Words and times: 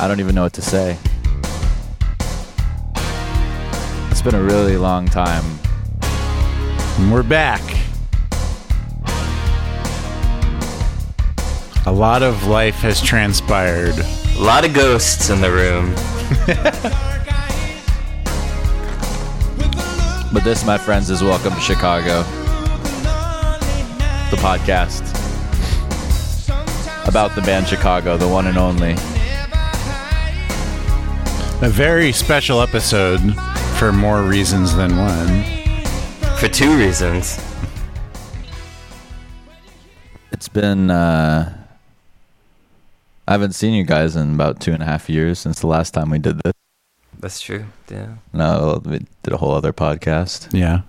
I 0.00 0.08
don't 0.08 0.18
even 0.18 0.34
know 0.34 0.44
what 0.44 0.54
to 0.54 0.62
say. 0.62 0.96
It's 4.10 4.22
been 4.22 4.34
a 4.34 4.42
really 4.42 4.78
long 4.78 5.04
time. 5.04 5.44
And 6.00 7.12
we're 7.12 7.22
back. 7.22 7.60
A 11.84 11.92
lot 11.92 12.22
of 12.22 12.46
life 12.46 12.76
has 12.76 13.02
transpired. 13.02 13.94
A 13.98 14.40
lot 14.40 14.64
of 14.64 14.72
ghosts 14.72 15.28
in 15.28 15.42
the 15.42 15.50
room. 15.50 15.94
But 20.32 20.44
this, 20.44 20.64
my 20.64 20.78
friends, 20.78 21.10
is 21.10 21.24
Welcome 21.24 21.52
to 21.54 21.60
Chicago, 21.60 22.22
the 24.30 24.36
podcast 24.36 25.02
about 27.08 27.34
the 27.34 27.42
band 27.42 27.66
Chicago, 27.66 28.16
the 28.16 28.28
one 28.28 28.46
and 28.46 28.56
only. 28.56 28.94
A 31.62 31.68
very 31.68 32.10
special 32.12 32.60
episode 32.62 33.20
for 33.78 33.92
more 33.92 34.22
reasons 34.22 34.74
than 34.74 34.96
one. 34.96 35.44
For 36.36 36.48
two 36.48 36.76
reasons. 36.78 37.38
It's 40.32 40.48
been, 40.48 40.90
uh, 40.90 41.54
I 43.28 43.32
haven't 43.32 43.54
seen 43.54 43.74
you 43.74 43.84
guys 43.84 44.16
in 44.16 44.34
about 44.34 44.60
two 44.60 44.72
and 44.72 44.82
a 44.82 44.86
half 44.86 45.10
years 45.10 45.38
since 45.38 45.60
the 45.60 45.66
last 45.66 45.92
time 45.92 46.08
we 46.08 46.18
did 46.18 46.38
this. 46.42 46.52
That's 47.18 47.40
true. 47.42 47.66
Yeah. 47.90 48.14
No, 48.32 48.80
we 48.84 49.00
did 49.22 49.34
a 49.34 49.36
whole 49.36 49.52
other 49.52 49.74
podcast 49.74 50.48
Yeah. 50.52 50.80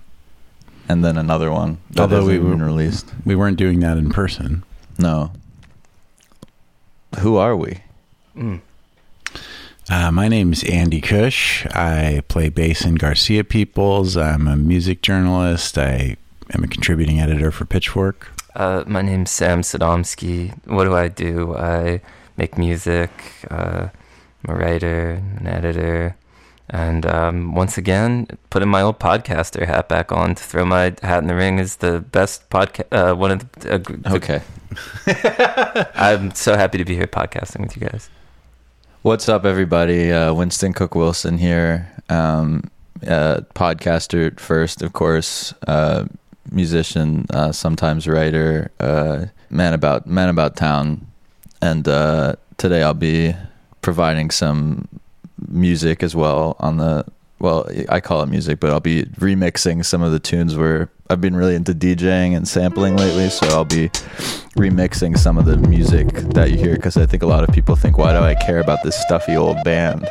and 0.87 1.03
then 1.03 1.17
another 1.17 1.51
one 1.51 1.79
that 1.91 2.03
Although 2.03 2.25
we 2.25 2.35
hasn't 2.35 2.59
were- 2.59 2.65
released. 2.65 3.07
We 3.25 3.35
weren't 3.35 3.57
doing 3.57 3.81
that 3.81 3.97
in 3.97 4.09
person. 4.09 4.63
No. 4.97 5.31
Who 7.19 7.35
are 7.35 7.57
we? 7.57 7.81
Mm. 8.37 8.61
Uh, 9.91 10.09
my 10.09 10.29
name 10.29 10.53
is 10.53 10.63
Andy 10.63 11.01
Cush. 11.01 11.65
I 11.67 12.23
play 12.29 12.47
bass 12.47 12.85
in 12.85 12.95
Garcia 12.95 13.43
Peoples. 13.43 14.15
I'm 14.15 14.47
a 14.47 14.55
music 14.55 15.01
journalist. 15.01 15.77
I 15.77 16.15
am 16.53 16.63
a 16.63 16.67
contributing 16.67 17.19
editor 17.19 17.51
for 17.51 17.65
Pitchfork. 17.65 18.29
Uh, 18.55 18.85
my 18.87 19.01
name's 19.01 19.31
Sam 19.31 19.61
Sodomsky. 19.63 20.53
What 20.65 20.85
do 20.85 20.95
I 20.95 21.09
do? 21.09 21.57
I 21.57 21.99
make 22.37 22.57
music. 22.57 23.09
Uh, 23.49 23.89
I'm 24.47 24.55
a 24.55 24.57
writer, 24.57 25.21
an 25.37 25.45
editor, 25.45 26.15
and 26.69 27.05
um, 27.05 27.53
once 27.53 27.77
again, 27.77 28.27
putting 28.49 28.69
my 28.69 28.81
old 28.81 28.97
podcaster 28.97 29.67
hat 29.67 29.89
back 29.89 30.13
on 30.13 30.35
to 30.35 30.41
throw 30.43 30.63
my 30.63 30.93
hat 31.03 31.19
in 31.19 31.27
the 31.27 31.35
ring 31.35 31.59
is 31.59 31.75
the 31.77 31.99
best 31.99 32.49
podcast. 32.49 32.87
Uh, 32.93 33.13
one 33.13 33.31
of 33.31 33.51
the, 33.51 33.73
uh, 33.73 33.77
the- 33.77 34.13
Okay. 34.15 34.41
I'm 35.95 36.33
so 36.33 36.55
happy 36.55 36.77
to 36.77 36.85
be 36.85 36.95
here 36.95 37.07
podcasting 37.07 37.59
with 37.59 37.75
you 37.75 37.89
guys. 37.89 38.09
What's 39.03 39.27
up, 39.27 39.45
everybody? 39.45 40.11
Uh, 40.11 40.31
Winston 40.31 40.73
Cook 40.73 40.93
Wilson 40.93 41.39
here. 41.39 41.91
Um, 42.07 42.69
uh, 43.01 43.41
podcaster 43.55 44.39
first, 44.39 44.83
of 44.83 44.93
course. 44.93 45.55
Uh, 45.65 46.05
musician, 46.51 47.25
uh, 47.31 47.51
sometimes 47.51 48.07
writer. 48.07 48.69
Uh, 48.79 49.25
man 49.49 49.73
about 49.73 50.05
man 50.05 50.29
about 50.29 50.55
town. 50.55 51.07
And 51.63 51.87
uh, 51.87 52.35
today 52.57 52.83
I'll 52.83 52.93
be 52.93 53.33
providing 53.81 54.29
some 54.29 54.87
music 55.47 56.03
as 56.03 56.15
well 56.15 56.55
on 56.59 56.77
the. 56.77 57.03
Well, 57.41 57.67
I 57.89 57.99
call 58.01 58.21
it 58.21 58.27
music, 58.27 58.59
but 58.59 58.69
I'll 58.69 58.79
be 58.79 59.05
remixing 59.05 59.83
some 59.83 60.03
of 60.03 60.11
the 60.11 60.19
tunes 60.19 60.55
where 60.55 60.91
I've 61.09 61.21
been 61.21 61.35
really 61.35 61.55
into 61.55 61.73
DJing 61.73 62.37
and 62.37 62.47
sampling 62.47 62.95
lately. 62.95 63.29
So 63.29 63.47
I'll 63.47 63.65
be 63.65 63.89
remixing 64.55 65.17
some 65.17 65.39
of 65.39 65.45
the 65.45 65.57
music 65.57 66.09
that 66.35 66.51
you 66.51 66.57
hear 66.57 66.75
because 66.75 66.97
I 66.97 67.07
think 67.07 67.23
a 67.23 67.25
lot 67.25 67.43
of 67.43 67.53
people 67.53 67.75
think, 67.75 67.97
why 67.97 68.13
do 68.13 68.19
I 68.19 68.35
care 68.35 68.59
about 68.59 68.83
this 68.83 68.95
stuffy 68.95 69.35
old 69.35 69.57
band? 69.63 70.07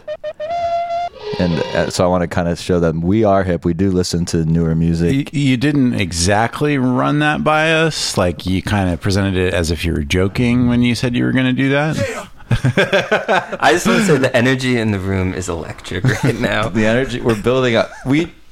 And 1.38 1.52
uh, 1.52 1.90
so 1.90 2.04
I 2.04 2.08
want 2.08 2.22
to 2.22 2.28
kind 2.28 2.48
of 2.48 2.58
show 2.58 2.80
them 2.80 3.00
we 3.00 3.22
are 3.22 3.44
hip. 3.44 3.64
We 3.64 3.74
do 3.74 3.92
listen 3.92 4.24
to 4.26 4.44
newer 4.44 4.74
music. 4.74 5.32
you 5.32 5.56
didn't 5.56 5.94
exactly 5.94 6.78
run 6.78 7.20
that 7.20 7.44
by 7.44 7.72
us. 7.72 8.19
Like 8.19 8.44
you 8.44 8.60
kind 8.60 8.90
of 8.90 9.00
presented 9.00 9.36
it 9.36 9.54
as 9.54 9.70
if 9.70 9.84
you 9.84 9.92
were 9.92 10.02
joking 10.02 10.66
when 10.66 10.82
you 10.82 10.96
said 10.96 11.14
you 11.14 11.22
were 11.22 11.32
going 11.32 11.46
to 11.46 11.52
do 11.52 11.70
that. 11.70 12.28
I 13.61 13.71
just 13.72 13.87
want 13.87 14.00
to 14.00 14.06
say 14.06 14.16
the 14.19 14.34
energy 14.34 14.77
in 14.78 14.91
the 14.91 14.99
room 14.99 15.34
is 15.34 15.49
electric 15.49 16.03
right 16.05 16.34
now. 16.41 16.69
The 16.69 16.84
energy 16.87 17.21
we're 17.21 17.41
building 17.41 17.77
up. 17.77 17.91
We. 18.05 18.33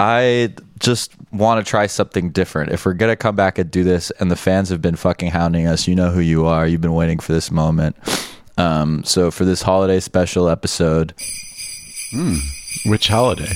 I 0.00 0.54
just 0.78 1.12
want 1.32 1.64
to 1.64 1.68
try 1.68 1.86
something 1.86 2.30
different. 2.30 2.72
If 2.72 2.84
we're 2.84 2.94
gonna 2.94 3.16
come 3.16 3.36
back 3.36 3.58
and 3.58 3.70
do 3.70 3.84
this, 3.84 4.10
and 4.18 4.30
the 4.30 4.36
fans 4.36 4.68
have 4.70 4.82
been 4.82 4.96
fucking 4.96 5.30
hounding 5.30 5.66
us, 5.66 5.86
you 5.86 5.94
know 5.94 6.10
who 6.10 6.20
you 6.20 6.46
are. 6.46 6.66
You've 6.66 6.80
been 6.80 6.94
waiting 6.94 7.18
for 7.20 7.32
this 7.32 7.50
moment. 7.50 7.96
Um, 8.58 9.02
so 9.04 9.30
for 9.30 9.44
this 9.44 9.62
holiday 9.62 10.00
special 10.00 10.48
episode, 10.48 11.14
Which 12.84 13.08
holiday? 13.08 13.54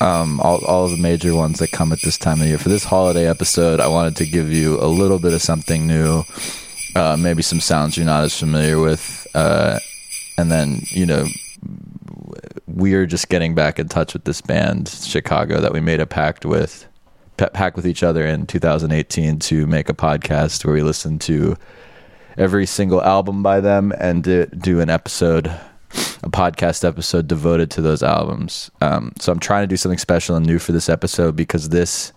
Um, 0.00 0.40
all, 0.40 0.64
all 0.64 0.88
the 0.88 0.96
major 0.96 1.34
ones 1.34 1.58
that 1.58 1.70
come 1.72 1.92
at 1.92 2.00
this 2.02 2.18
time 2.18 2.40
of 2.40 2.46
year. 2.46 2.58
For 2.58 2.68
this 2.68 2.84
holiday 2.84 3.28
episode, 3.28 3.80
I 3.80 3.88
wanted 3.88 4.16
to 4.16 4.26
give 4.26 4.52
you 4.52 4.80
a 4.80 4.86
little 4.86 5.18
bit 5.18 5.32
of 5.32 5.42
something 5.42 5.86
new, 5.86 6.24
uh, 6.94 7.16
maybe 7.18 7.42
some 7.42 7.60
sounds 7.60 7.96
you're 7.96 8.06
not 8.06 8.24
as 8.24 8.38
familiar 8.38 8.78
with, 8.78 9.26
uh, 9.34 9.78
and 10.36 10.50
then 10.50 10.80
you 10.90 11.06
know 11.06 11.26
we're 12.66 13.06
just 13.06 13.28
getting 13.28 13.54
back 13.54 13.78
in 13.78 13.88
touch 13.88 14.12
with 14.12 14.24
this 14.24 14.40
band, 14.40 14.88
Chicago, 14.88 15.60
that 15.60 15.72
we 15.72 15.80
made 15.80 16.00
a 16.00 16.06
pact 16.06 16.44
with, 16.44 16.86
pa- 17.36 17.48
pact 17.50 17.76
with 17.76 17.86
each 17.86 18.02
other 18.02 18.26
in 18.26 18.46
2018 18.46 19.38
to 19.38 19.66
make 19.66 19.88
a 19.88 19.94
podcast 19.94 20.64
where 20.64 20.74
we 20.74 20.82
listen 20.82 21.18
to 21.20 21.56
every 22.36 22.66
single 22.66 23.00
album 23.02 23.42
by 23.42 23.60
them 23.60 23.92
and 23.98 24.24
do, 24.24 24.46
do 24.46 24.80
an 24.80 24.90
episode 24.90 25.54
a 26.22 26.30
podcast 26.30 26.86
episode 26.86 27.28
devoted 27.28 27.70
to 27.72 27.82
those 27.82 28.02
albums. 28.02 28.70
Um, 28.80 29.12
so 29.20 29.32
I'm 29.32 29.38
trying 29.40 29.62
to 29.62 29.66
do 29.66 29.76
something 29.76 29.98
special 29.98 30.36
and 30.36 30.46
new 30.46 30.58
for 30.58 30.72
this 30.72 30.88
episode 30.88 31.36
because 31.36 31.68
this, 31.68 32.12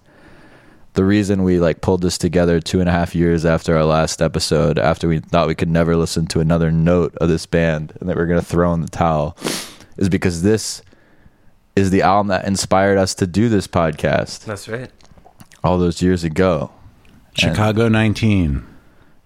the 0.94 1.04
reason 1.04 1.44
we 1.44 1.60
like 1.60 1.82
pulled 1.82 2.02
this 2.02 2.18
together 2.18 2.60
two 2.60 2.80
and 2.80 2.90
a 2.90 2.92
half 2.92 3.14
years 3.16 3.46
after 3.46 3.76
our 3.76 3.86
last 3.86 4.22
episode, 4.22 4.80
after 4.80 5.08
we 5.08 5.20
thought 5.20 5.48
we 5.48 5.56
could 5.56 5.70
never 5.70 5.96
listen 5.96 6.26
to 6.28 6.40
another 6.40 6.72
note 6.72 7.16
of 7.18 7.30
this 7.30 7.46
band 7.46 7.94
and 8.00 8.10
that 8.10 8.16
we 8.16 8.24
are 8.24 8.28
going 8.28 8.40
to 8.40 8.46
throw 8.46 8.74
in 8.74 8.82
the 8.82 8.88
towel, 8.88 9.38
is 9.98 10.10
because 10.10 10.42
this 10.42 10.82
is 11.76 11.92
the 11.92 12.02
album 12.02 12.28
that 12.28 12.46
inspired 12.46 12.98
us 12.98 13.14
to 13.16 13.28
do 13.28 13.50
this 13.50 13.68
podcast 13.68 14.46
That's 14.46 14.68
right. 14.68 14.90
all 15.64 15.78
those 15.78 16.02
years 16.02 16.24
ago. 16.24 16.72
Chicago 17.34 17.88
19. 17.88 18.66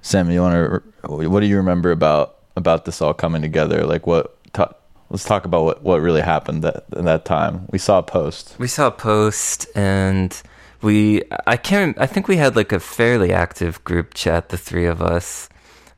Sam, 0.02 0.30
you 0.30 0.42
want 0.42 0.84
to? 1.04 1.30
What 1.30 1.40
do 1.40 1.46
you 1.46 1.58
remember 1.58 1.92
about 1.92 2.40
about 2.58 2.86
this 2.86 3.02
all 3.02 3.14
coming 3.14 3.42
together? 3.42 3.86
Like 3.86 4.06
what? 4.06 4.38
Ta- 4.54 4.74
let's 5.10 5.24
talk 5.26 5.46
about 5.46 5.64
what 5.64 5.84
what 5.84 6.02
really 6.02 6.22
happened 6.22 6.64
that 6.64 6.86
in 6.96 7.06
that 7.06 7.26
time. 7.26 7.68
We 7.72 7.78
saw 7.80 8.00
a 8.00 8.04
post. 8.04 8.56
We 8.60 8.68
saw 8.68 8.88
a 8.88 8.92
post 8.92 9.68
and 9.76 10.40
we 10.82 11.24
I 11.48 11.58
can't 11.58 11.98
I 12.00 12.06
think 12.08 12.28
we 12.28 12.38
had 12.38 12.56
like 12.56 12.72
a 12.72 12.80
fairly 12.80 13.32
active 13.34 13.84
group 13.84 14.14
chat 14.14 14.50
the 14.50 14.58
three 14.58 14.86
of 14.88 15.02
us 15.02 15.48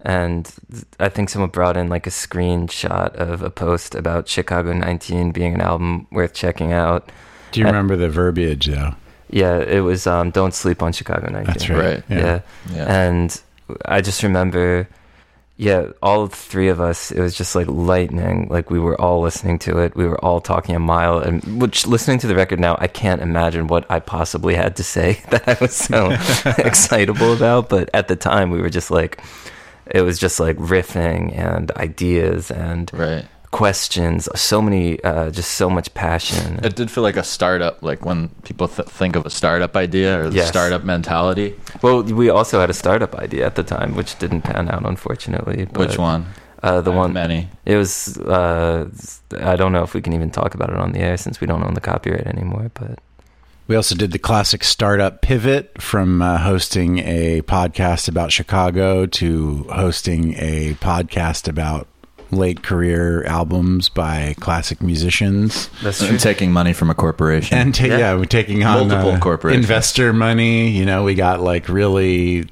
and 0.01 0.51
I 0.99 1.07
think 1.09 1.29
someone 1.29 1.49
brought 1.51 1.77
in 1.77 1.87
like 1.87 2.05
a 2.05 2.09
screenshot 2.11 3.15
of 3.15 3.41
a 3.41 3.49
post 3.49 3.95
about 3.95 4.27
Chicago 4.27 4.73
19 4.73 5.31
being 5.31 5.53
an 5.53 5.61
album 5.61 6.07
worth 6.11 6.33
checking 6.33 6.73
out. 6.73 7.09
Do 7.51 7.59
you 7.61 7.65
Uh, 7.65 7.69
remember 7.69 7.95
the 7.95 8.09
verbiage 8.09 8.65
though? 8.67 8.95
Yeah, 9.29 9.59
it 9.59 9.79
was 9.79 10.05
um 10.05 10.29
don't 10.31 10.53
sleep 10.53 10.83
on 10.83 10.91
Chicago 10.91 11.27
19. 11.31 11.45
That's 11.45 11.69
right. 11.69 11.79
Right. 11.79 12.03
Yeah. 12.09 12.41
Yeah. 12.71 12.85
And 13.07 13.41
I 13.85 14.01
just 14.01 14.21
remember, 14.21 14.87
yeah, 15.63 15.91
all 16.01 16.27
three 16.27 16.67
of 16.67 16.81
us, 16.81 17.09
it 17.09 17.21
was 17.21 17.33
just 17.33 17.55
like 17.55 17.67
lightning. 17.67 18.49
Like 18.49 18.69
we 18.69 18.79
were 18.79 18.99
all 18.99 19.21
listening 19.21 19.59
to 19.59 19.77
it. 19.77 19.95
We 19.95 20.05
were 20.05 20.23
all 20.23 20.41
talking 20.41 20.75
a 20.75 20.79
mile. 20.79 21.19
And 21.19 21.61
which, 21.61 21.87
listening 21.87 22.19
to 22.19 22.27
the 22.27 22.35
record 22.35 22.59
now, 22.59 22.75
I 22.79 22.87
can't 22.87 23.21
imagine 23.21 23.67
what 23.67 23.89
I 23.89 24.01
possibly 24.01 24.55
had 24.55 24.75
to 24.75 24.83
say 24.83 25.23
that 25.29 25.47
I 25.47 25.57
was 25.61 25.73
so 25.73 26.11
excitable 26.57 27.31
about. 27.31 27.69
But 27.69 27.89
at 27.93 28.09
the 28.09 28.17
time, 28.17 28.51
we 28.51 28.61
were 28.61 28.69
just 28.69 28.91
like, 28.91 29.23
it 29.85 30.01
was 30.01 30.19
just 30.19 30.37
like 30.37 30.57
riffing 30.57 31.33
and 31.37 31.71
ideas 31.71 32.51
and 32.51 32.91
right. 32.93 33.25
Questions. 33.53 34.27
So 34.35 34.61
many, 34.61 35.01
uh, 35.03 35.29
just 35.29 35.51
so 35.51 35.69
much 35.69 35.93
passion. 35.93 36.59
It 36.65 36.75
did 36.75 36.91
feel 36.91 37.03
like 37.03 37.15
a 37.15 37.23
startup, 37.23 37.81
like 37.81 38.03
when 38.05 38.29
people 38.43 38.67
th- 38.67 38.89
think 38.89 39.15
of 39.15 39.25
a 39.25 39.29
startup 39.29 39.75
idea 39.77 40.19
or 40.19 40.29
the 40.29 40.35
Yes. 40.37 40.49
startup 40.49 40.83
mentality. 40.83 41.55
Well, 41.81 42.03
we 42.03 42.29
also 42.29 42.59
had 42.59 42.69
a 42.69 42.73
startup 42.73 43.15
idea 43.15 43.45
at 43.45 43.55
the 43.55 43.63
time, 43.63 43.95
which 43.95 44.17
didn't 44.19 44.41
pan 44.41 44.69
out, 44.69 44.83
unfortunately. 44.85 45.67
Which 45.75 45.97
one? 45.97 46.25
Uh, 46.63 46.81
the 46.81 46.91
one 46.91 47.11
Many. 47.13 47.49
It 47.65 47.75
was. 47.77 48.17
Uh, 48.17 48.89
I 49.39 49.55
don't 49.55 49.71
know 49.75 49.83
if 49.83 49.93
we 49.93 50.01
can 50.01 50.13
even 50.13 50.31
talk 50.31 50.55
about 50.55 50.69
it 50.69 50.77
on 50.77 50.91
the 50.93 50.99
air 50.99 51.17
since 51.17 51.39
we 51.41 51.47
don't 51.47 51.63
own 51.63 51.73
the 51.73 51.81
copyright 51.81 52.25
anymore. 52.25 52.71
But 52.73 52.99
We 53.67 53.75
also 53.75 53.95
did 53.95 54.11
the 54.11 54.19
classic 54.19 54.63
startup 54.63 55.21
pivot 55.21 55.81
from 55.81 56.21
uh, 56.21 56.37
hosting 56.39 56.99
a 56.99 57.41
podcast 57.43 58.07
about 58.07 58.31
Chicago 58.31 59.05
to 59.21 59.65
hosting 59.71 60.35
a 60.37 60.73
podcast 60.81 61.47
about 61.47 61.87
late 62.37 62.63
career 62.63 63.23
albums 63.25 63.89
by 63.89 64.35
classic 64.39 64.81
musicians. 64.81 65.69
that's 65.81 66.01
And 66.01 66.19
taking 66.19 66.51
money 66.51 66.73
from 66.73 66.89
a 66.89 66.93
corporation. 66.95 67.57
And 67.57 67.73
ta- 67.75 67.85
Yeah. 67.85 67.97
yeah. 67.97 68.13
we're 68.15 68.25
taking 68.25 68.63
on 68.63 68.87
Multiple 68.87 69.11
uh, 69.11 69.19
corporations. 69.19 69.65
investor 69.65 70.13
money. 70.13 70.69
You 70.69 70.85
know, 70.85 71.03
we 71.03 71.15
got 71.15 71.41
like 71.41 71.69
really, 71.69 72.47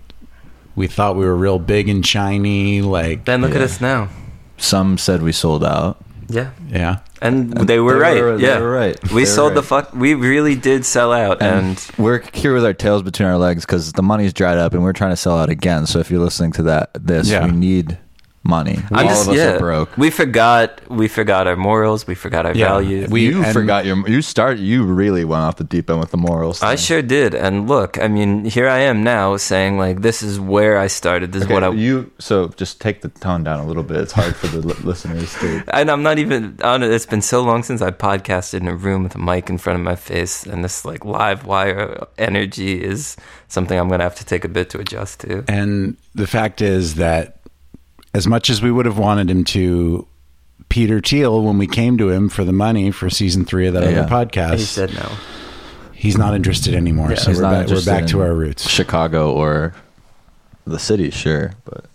we 0.75 0.87
thought 0.87 1.15
we 1.15 1.25
were 1.25 1.35
real 1.35 1.59
big 1.59 1.89
and 1.89 2.05
shiny. 2.05 2.81
Like, 2.81 3.25
Then 3.25 3.41
look 3.41 3.55
at 3.55 3.61
us 3.61 3.81
now. 3.81 4.09
Some 4.57 4.97
said 4.97 5.21
we 5.23 5.31
sold 5.31 5.63
out. 5.63 6.03
Yeah. 6.29 6.51
yeah, 6.69 6.99
And, 7.21 7.51
they 7.51 7.79
were 7.81 7.95
they 7.95 7.99
right. 7.99 8.21
were- 8.21 8.37
they 8.37 8.47
yeah. 8.47 8.59
were 8.59 8.71
right. 8.71 8.97
We 9.03 9.09
They 9.09 9.15
were 9.15 9.25
sold 9.25 9.53
the 9.53 9.63
fuck. 9.63 9.93
We 9.93 10.13
really 10.13 10.55
did 10.55 10.85
sell 10.85 11.11
out. 11.11 11.41
And, 11.41 11.65
And, 11.77 11.87
we're 11.97 12.21
here 12.33 12.53
with 12.53 12.63
our 12.63 12.73
tails 12.73 13.03
between 13.03 13.27
our 13.27 13.37
legs 13.37 13.65
because 13.65 13.91
the 13.91 14.01
money's 14.03 14.31
dried 14.31 14.57
up 14.57 14.73
and 14.73 14.81
we're 14.81 14.93
trying 14.93 15.09
to 15.11 15.17
sell 15.17 15.37
out 15.37 15.49
again. 15.49 15.85
So 15.87 15.99
if 15.99 16.09
you're 16.09 16.21
listening 16.21 16.53
to 16.53 16.63
that, 16.63 16.91
this 16.93 17.27
Yeah. 17.27 17.45
we 17.47 17.51
need 17.51 17.97
money. 18.43 18.79
I'm 18.91 19.05
All 19.05 19.11
just, 19.13 19.21
of 19.27 19.33
us 19.33 19.37
yeah, 19.37 19.51
are 19.53 19.59
broke. 19.59 19.95
We 19.97 20.09
forgot. 20.09 20.81
We 20.89 21.07
forgot 21.07 21.45
our 21.45 21.55
morals. 21.55 22.07
We 22.07 22.15
forgot 22.15 22.45
our 22.47 22.55
Yeah. 22.55 22.69
values. 22.69 23.09
We- 23.09 23.25
you 23.25 23.43
forgot 23.53 23.85
your. 23.85 24.07
You 24.09 24.21
start. 24.23 24.57
You 24.57 24.83
really 24.83 25.23
went 25.25 25.43
off 25.43 25.57
the 25.57 25.63
deep 25.63 25.89
end 25.91 25.99
with 25.99 26.09
the 26.09 26.17
morals. 26.17 26.63
I 26.63 26.75
sure 26.75 27.03
did. 27.03 27.35
And 27.35 27.67
look, 27.69 28.01
I 28.01 28.07
mean, 28.07 28.45
here 28.45 28.67
I 28.67 28.79
am 28.79 29.03
now 29.03 29.37
saying 29.37 29.77
like, 29.77 30.01
this 30.01 30.23
is 30.23 30.39
where 30.39 30.79
I 30.79 30.87
started. 30.87 31.33
This 31.33 31.43
Okay, 31.43 31.53
is 31.53 31.61
what 31.61 31.63
I. 31.63 31.69
you 31.71 32.09
so 32.17 32.47
just 32.57 32.81
take 32.81 33.01
the 33.01 33.09
tone 33.09 33.43
down 33.43 33.59
a 33.59 33.65
little 33.67 33.83
bit. 33.83 33.97
It's 33.97 34.11
hard 34.13 34.35
for 34.35 34.47
the 34.47 34.59
listeners 34.83 35.33
to. 35.39 35.63
and 35.73 35.91
I'm 35.91 36.01
not 36.01 36.17
even 36.17 36.57
on 36.63 36.81
it. 36.81 36.91
It's 36.91 37.05
been 37.05 37.21
so 37.21 37.41
long 37.43 37.61
since 37.61 37.81
I 37.81 37.91
podcasted 37.91 38.55
in 38.61 38.67
a 38.67 38.75
room 38.75 39.03
with 39.03 39.13
a 39.15 39.19
mic 39.19 39.49
in 39.51 39.59
front 39.59 39.77
of 39.79 39.85
my 39.85 39.95
face, 39.95 40.45
and 40.47 40.63
this 40.63 40.83
like 40.83 41.05
live 41.05 41.45
wire 41.45 42.07
energy 42.17 42.83
is 42.83 43.15
something 43.49 43.77
I'm 43.77 43.87
gonna 43.87 44.03
have 44.03 44.15
to 44.15 44.25
take 44.25 44.43
a 44.45 44.49
bit 44.49 44.69
to 44.71 44.79
adjust 44.79 45.19
to. 45.21 45.43
and 45.47 45.95
the 46.15 46.25
fact 46.27 46.61
is 46.61 46.95
that 46.95 47.37
as 48.13 48.27
much 48.27 48.49
as 48.49 48.61
we 48.61 48.71
would 48.71 48.85
have 48.85 48.97
wanted 48.97 49.29
him 49.29 49.43
to, 49.45 50.05
Peter 50.69 50.99
Thiel, 51.01 51.41
when 51.43 51.57
we 51.57 51.67
came 51.67 51.97
to 51.97 52.09
him 52.09 52.29
for 52.29 52.43
the 52.43 52.51
money 52.53 52.91
for 52.91 53.09
season 53.09 53.45
three 53.45 53.67
of 53.67 53.73
that 53.73 53.83
Yeah. 53.83 54.01
other 54.01 54.09
podcast, 54.09 54.57
He 54.57 54.63
said 54.65 54.93
no. 54.93 55.09
he's 55.93 56.17
not 56.17 56.33
interested 56.35 56.73
anymore. 56.75 57.15
so 57.15 57.31
we're 57.31 57.41
not 57.41 57.67
back, 57.67 57.67
we're 57.69 57.85
back 57.85 58.07
to 58.07 58.21
our 58.21 58.33
roots. 58.33 58.69
Chicago 58.69 59.31
or 59.33 59.73
the 60.65 60.79
city, 60.79 61.09
sure, 61.09 61.53
but 61.65 61.85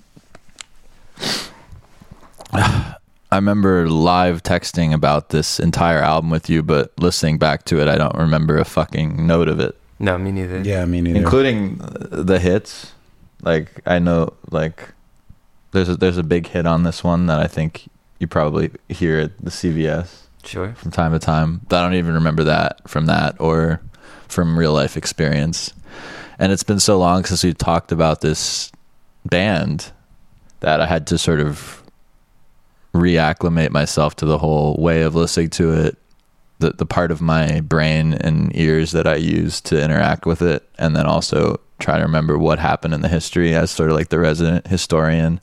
I 2.53 3.37
remember 3.37 3.89
live 3.89 4.43
texting 4.43 4.93
about 4.95 5.31
this 5.31 5.59
entire 5.61 5.99
album 6.01 6.31
with 6.31 6.49
you, 6.49 6.62
but 6.62 6.93
listening 6.99 7.39
back 7.39 7.65
to 7.67 7.81
it, 7.81 7.89
I 7.89 7.97
don't 7.99 8.15
remember 8.17 8.57
a 8.59 8.65
fucking 8.65 9.27
note 9.27 9.49
of 9.49 9.61
it, 9.61 9.77
No, 9.99 10.17
me 10.17 10.33
neither. 10.33 10.61
Yeah, 10.62 10.85
me 10.87 11.01
neither. 11.01 11.19
including 11.19 11.79
the 11.81 12.39
hits. 12.39 12.93
Like 13.43 13.81
I 13.87 13.99
know, 13.99 14.33
like 14.51 14.89
there's 15.76 15.88
a, 15.90 15.96
there's 15.96 16.17
a 16.19 16.23
big 16.23 16.46
hit 16.49 16.67
on 16.67 16.82
this 16.84 17.05
one 17.05 17.26
that 17.26 17.38
I 17.38 17.46
think 17.46 17.88
you 18.19 18.26
probably 18.26 18.70
hear 18.88 19.19
at 19.20 19.38
the 19.38 19.50
CVS 19.50 20.23
Sure. 20.43 20.73
from 20.75 20.90
time 20.90 21.12
to 21.12 21.19
time. 21.19 21.61
But 21.69 21.76
I 21.76 21.82
don't 21.82 21.94
even 21.99 22.14
remember 22.14 22.44
that 22.44 22.88
from 22.88 23.06
that 23.06 23.38
or 23.38 23.81
from 24.26 24.58
real 24.58 24.73
life 24.73 24.96
experience. 24.96 25.73
And 26.38 26.50
it's 26.52 26.62
been 26.62 26.81
so 26.81 26.99
long 26.99 27.25
since 27.25 27.44
we 27.44 27.52
talked 27.52 27.93
about 27.93 28.20
this 28.23 28.73
band 29.25 29.93
that 30.61 30.81
I 30.81 30.87
had 30.87 31.06
to 31.08 31.19
sort 31.19 31.40
of 31.40 31.82
reacclimate 32.94 33.70
myself 33.70 34.17
to 34.17 34.26
the 34.26 34.38
whole 34.38 34.76
way 34.78 35.02
of 35.02 35.14
listening 35.14 35.50
to 35.50 35.73
it, 35.73 35.99
the 36.58 36.70
the 36.70 36.87
part 36.87 37.11
of 37.11 37.20
my 37.20 37.61
brain 37.61 38.14
and 38.14 38.55
ears 38.56 38.93
that 38.93 39.06
I 39.06 39.17
use 39.17 39.61
to 39.62 39.82
interact 39.82 40.25
with 40.25 40.40
it, 40.40 40.67
and 40.78 40.96
then 40.96 41.06
also 41.06 41.61
try 41.78 41.96
to 41.99 42.02
remember 42.02 42.38
what 42.38 42.58
happened 42.58 42.94
in 42.94 43.02
the 43.02 43.08
history 43.08 43.55
as 43.55 43.70
sort 43.70 43.90
of 43.90 43.96
like 43.96 44.08
the 44.08 44.19
resident 44.19 44.67
historian. 44.69 45.40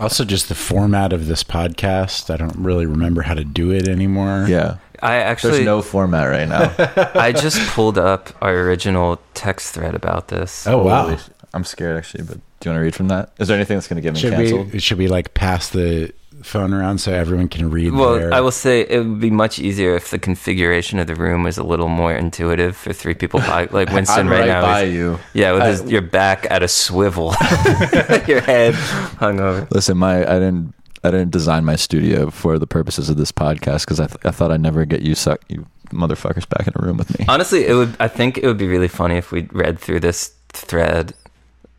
Also, 0.00 0.24
just 0.24 0.48
the 0.48 0.54
format 0.54 1.12
of 1.12 1.26
this 1.26 1.44
podcast. 1.44 2.32
I 2.32 2.36
don't 2.36 2.56
really 2.56 2.86
remember 2.86 3.22
how 3.22 3.34
to 3.34 3.44
do 3.44 3.70
it 3.70 3.86
anymore. 3.86 4.46
Yeah. 4.48 4.78
I 5.00 5.16
actually. 5.16 5.52
There's 5.52 5.64
no 5.66 5.82
format 5.82 6.28
right 6.28 6.48
now. 6.48 6.74
I 7.20 7.32
just 7.32 7.60
pulled 7.70 7.98
up 7.98 8.30
our 8.42 8.54
original 8.60 9.20
text 9.34 9.74
thread 9.74 9.94
about 9.94 10.28
this. 10.28 10.66
Oh 10.66 10.82
wow. 10.82 11.04
Holy 11.04 11.18
I'm 11.52 11.62
scared 11.64 11.96
actually, 11.96 12.24
but 12.24 12.38
do 12.58 12.68
you 12.68 12.70
want 12.72 12.80
to 12.80 12.84
read 12.84 12.94
from 12.94 13.08
that? 13.08 13.30
Is 13.38 13.46
there 13.46 13.56
anything 13.56 13.76
that's 13.76 13.86
going 13.86 13.96
to 13.96 14.02
get 14.02 14.14
me 14.14 14.20
Should 14.20 14.32
canceled? 14.32 14.72
we 14.72 14.78
should 14.80 14.98
we 14.98 15.06
like 15.06 15.34
pass 15.34 15.68
the 15.68 16.12
phone 16.44 16.72
around 16.72 16.98
so 16.98 17.12
everyone 17.12 17.48
can 17.48 17.70
read? 17.70 17.92
Well, 17.92 18.14
their- 18.14 18.32
I 18.34 18.40
will 18.40 18.50
say 18.52 18.82
it 18.82 18.98
would 18.98 19.20
be 19.20 19.30
much 19.30 19.58
easier 19.58 19.94
if 19.96 20.10
the 20.10 20.18
configuration 20.18 20.98
of 20.98 21.06
the 21.06 21.14
room 21.14 21.42
was 21.42 21.58
a 21.58 21.62
little 21.64 21.88
more 21.88 22.14
intuitive 22.14 22.76
for 22.76 22.92
three 22.92 23.14
people. 23.14 23.40
By, 23.40 23.64
like 23.70 23.90
Winston 23.90 24.26
I'm 24.26 24.28
right, 24.28 24.40
right 24.40 24.46
now, 24.46 24.62
by 24.62 24.82
you. 24.82 25.18
yeah, 25.32 25.52
with 25.52 25.62
I- 25.62 25.68
his, 25.70 25.82
your 25.90 26.02
back 26.02 26.46
at 26.50 26.62
a 26.62 26.68
swivel, 26.68 27.34
your 28.28 28.40
head 28.42 28.74
hung 29.18 29.40
over. 29.40 29.66
Listen, 29.70 29.98
my 29.98 30.18
I 30.20 30.38
didn't 30.38 30.74
I 31.02 31.10
didn't 31.10 31.30
design 31.32 31.64
my 31.64 31.76
studio 31.76 32.30
for 32.30 32.58
the 32.58 32.66
purposes 32.66 33.10
of 33.10 33.16
this 33.18 33.30
podcast 33.32 33.80
because 33.84 34.00
I, 34.00 34.06
th- 34.06 34.18
I 34.24 34.30
thought 34.30 34.50
I'd 34.50 34.60
never 34.62 34.84
get 34.86 35.02
you 35.02 35.14
suck 35.14 35.40
you 35.48 35.66
motherfuckers 35.92 36.48
back 36.48 36.66
in 36.66 36.72
a 36.76 36.84
room 36.84 36.96
with 36.96 37.18
me. 37.18 37.26
Honestly, 37.28 37.66
it 37.66 37.74
would. 37.74 37.94
I 38.00 38.08
think 38.08 38.38
it 38.38 38.46
would 38.46 38.56
be 38.58 38.66
really 38.66 38.88
funny 38.88 39.16
if 39.16 39.30
we 39.32 39.42
read 39.52 39.78
through 39.78 40.00
this 40.00 40.32
thread, 40.48 41.12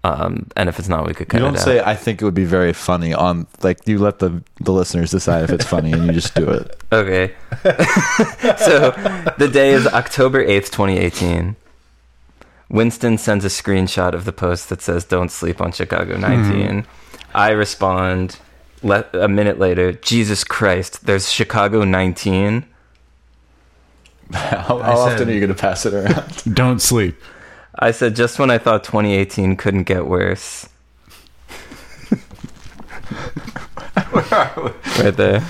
um, 0.06 0.48
and 0.56 0.70
if 0.70 0.78
it's 0.80 0.88
not, 0.90 1.08
we 1.08 1.14
could 1.14 1.30
cut 1.30 1.40
You 1.40 1.46
don't 1.46 1.56
it 1.56 1.60
out. 1.62 1.66
say 1.66 1.80
I 1.80 1.96
think 1.96 2.22
it 2.22 2.26
would 2.26 2.34
be 2.44 2.46
very 2.46 2.74
funny 2.74 3.14
on 3.14 3.48
like 3.64 3.88
you 3.88 3.98
let 4.00 4.20
the 4.20 4.44
the 4.60 4.72
listeners 4.72 5.10
decide 5.12 5.44
if 5.46 5.50
it's 5.52 5.66
funny 5.66 5.92
and 5.94 6.06
you 6.06 6.12
just 6.14 6.36
do 6.36 6.50
it. 6.50 6.66
Okay. 6.92 7.34
so 8.68 8.92
the 9.38 9.50
day 9.52 9.72
is 9.72 9.86
October 9.88 10.46
8th, 10.46 10.70
2018. 10.72 11.56
Winston 12.70 13.18
sends 13.18 13.44
a 13.44 13.50
screenshot 13.50 14.14
of 14.14 14.24
the 14.26 14.32
post 14.32 14.70
that 14.70 14.82
says, 14.82 15.04
Don't 15.06 15.30
sleep 15.32 15.60
on 15.62 15.72
Chicago 15.72 16.16
19. 16.18 16.86
I 17.34 17.50
respond 17.52 18.38
le- 18.82 19.06
a 19.14 19.28
minute 19.28 19.60
later, 19.60 19.92
Jesus 19.94 20.44
Christ, 20.44 21.06
there's 21.06 21.30
Chicago 21.32 21.84
19. 21.84 22.66
How, 24.34 24.80
how 24.80 24.96
said- 25.08 25.14
often 25.14 25.30
are 25.30 25.34
you 25.34 25.40
going 25.40 25.54
to 25.54 25.62
pass 25.62 25.86
it 25.86 25.94
around? 25.94 26.56
don't 26.56 26.82
sleep. 26.82 27.16
I 27.80 27.92
said, 27.92 28.16
Just 28.16 28.40
when 28.40 28.52
I 28.52 28.58
thought 28.58 28.84
2018 28.84 29.56
couldn't 29.58 29.84
get 29.84 30.08
worse. 30.08 30.68
right 35.00 35.16
there. 35.16 35.44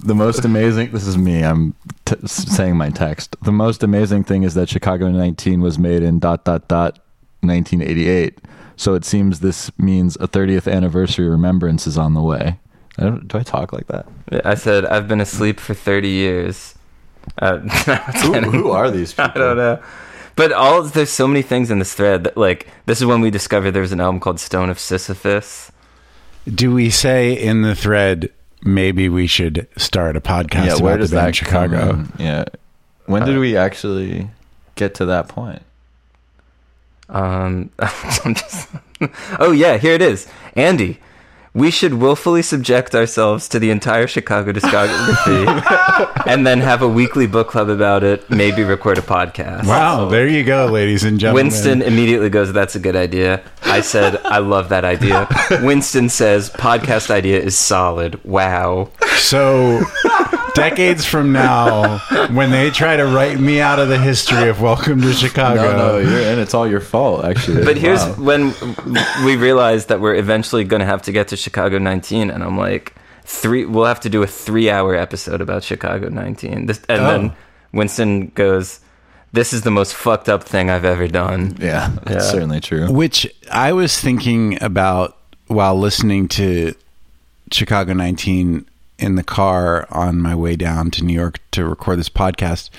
the 0.00 0.14
most 0.14 0.44
amazing 0.44 0.90
this 0.90 1.06
is 1.06 1.16
me 1.16 1.42
i'm 1.42 1.74
t- 2.04 2.16
saying 2.26 2.76
my 2.76 2.90
text 2.90 3.36
the 3.42 3.52
most 3.52 3.82
amazing 3.82 4.24
thing 4.24 4.42
is 4.42 4.54
that 4.54 4.68
chicago 4.68 5.08
19 5.08 5.60
was 5.60 5.78
made 5.78 6.02
in 6.02 6.18
dot 6.18 6.44
dot 6.44 6.66
dot 6.68 6.98
1988 7.40 8.38
so 8.76 8.94
it 8.94 9.04
seems 9.04 9.40
this 9.40 9.70
means 9.78 10.16
a 10.16 10.28
30th 10.28 10.70
anniversary 10.70 11.28
remembrance 11.28 11.86
is 11.86 11.96
on 11.98 12.14
the 12.14 12.22
way 12.22 12.58
I 12.98 13.04
don't, 13.04 13.28
do 13.28 13.38
i 13.38 13.42
talk 13.42 13.72
like 13.72 13.86
that 13.86 14.06
I 14.44 14.54
said, 14.54 14.84
I've 14.86 15.08
been 15.08 15.20
asleep 15.20 15.58
for 15.58 15.74
30 15.74 16.08
years. 16.08 16.76
Uh, 17.38 17.58
who, 18.22 18.32
who 18.42 18.70
are 18.70 18.90
these 18.90 19.12
people 19.12 19.24
I 19.32 19.34
don't 19.34 19.56
know. 19.56 19.82
But 20.36 20.52
all 20.52 20.82
there's 20.82 21.10
so 21.10 21.26
many 21.26 21.42
things 21.42 21.70
in 21.70 21.78
this 21.78 21.92
thread 21.94 22.24
that 22.24 22.36
like 22.36 22.66
this 22.86 23.00
is 23.00 23.06
when 23.06 23.20
we 23.20 23.30
discovered 23.30 23.72
there 23.72 23.82
was 23.82 23.92
an 23.92 24.00
album 24.00 24.20
called 24.20 24.40
Stone 24.40 24.70
of 24.70 24.78
Sisyphus. 24.78 25.70
Do 26.52 26.72
we 26.72 26.90
say 26.90 27.32
in 27.32 27.62
the 27.62 27.74
thread 27.74 28.30
maybe 28.62 29.08
we 29.08 29.26
should 29.26 29.66
start 29.76 30.16
a 30.16 30.20
podcast 30.20 30.66
yeah 30.66 30.72
about 30.72 30.80
where 30.82 30.96
the 30.96 31.08
band 31.14 31.28
that 31.28 31.34
Chicago? 31.36 31.90
in? 31.90 32.12
yeah 32.18 32.44
when 33.06 33.24
did 33.24 33.38
we 33.38 33.56
actually 33.56 34.28
get 34.74 34.94
to 34.96 35.06
that 35.06 35.28
point 35.28 35.62
Um, 37.08 37.70
I'm 37.78 38.34
just, 38.34 38.68
oh 39.40 39.50
yeah, 39.52 39.78
here 39.78 39.94
it 39.94 40.02
is, 40.02 40.26
Andy. 40.54 40.98
We 41.52 41.72
should 41.72 41.94
willfully 41.94 42.42
subject 42.42 42.94
ourselves 42.94 43.48
to 43.48 43.58
the 43.58 43.70
entire 43.70 44.06
Chicago 44.06 44.52
discography, 44.52 45.46
and 46.26 46.46
then 46.46 46.60
have 46.60 46.80
a 46.80 46.88
weekly 46.88 47.26
book 47.26 47.48
club 47.48 47.68
about 47.68 48.04
it. 48.04 48.30
Maybe 48.30 48.62
record 48.62 48.98
a 48.98 49.02
podcast. 49.02 49.66
Wow, 49.66 50.08
there 50.08 50.28
you 50.28 50.44
go, 50.44 50.66
ladies 50.66 51.02
and 51.02 51.18
gentlemen. 51.18 51.46
Winston 51.46 51.82
immediately 51.82 52.30
goes, 52.30 52.52
"That's 52.52 52.76
a 52.76 52.78
good 52.78 52.94
idea." 52.94 53.42
I 53.64 53.80
said, 53.80 54.20
"I 54.24 54.38
love 54.38 54.68
that 54.68 54.84
idea." 54.84 55.26
Winston 55.62 56.08
says, 56.08 56.50
"Podcast 56.50 57.10
idea 57.10 57.40
is 57.40 57.58
solid." 57.58 58.22
Wow. 58.24 58.90
So, 59.16 59.80
decades 60.54 61.04
from 61.04 61.32
now, 61.32 61.98
when 62.32 62.50
they 62.50 62.70
try 62.70 62.96
to 62.96 63.04
write 63.06 63.38
me 63.38 63.60
out 63.60 63.78
of 63.78 63.88
the 63.88 63.98
history 63.98 64.48
of 64.48 64.60
Welcome 64.60 65.00
to 65.02 65.12
Chicago, 65.12 65.62
no 65.62 65.76
no 65.76 65.98
you're 65.98 66.20
and 66.20 66.40
it's 66.40 66.54
all 66.54 66.66
your 66.68 66.80
fault 66.80 67.24
actually 67.24 67.64
But 67.64 67.76
here's 67.76 68.02
when 68.18 68.54
we 69.24 69.36
realized 69.36 69.88
that 69.88 70.00
we're 70.00 70.14
eventually 70.14 70.64
going 70.64 70.80
to 70.80 70.86
have 70.86 71.02
to 71.02 71.12
get 71.12 71.28
to 71.28 71.36
Chicago 71.36 71.78
19, 71.78 72.30
and 72.30 72.42
I'm 72.42 72.58
like, 72.58 72.94
three. 73.24 73.64
We'll 73.64 73.84
have 73.86 74.00
to 74.00 74.08
do 74.10 74.22
a 74.22 74.26
three-hour 74.26 74.94
episode 74.94 75.40
about 75.40 75.62
Chicago 75.62 76.08
19. 76.08 76.66
This, 76.66 76.80
and 76.88 77.00
Oh. 77.02 77.06
then 77.06 77.32
Winston 77.72 78.28
goes, 78.34 78.80
"This 79.32 79.52
is 79.52 79.62
the 79.62 79.70
most 79.70 79.94
fucked 79.94 80.28
up 80.28 80.42
thing 80.44 80.70
I've 80.70 80.84
ever 80.84 81.06
done." 81.08 81.56
yeah 81.60 81.90
that's 82.04 82.24
Yeah. 82.26 82.30
certainly 82.32 82.60
true 82.60 82.90
which 82.92 83.26
I 83.50 83.72
was 83.72 83.98
thinking 84.00 84.60
about 84.62 85.16
while 85.46 85.78
listening 85.78 86.28
to 86.28 86.74
Chicago 87.52 87.92
19 87.92 88.66
in 89.00 89.14
the 89.14 89.24
car 89.24 89.86
on 89.90 90.20
my 90.20 90.34
way 90.34 90.56
down 90.56 90.90
to 90.92 91.04
New 91.04 91.14
York 91.14 91.40
to 91.52 91.64
record 91.64 91.98
this 91.98 92.08
podcast. 92.08 92.70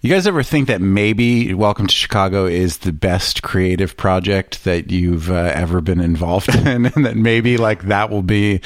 You 0.00 0.10
guys 0.10 0.26
ever 0.26 0.42
think 0.42 0.68
that 0.68 0.82
maybe 0.82 1.54
Welcome 1.54 1.86
to 1.86 1.94
Chicago 1.94 2.44
is 2.44 2.78
the 2.78 2.92
best 2.92 3.42
creative 3.42 3.96
project 3.96 4.64
that 4.64 4.90
you've 4.90 5.30
uh, 5.30 5.50
ever 5.54 5.80
been 5.80 6.00
involved 6.00 6.54
in, 6.54 6.86
and 6.86 7.06
that 7.06 7.16
maybe 7.16 7.56
like 7.56 7.84
that 7.84 8.10
will 8.10 8.22
be 8.22 8.60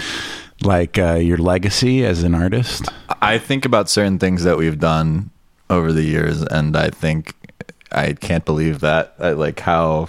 like 0.62 0.98
uh, 0.98 1.14
your 1.14 1.38
legacy 1.38 2.04
as 2.04 2.24
an 2.24 2.34
artist? 2.34 2.88
I 3.22 3.38
think 3.38 3.64
about 3.64 3.88
certain 3.88 4.18
things 4.18 4.42
that 4.44 4.58
we've 4.58 4.80
done 4.80 5.30
over 5.70 5.92
the 5.92 6.02
years, 6.02 6.42
and 6.42 6.76
I 6.76 6.90
think 6.90 7.34
I 7.92 8.14
can't 8.14 8.44
believe 8.44 8.80
that. 8.80 9.14
Like 9.20 9.60
how 9.60 10.08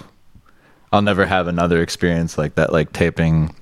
I'll 0.92 1.02
never 1.02 1.26
have 1.26 1.46
another 1.46 1.80
experience 1.82 2.36
like 2.36 2.56
that, 2.56 2.72
like 2.72 2.92
taping 2.92 3.54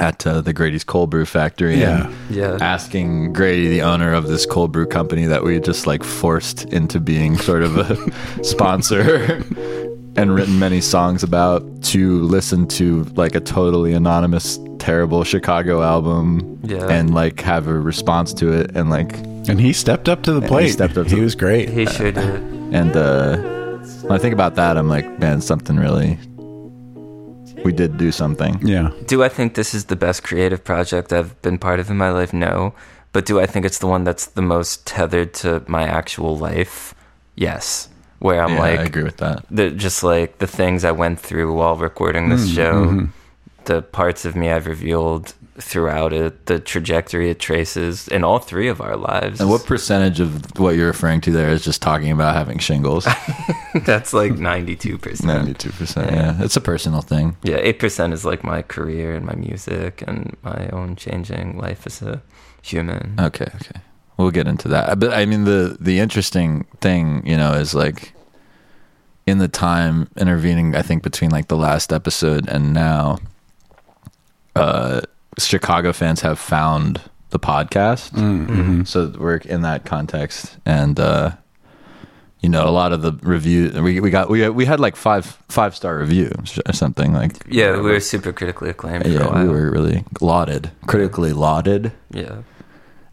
at 0.00 0.26
uh, 0.26 0.40
the 0.40 0.52
Grady's 0.52 0.84
Cold 0.84 1.10
Brew 1.10 1.24
Factory. 1.26 1.76
Yeah. 1.78 2.06
and 2.06 2.14
Yeah. 2.30 2.58
Asking 2.60 3.32
Grady, 3.32 3.68
the 3.68 3.82
owner 3.82 4.12
of 4.12 4.28
this 4.28 4.46
cold 4.46 4.72
brew 4.72 4.86
company 4.86 5.26
that 5.26 5.42
we 5.44 5.58
just 5.60 5.86
like 5.86 6.02
forced 6.04 6.64
into 6.72 7.00
being 7.00 7.36
sort 7.36 7.62
of 7.62 7.76
a 7.76 8.44
sponsor 8.44 9.42
and 10.16 10.34
written 10.34 10.58
many 10.58 10.80
songs 10.80 11.22
about, 11.22 11.62
to 11.84 12.20
listen 12.22 12.66
to 12.68 13.04
like 13.16 13.34
a 13.34 13.40
totally 13.40 13.92
anonymous, 13.92 14.58
terrible 14.78 15.24
Chicago 15.24 15.82
album 15.82 16.58
Yeah. 16.64 16.86
and 16.88 17.14
like 17.14 17.40
have 17.40 17.66
a 17.66 17.74
response 17.74 18.32
to 18.34 18.52
it 18.52 18.74
and 18.76 18.88
like 18.90 19.16
And 19.48 19.60
he 19.60 19.72
stepped 19.72 20.08
up 20.08 20.22
to 20.24 20.32
the 20.32 20.40
he 20.40 20.46
plate. 20.48 20.68
stepped 20.70 20.96
up 20.96 21.06
he 21.06 21.16
to- 21.16 21.22
was 21.22 21.34
great. 21.34 21.68
He 21.68 21.86
sure 21.86 22.12
did. 22.12 22.24
and 22.72 22.96
uh 22.96 23.36
when 24.02 24.12
I 24.12 24.18
think 24.18 24.32
about 24.34 24.54
that 24.56 24.76
I'm 24.76 24.88
like, 24.88 25.18
man, 25.18 25.40
something 25.40 25.76
really 25.76 26.18
we 27.64 27.72
did 27.72 27.96
do 27.96 28.12
something. 28.12 28.58
yeah. 28.62 28.90
Do 29.06 29.22
I 29.24 29.28
think 29.28 29.54
this 29.54 29.74
is 29.74 29.86
the 29.86 29.96
best 29.96 30.22
creative 30.22 30.62
project 30.64 31.12
I've 31.12 31.40
been 31.42 31.58
part 31.58 31.80
of 31.80 31.90
in 31.90 31.96
my 31.96 32.10
life? 32.10 32.32
No. 32.32 32.74
But 33.12 33.24
do 33.26 33.40
I 33.40 33.46
think 33.46 33.64
it's 33.64 33.78
the 33.78 33.86
one 33.86 34.04
that's 34.04 34.26
the 34.26 34.42
most 34.42 34.86
tethered 34.86 35.32
to 35.34 35.62
my 35.66 35.84
actual 35.84 36.36
life? 36.36 36.94
Yes. 37.34 37.88
Where 38.18 38.42
I'm 38.42 38.54
Yeah, 38.54 38.60
like, 38.60 38.80
I 38.80 38.82
agree 38.84 39.02
with 39.04 39.16
that. 39.18 39.44
the 39.50 39.70
just 39.70 40.02
like 40.02 40.38
the 40.38 40.46
things 40.46 40.84
I 40.84 40.92
went 40.92 41.18
through 41.20 41.54
while 41.54 41.76
recording 41.76 42.28
this 42.28 42.46
Mm, 42.48 42.54
show, 42.54 42.72
mhm. 42.86 43.08
the 43.64 43.82
parts 43.82 44.24
of 44.24 44.36
me 44.36 44.50
I've 44.50 44.66
revealed 44.66 45.34
throughout 45.58 46.12
it, 46.12 46.46
the 46.46 46.58
trajectory 46.60 47.30
it 47.30 47.38
traces 47.38 48.08
in 48.08 48.24
all 48.24 48.38
three 48.38 48.68
of 48.68 48.80
our 48.80 48.96
lives. 48.96 49.40
And 49.40 49.48
what 49.48 49.64
percentage 49.64 50.20
of 50.20 50.58
what 50.58 50.76
you're 50.76 50.86
referring 50.86 51.20
to 51.22 51.30
there 51.30 51.50
is 51.50 51.64
just 51.64 51.82
talking 51.82 52.10
about 52.10 52.34
having 52.34 52.58
shingles? 52.58 53.04
That's 53.84 54.12
like 54.12 54.32
92%. 54.32 55.24
Ninety-two 55.24 55.70
percent. 55.72 56.10
Yeah. 56.10 56.16
Yeah, 56.16 56.44
it's 56.44 56.56
a 56.56 56.60
personal 56.60 57.02
thing. 57.02 57.36
Yeah, 57.42 57.58
8% 57.60 58.12
is 58.12 58.24
like 58.24 58.42
my 58.42 58.62
career 58.62 59.14
and 59.14 59.24
my 59.24 59.34
music 59.34 60.02
and 60.06 60.36
my 60.42 60.68
own 60.72 60.96
changing 60.96 61.58
life 61.58 61.86
as 61.86 62.02
a 62.02 62.22
human. 62.62 63.14
Okay, 63.20 63.46
okay. 63.54 63.80
We'll 64.16 64.30
get 64.30 64.46
into 64.48 64.68
that. 64.68 64.98
But 64.98 65.12
I 65.12 65.26
mean 65.26 65.44
the 65.44 65.76
the 65.78 65.98
interesting 65.98 66.66
thing, 66.80 67.26
you 67.26 67.36
know, 67.36 67.52
is 67.52 67.74
like 67.74 68.14
in 69.26 69.38
the 69.38 69.48
time 69.48 70.08
intervening 70.16 70.74
I 70.74 70.82
think 70.82 71.02
between 71.02 71.30
like 71.30 71.48
the 71.48 71.56
last 71.56 71.92
episode 71.92 72.48
and 72.48 72.72
now 72.72 73.18
Chicago 75.38 75.92
fans 75.92 76.20
have 76.22 76.38
found 76.38 77.00
the 77.30 77.38
podcast. 77.38 78.10
Mm-hmm. 78.12 78.84
So 78.84 79.12
we're 79.18 79.36
in 79.36 79.62
that 79.62 79.84
context 79.84 80.56
and 80.64 80.98
uh 80.98 81.32
you 82.40 82.50
know, 82.50 82.68
a 82.68 82.70
lot 82.70 82.92
of 82.92 83.02
the 83.02 83.12
review 83.22 83.72
we 83.82 83.98
we 84.00 84.10
got 84.10 84.28
we 84.28 84.48
we 84.50 84.64
had 84.66 84.78
like 84.78 84.94
five 84.94 85.24
five 85.48 85.74
star 85.74 85.96
reviews 85.96 86.58
or 86.66 86.72
something 86.72 87.12
like 87.12 87.32
Yeah, 87.48 87.72
we 87.80 87.90
were 87.90 88.00
super 88.00 88.32
critically 88.32 88.70
acclaimed 88.70 89.02
for 89.04 89.10
a 89.10 89.12
yeah, 89.12 89.26
while. 89.26 89.42
we 89.42 89.48
were 89.48 89.70
really 89.70 90.04
lauded, 90.20 90.70
critically 90.86 91.32
lauded. 91.32 91.92
yeah. 92.10 92.42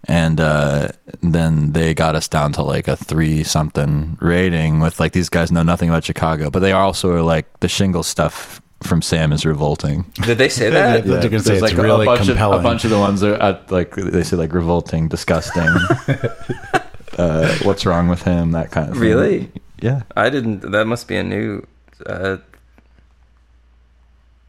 and 0.06 0.39
uh, 0.42 0.89
then 1.22 1.72
they 1.72 1.94
got 1.94 2.15
us 2.15 2.27
down 2.27 2.51
to 2.53 2.62
like 2.62 2.88
a 2.89 2.96
three 2.98 3.44
something 3.44 4.18
rating 4.22 4.82
with 4.82 5.00
like 5.00 5.13
these 5.13 5.30
guys 5.30 5.51
know 5.51 5.63
nothing 5.63 5.89
about 5.89 6.03
Chicago, 6.03 6.50
but 6.51 6.60
they 6.60 6.74
also 6.74 7.10
are 7.13 7.22
like 7.24 7.48
the 7.62 7.70
shingle 7.70 8.03
stuff 8.03 8.62
from 8.84 9.02
Sam 9.02 9.34
is 9.34 9.46
revolting. 9.46 10.06
Did 10.22 10.38
they 10.38 10.50
say 10.50 10.66
Yeah, 10.72 10.98
that? 10.98 11.06
They're 11.06 11.30
gonna 11.30 11.40
say 11.40 11.58
There's, 11.58 11.63
it's 11.63 11.74
like 11.74 11.84
really 11.84 12.04
a 12.04 12.06
bunch 12.06 12.28
compelling. 12.28 12.60
Of, 12.60 12.62
a 12.62 12.63
bunch 12.63 12.84
of 12.84 12.92
the 12.92 13.00
ones 13.00 13.24
are 13.24 13.36
at, 13.36 13.72
like 13.72 13.96
they 13.96 14.24
say 14.24 14.38
like 14.38 14.54
revolting, 14.54 15.08
disgusting. 15.08 15.63
uh, 17.18 17.56
what's 17.63 17.86
wrong 17.86 18.08
with 18.08 18.22
him? 18.24 18.52
That 18.52 18.72
kind 18.72 18.90
of 18.90 18.94
thing. 18.94 19.02
Really? 19.02 19.52
Yeah. 19.82 20.04
I 20.16 20.30
didn't. 20.30 20.72
That 20.72 20.86
must 20.86 21.08
be 21.08 21.18
a 21.18 21.24
new. 21.24 21.66
Uh, 22.06 22.38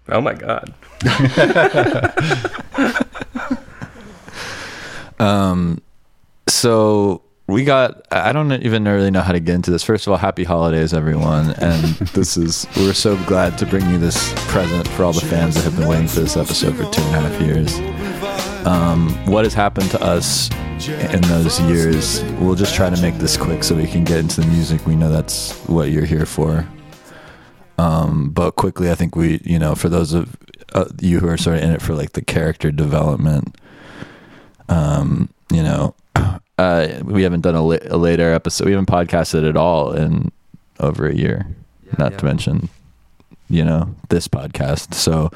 oh 0.08 0.20
my 0.20 0.34
god. 0.34 0.74
Um, 5.20 5.80
so 6.48 7.22
we 7.46 7.64
got. 7.64 8.06
I 8.10 8.32
don't 8.32 8.52
even 8.52 8.84
really 8.84 9.10
know 9.10 9.20
how 9.20 9.32
to 9.32 9.40
get 9.40 9.54
into 9.54 9.70
this. 9.70 9.82
First 9.82 10.06
of 10.06 10.12
all, 10.12 10.18
happy 10.18 10.44
holidays, 10.44 10.94
everyone! 10.94 11.50
And 11.60 11.84
this 12.14 12.36
is 12.36 12.66
we're 12.76 12.94
so 12.94 13.22
glad 13.24 13.58
to 13.58 13.66
bring 13.66 13.88
you 13.90 13.98
this 13.98 14.32
present 14.48 14.88
for 14.88 15.04
all 15.04 15.12
the 15.12 15.20
fans 15.20 15.54
that 15.56 15.64
have 15.64 15.76
been 15.76 15.88
waiting 15.88 16.08
for 16.08 16.20
this 16.20 16.36
episode 16.36 16.76
for 16.76 16.90
two 16.90 17.02
and 17.02 17.16
a 17.16 17.28
half 17.28 17.40
years. 17.40 17.78
Um, 18.66 19.10
what 19.30 19.44
has 19.44 19.52
happened 19.52 19.90
to 19.90 20.02
us 20.02 20.50
in 20.88 21.20
those 21.22 21.60
years? 21.62 22.22
We'll 22.40 22.54
just 22.54 22.74
try 22.74 22.88
to 22.88 23.00
make 23.02 23.16
this 23.18 23.36
quick 23.36 23.62
so 23.62 23.74
we 23.74 23.86
can 23.86 24.04
get 24.04 24.18
into 24.18 24.40
the 24.40 24.46
music. 24.46 24.86
We 24.86 24.96
know 24.96 25.10
that's 25.10 25.52
what 25.66 25.90
you're 25.90 26.06
here 26.06 26.26
for. 26.26 26.66
Um, 27.76 28.30
but 28.30 28.52
quickly, 28.52 28.90
I 28.90 28.94
think 28.94 29.16
we, 29.16 29.40
you 29.44 29.58
know, 29.58 29.74
for 29.74 29.90
those 29.90 30.14
of 30.14 30.34
uh, 30.72 30.86
you 31.00 31.20
who 31.20 31.28
are 31.28 31.36
sort 31.36 31.58
of 31.58 31.62
in 31.62 31.70
it 31.70 31.82
for 31.82 31.94
like 31.94 32.12
the 32.12 32.22
character 32.22 32.70
development, 32.70 33.54
um, 34.70 35.28
you 35.50 35.62
know, 35.62 35.94
uh, 36.58 36.88
we 37.04 37.22
haven't 37.22 37.40
done 37.42 37.54
a, 37.54 37.62
la- 37.62 37.78
a 37.86 37.96
later 37.96 38.32
episode. 38.32 38.66
We 38.66 38.72
haven't 38.72 38.88
podcasted 38.88 39.48
at 39.48 39.56
all 39.56 39.92
in 39.92 40.30
over 40.80 41.06
a 41.06 41.14
year. 41.14 41.46
not 41.98 42.18
to 42.18 42.24
mention, 42.24 42.68
you 43.48 43.64
know, 43.64 43.94
this 44.08 44.26
podcast. 44.28 44.94
So 44.94 45.30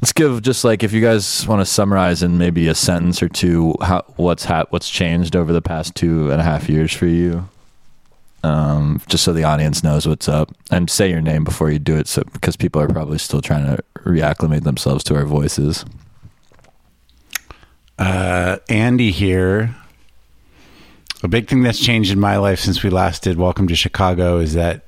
let's 0.00 0.12
give 0.12 0.42
just 0.42 0.64
like 0.64 0.82
if 0.82 0.92
you 0.92 1.00
guys 1.00 1.46
want 1.46 1.60
to 1.60 1.66
summarize 1.66 2.22
in 2.22 2.38
maybe 2.38 2.68
a 2.68 2.74
sentence 2.74 3.22
or 3.22 3.28
two 3.28 3.74
how 3.80 4.04
what's 4.16 4.44
hap- 4.44 4.70
what's 4.72 4.90
changed 4.90 5.34
over 5.36 5.52
the 5.52 5.62
past 5.62 5.94
two 5.94 6.30
and 6.30 6.40
a 6.40 6.44
half 6.44 6.68
years 6.68 6.92
for 6.92 7.06
you. 7.06 7.48
Um, 8.44 9.00
just 9.06 9.22
so 9.22 9.32
the 9.32 9.44
audience 9.44 9.84
knows 9.84 10.06
what's 10.08 10.28
up, 10.28 10.50
and 10.68 10.90
say 10.90 11.08
your 11.08 11.20
name 11.20 11.44
before 11.44 11.70
you 11.70 11.78
do 11.78 11.96
it, 11.96 12.08
so 12.08 12.24
because 12.32 12.56
people 12.56 12.82
are 12.82 12.88
probably 12.88 13.18
still 13.18 13.40
trying 13.40 13.64
to 13.66 13.80
reacclimate 14.00 14.64
themselves 14.64 15.04
to 15.04 15.14
our 15.14 15.24
voices. 15.24 15.84
Uh, 18.02 18.58
Andy 18.68 19.12
here. 19.12 19.76
A 21.22 21.28
big 21.28 21.46
thing 21.46 21.62
that's 21.62 21.78
changed 21.78 22.10
in 22.10 22.18
my 22.18 22.36
life 22.36 22.58
since 22.58 22.82
we 22.82 22.90
last 22.90 23.22
did 23.22 23.38
Welcome 23.38 23.68
to 23.68 23.76
Chicago 23.76 24.38
is 24.38 24.54
that 24.54 24.86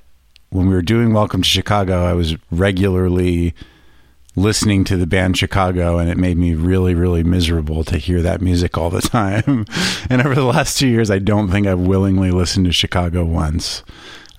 when 0.50 0.66
we 0.66 0.74
were 0.74 0.82
doing 0.82 1.12
Welcome 1.12 1.42
to 1.42 1.48
Chicago, 1.48 2.04
I 2.04 2.12
was 2.14 2.34
regularly 2.50 3.54
listening 4.34 4.82
to 4.86 4.96
the 4.96 5.06
band 5.06 5.38
Chicago, 5.38 5.98
and 5.98 6.10
it 6.10 6.18
made 6.18 6.36
me 6.36 6.56
really, 6.56 6.92
really 6.96 7.22
miserable 7.22 7.84
to 7.84 7.98
hear 7.98 8.20
that 8.22 8.40
music 8.40 8.76
all 8.76 8.90
the 8.90 9.00
time. 9.20 9.64
and 10.10 10.20
over 10.20 10.34
the 10.34 10.42
last 10.42 10.76
two 10.76 10.88
years, 10.88 11.08
I 11.08 11.20
don't 11.20 11.52
think 11.52 11.68
I've 11.68 11.78
willingly 11.78 12.32
listened 12.32 12.66
to 12.66 12.72
Chicago 12.72 13.24
once. 13.24 13.84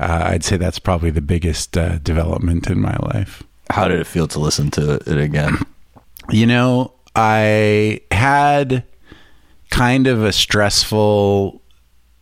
Uh, 0.02 0.24
I'd 0.26 0.44
say 0.44 0.58
that's 0.58 0.80
probably 0.80 1.12
the 1.12 1.22
biggest 1.22 1.78
uh, 1.78 2.00
development 2.00 2.70
in 2.70 2.82
my 2.82 2.98
life. 2.98 3.42
How 3.70 3.88
did 3.88 4.02
it 4.02 4.06
feel 4.08 4.28
to 4.28 4.40
listen 4.40 4.70
to 4.72 4.96
it 4.96 5.18
again? 5.18 5.60
You 6.30 6.46
know, 6.46 6.92
I 7.16 8.02
had 8.26 8.84
kind 9.70 10.08
of 10.08 10.24
a 10.24 10.32
stressful 10.32 11.62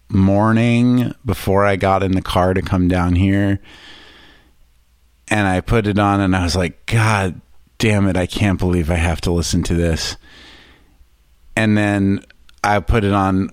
morning 0.10 1.16
before 1.26 1.66
I 1.66 1.78
got 1.78 2.04
in 2.04 2.12
the 2.12 2.22
car 2.22 2.54
to 2.54 2.62
come 2.62 2.90
down 2.90 3.16
here. 3.16 3.62
And 5.30 5.48
I 5.48 5.62
put 5.62 5.88
it 5.88 5.98
on 5.98 6.20
and 6.20 6.36
I 6.36 6.44
was 6.44 6.58
like, 6.58 6.86
God 6.88 7.40
damn 7.78 8.08
it, 8.08 8.18
I 8.18 8.26
can't 8.26 8.60
believe 8.60 8.92
I 8.92 8.96
have 8.96 9.22
to 9.22 9.32
listen 9.32 9.64
to 9.64 9.76
this. 9.76 10.18
And 11.56 11.78
then 11.78 12.26
I 12.66 12.82
put 12.82 13.06
it 13.06 13.14
on 13.14 13.50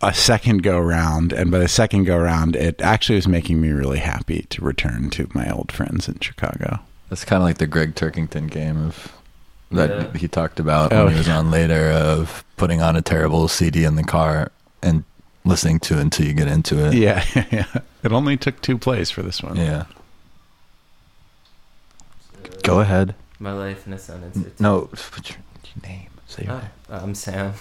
a 0.00 0.12
second 0.12 0.64
go 0.64 0.80
round. 0.80 1.32
And 1.32 1.52
by 1.52 1.58
the 1.58 1.68
second 1.68 2.04
go 2.04 2.18
round, 2.18 2.56
it 2.56 2.82
actually 2.82 3.16
was 3.16 3.28
making 3.28 3.60
me 3.60 3.70
really 3.70 4.00
happy 4.00 4.46
to 4.50 4.64
return 4.64 5.10
to 5.10 5.28
my 5.32 5.48
old 5.48 5.70
friends 5.70 6.08
in 6.08 6.18
Chicago. 6.18 6.80
That's 7.08 7.24
kind 7.24 7.40
of 7.40 7.44
like 7.44 7.58
the 7.58 7.68
Gregg 7.68 7.94
Turkington 7.94 8.50
game 8.50 8.84
of 8.84 9.12
that 9.74 9.90
Yeah. 9.90 10.18
he 10.18 10.28
talked 10.28 10.58
about 10.60 10.92
Oh, 10.92 11.04
when 11.04 11.12
he 11.12 11.18
was 11.18 11.28
yeah. 11.28 11.38
on 11.38 11.50
later 11.50 11.90
of 11.90 12.44
putting 12.56 12.80
on 12.82 12.96
a 12.96 13.02
terrible 13.02 13.48
CD 13.48 13.84
in 13.84 13.96
the 13.96 14.04
car 14.04 14.50
and 14.82 15.04
listening 15.44 15.78
to 15.80 15.94
it 15.98 16.00
until 16.00 16.26
you 16.26 16.32
get 16.32 16.48
into 16.48 16.86
it. 16.86 16.94
Yeah, 16.94 17.24
yeah. 17.52 17.66
It 18.02 18.12
only 18.12 18.36
took 18.36 18.60
two 18.60 18.78
plays 18.78 19.10
for 19.10 19.22
this 19.22 19.42
one. 19.42 19.56
Yeah. 19.56 19.84
Go 22.62 22.80
ahead. 22.80 23.14
My 23.38 23.52
life 23.52 23.86
in 23.86 23.92
a 23.92 23.98
sentence. 23.98 24.36
It's- 24.36 24.60
No, 24.60 24.82
put 25.12 25.30
your, 25.30 25.38
your 25.64 25.82
name. 25.90 26.08
Say 26.26 26.44
your 26.44 26.54
Oh, 26.54 26.58
name. 26.58 26.68
I'm 26.90 27.14
Sam. 27.14 27.52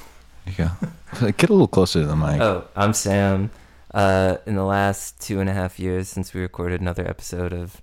There 0.46 0.70
you 1.13 1.22
go. 1.22 1.32
Get 1.32 1.50
a 1.50 1.53
little 1.53 1.67
closer 1.67 2.01
to 2.01 2.05
the 2.08 2.15
mic. 2.15 2.39
Oh, 2.41 2.65
I'm 2.75 2.93
Sam. 2.93 3.50
Uh, 3.93 4.38
in 4.46 4.55
the 4.55 4.63
last 4.63 5.22
two 5.22 5.39
and 5.39 5.50
a 5.50 5.53
half 5.53 5.79
years 5.79 6.10
since 6.10 6.34
we 6.34 6.41
recorded 6.41 6.82
another 6.82 7.08
episode 7.08 7.53
of, 7.53 7.82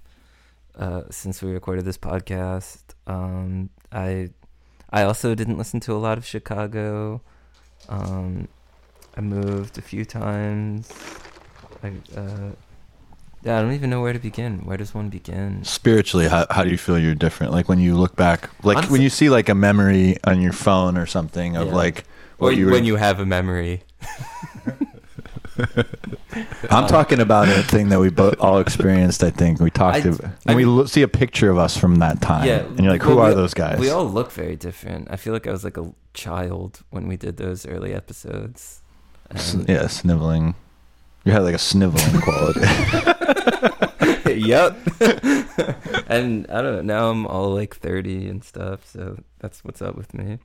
uh, 0.79 1.03
since 1.11 1.43
we 1.43 1.53
recorded 1.53 1.85
this 1.85 1.99
podcast, 1.99 2.79
um, 3.07 3.71
I, 3.93 4.31
I 4.91 5.03
also 5.03 5.35
didn't 5.35 5.59
listen 5.59 5.81
to 5.81 5.93
a 5.93 5.99
lot 5.99 6.19
of 6.19 6.25
Chicago. 6.27 7.21
Um, 7.89 8.49
I 9.17 9.21
moved 9.21 9.79
a 9.79 9.83
few 9.83 10.05
times. 10.05 10.93
I, 11.83 11.89
uh, 12.17 12.51
yeah, 13.43 13.59
I 13.59 13.63
don't 13.63 13.73
even 13.73 13.89
know 13.91 14.03
where 14.03 14.13
to 14.13 14.19
begin. 14.19 14.59
Where 14.67 14.77
does 14.77 14.95
one 14.95 15.09
begin? 15.09 15.65
Spiritually, 15.65 16.29
how, 16.29 16.47
how 16.51 16.63
do 16.63 16.71
you 16.71 16.77
feel 16.79 16.99
you're 16.99 17.15
different? 17.15 17.53
Like 17.53 17.69
when 17.69 17.79
you 17.81 17.97
look 17.97 18.15
back, 18.17 18.51
like 18.65 18.77
Honestly- 18.77 18.93
when 18.93 19.03
you 19.03 19.11
see 19.11 19.31
like 19.31 19.49
a 19.49 19.55
memory 19.55 20.17
on 20.25 20.41
your 20.41 20.53
phone 20.53 20.97
or 20.99 21.07
something 21.07 21.57
of 21.57 21.69
Yeah. 21.69 21.75
like 21.75 22.05
Or 22.39 22.53
you 22.53 22.67
were, 22.67 22.73
when 22.73 22.85
you 22.85 22.97
have 22.97 23.19
a 23.21 23.27
memory. 23.27 23.83
I'm 26.71 26.87
talking 26.89 27.21
about 27.21 27.49
a 27.49 27.63
thing 27.63 27.89
that 27.91 28.01
we 28.01 28.11
both 28.11 28.35
all 28.41 28.59
experienced. 28.59 29.23
I 29.25 29.31
think 29.31 29.61
we 29.61 29.71
talked, 29.71 30.07
I- 30.07 30.09
about, 30.11 30.25
I- 30.25 30.33
and 30.47 30.57
we 30.57 30.65
lo- 30.65 30.87
see 30.87 31.03
a 31.03 31.09
picture 31.09 31.51
of 31.51 31.59
us 31.59 31.77
from 31.77 31.97
that 31.97 32.21
time, 32.21 32.47
Yeah, 32.47 32.61
and 32.61 32.81
you're 32.81 32.93
like, 32.93 33.03
"Who 33.03 33.19
are 33.19 33.29
we- 33.31 33.35
those 33.35 33.55
guys?" 33.55 33.79
We 33.79 33.91
all 33.91 34.05
look 34.09 34.31
very 34.33 34.57
different. 34.57 35.09
I 35.11 35.17
feel 35.17 35.33
like 35.33 35.47
I 35.47 35.51
was 35.53 35.65
like 35.65 35.77
a 35.77 35.93
child 36.15 36.81
when 36.91 37.07
we 37.09 37.17
did 37.17 37.37
those 37.37 37.67
early 37.67 37.93
episodes. 37.95 38.83
Yeah, 39.69 39.87
sniveling. 39.87 40.55
You 41.25 41.33
had 41.33 41.43
like 41.43 41.55
a 41.55 41.59
sniveling 41.59 42.21
quality. 42.23 42.61
yep. 44.27 44.77
and 46.09 46.47
I 46.51 46.63
don't 46.63 46.75
know. 46.77 46.83
Now 46.83 47.11
I'm 47.11 47.27
all 47.27 47.51
like 47.55 47.77
30 47.77 48.29
and 48.29 48.43
stuff. 48.45 48.87
So 48.87 49.19
that's 49.39 49.63
what's 49.65 49.83
up 49.83 49.97
with 49.97 50.15
me. 50.15 50.39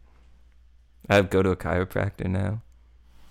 I 1.09 1.21
go 1.21 1.41
to 1.43 1.51
a 1.51 1.55
chiropractor 1.55 2.27
now. 2.27 2.61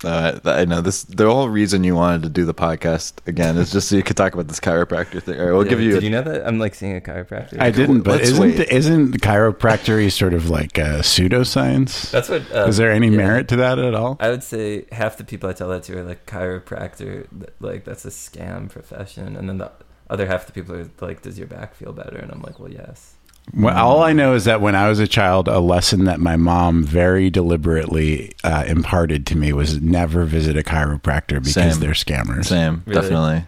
Uh, 0.05 0.39
I 0.45 0.65
know 0.65 0.81
this. 0.81 1.03
The 1.03 1.25
whole 1.25 1.49
reason 1.49 1.83
you 1.83 1.95
wanted 1.95 2.23
to 2.23 2.29
do 2.29 2.45
the 2.45 2.53
podcast 2.53 3.13
again 3.27 3.57
is 3.57 3.71
just 3.71 3.89
so 3.89 3.95
you 3.95 4.03
could 4.03 4.15
talk 4.15 4.33
about 4.33 4.47
this 4.47 4.59
chiropractor 4.59 5.21
thing. 5.21 5.39
All 5.39 5.45
right, 5.47 5.51
we'll 5.53 5.63
Yeah, 5.65 5.69
give 5.71 5.81
you. 5.81 5.91
Did 5.93 6.03
you 6.03 6.09
know 6.11 6.21
that 6.21 6.47
I'm 6.47 6.59
like 6.59 6.75
seeing 6.75 6.95
a 6.95 7.01
chiropractor? 7.01 7.59
I 7.59 7.71
didn't, 7.71 8.01
but 8.01 8.17
Let's 8.19 8.29
isn't 8.29 8.41
wait. 8.41 8.69
isn't 8.71 9.21
chiropractic 9.21 10.11
sort 10.11 10.33
of 10.33 10.49
like 10.49 10.77
a 10.77 10.99
pseudoscience? 11.01 12.11
That's 12.11 12.29
what. 12.29 12.43
Uh, 12.53 12.67
Is 12.67 12.77
there 12.77 12.91
any 12.91 13.09
yeah. 13.09 13.17
merit 13.17 13.47
to 13.49 13.55
that 13.57 13.79
at 13.79 13.95
all? 13.95 14.17
I 14.19 14.29
would 14.29 14.43
say 14.43 14.85
half 14.91 15.17
the 15.17 15.23
people 15.23 15.49
I 15.49 15.53
tell 15.53 15.69
that 15.69 15.83
to 15.83 15.97
are 15.97 16.03
like 16.03 16.25
chiropractor, 16.25 17.27
like 17.59 17.83
that's 17.85 18.05
a 18.05 18.09
scam 18.09 18.69
profession, 18.69 19.35
and 19.35 19.49
then 19.49 19.57
the 19.57 19.71
other 20.09 20.27
half 20.27 20.41
of 20.41 20.47
the 20.47 20.53
people 20.53 20.75
are 20.75 20.89
like, 21.01 21.23
"Does 21.23 21.37
your 21.39 21.47
back 21.47 21.73
feel 21.73 21.91
better?" 21.93 22.17
And 22.17 22.31
I'm 22.31 22.41
like, 22.41 22.59
"Well, 22.59 22.71
yes." 22.71 23.14
Well, 23.53 23.77
all 23.77 24.01
I 24.03 24.11
know 24.13 24.33
is 24.33 24.45
that 24.45 24.59
when 24.59 24.75
I 24.75 24.89
was 24.89 24.99
a 24.99 25.07
child, 25.07 25.47
a 25.47 25.59
lesson 25.59 26.05
that 26.05 26.19
my 26.19 26.35
mom 26.35 26.83
very 26.83 27.29
deliberately 27.29 28.31
uh, 28.43 28.63
imparted 28.67 29.25
to 29.27 29.37
me 29.37 29.53
was 29.53 29.81
never 29.81 30.25
visit 30.25 30.57
a 30.57 30.63
chiropractor 30.63 31.39
because 31.39 31.53
Same. 31.53 31.79
they're 31.79 31.91
scammers. 31.91 32.45
Same, 32.45 32.83
Really? 32.85 33.01
definitely. 33.01 33.45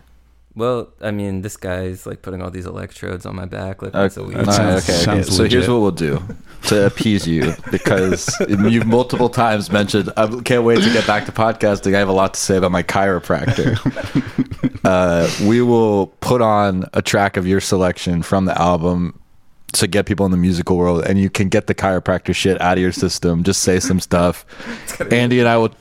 Well, 0.55 0.89
I 1.01 1.11
mean, 1.11 1.41
this 1.43 1.55
guy's 1.55 2.07
like 2.07 2.23
putting 2.23 2.41
all 2.41 2.49
these 2.49 2.65
electrodes 2.65 3.27
on 3.27 3.35
my 3.35 3.45
back 3.45 3.81
like 3.83 3.91
Okay, 3.93 3.99
once 3.99 4.17
a 4.17 4.23
week. 4.23 4.37
all 4.37 4.43
That 4.45 4.47
right, 4.47 4.55
sounds- 4.57 4.83
okay, 4.83 4.93
okay. 4.93 5.03
sounds 5.03 5.27
So 5.35 5.43
here's 5.43 5.53
legit. 5.67 5.69
what 5.69 5.81
we'll 5.81 5.91
do 5.91 6.21
to 6.63 6.85
appease 6.87 7.27
you 7.27 7.53
because 7.71 8.27
you've 8.49 8.87
multiple 8.87 9.29
times 9.29 9.71
mentioned. 9.71 10.11
I 10.17 10.25
can't 10.41 10.63
wait 10.63 10.81
to 10.83 10.91
get 10.93 11.05
back 11.05 11.25
to 11.27 11.31
podcasting. 11.31 11.95
I 11.95 11.99
have 11.99 12.09
a 12.09 12.13
lot 12.13 12.33
to 12.33 12.39
say 12.39 12.57
about 12.57 12.71
my 12.71 12.81
chiropractor. 12.83 13.77
uh, 14.83 15.29
we 15.47 15.61
will 15.61 16.07
put 16.21 16.41
on 16.41 16.85
a 16.93 17.01
track 17.03 17.37
of 17.37 17.45
your 17.45 17.61
selection 17.61 18.23
from 18.23 18.45
the 18.45 18.59
album 18.59 19.19
to 19.73 19.85
get 19.87 20.05
people 20.05 20.25
in 20.25 20.31
the 20.31 20.37
musical 20.37 20.77
world, 20.77 21.03
and 21.05 21.19
you 21.19 21.29
can 21.29 21.49
get 21.49 21.67
the 21.67 21.75
chiropractor 21.75 22.33
shit 22.33 22.59
out 22.61 22.77
of 22.77 22.81
your 22.81 22.91
system. 22.93 23.43
Just 23.43 23.61
say 23.61 23.79
some 23.79 23.99
stuff. 23.99 24.45
Andy 25.11 25.39
and 25.39 25.47
I 25.47 25.57
will. 25.57 25.71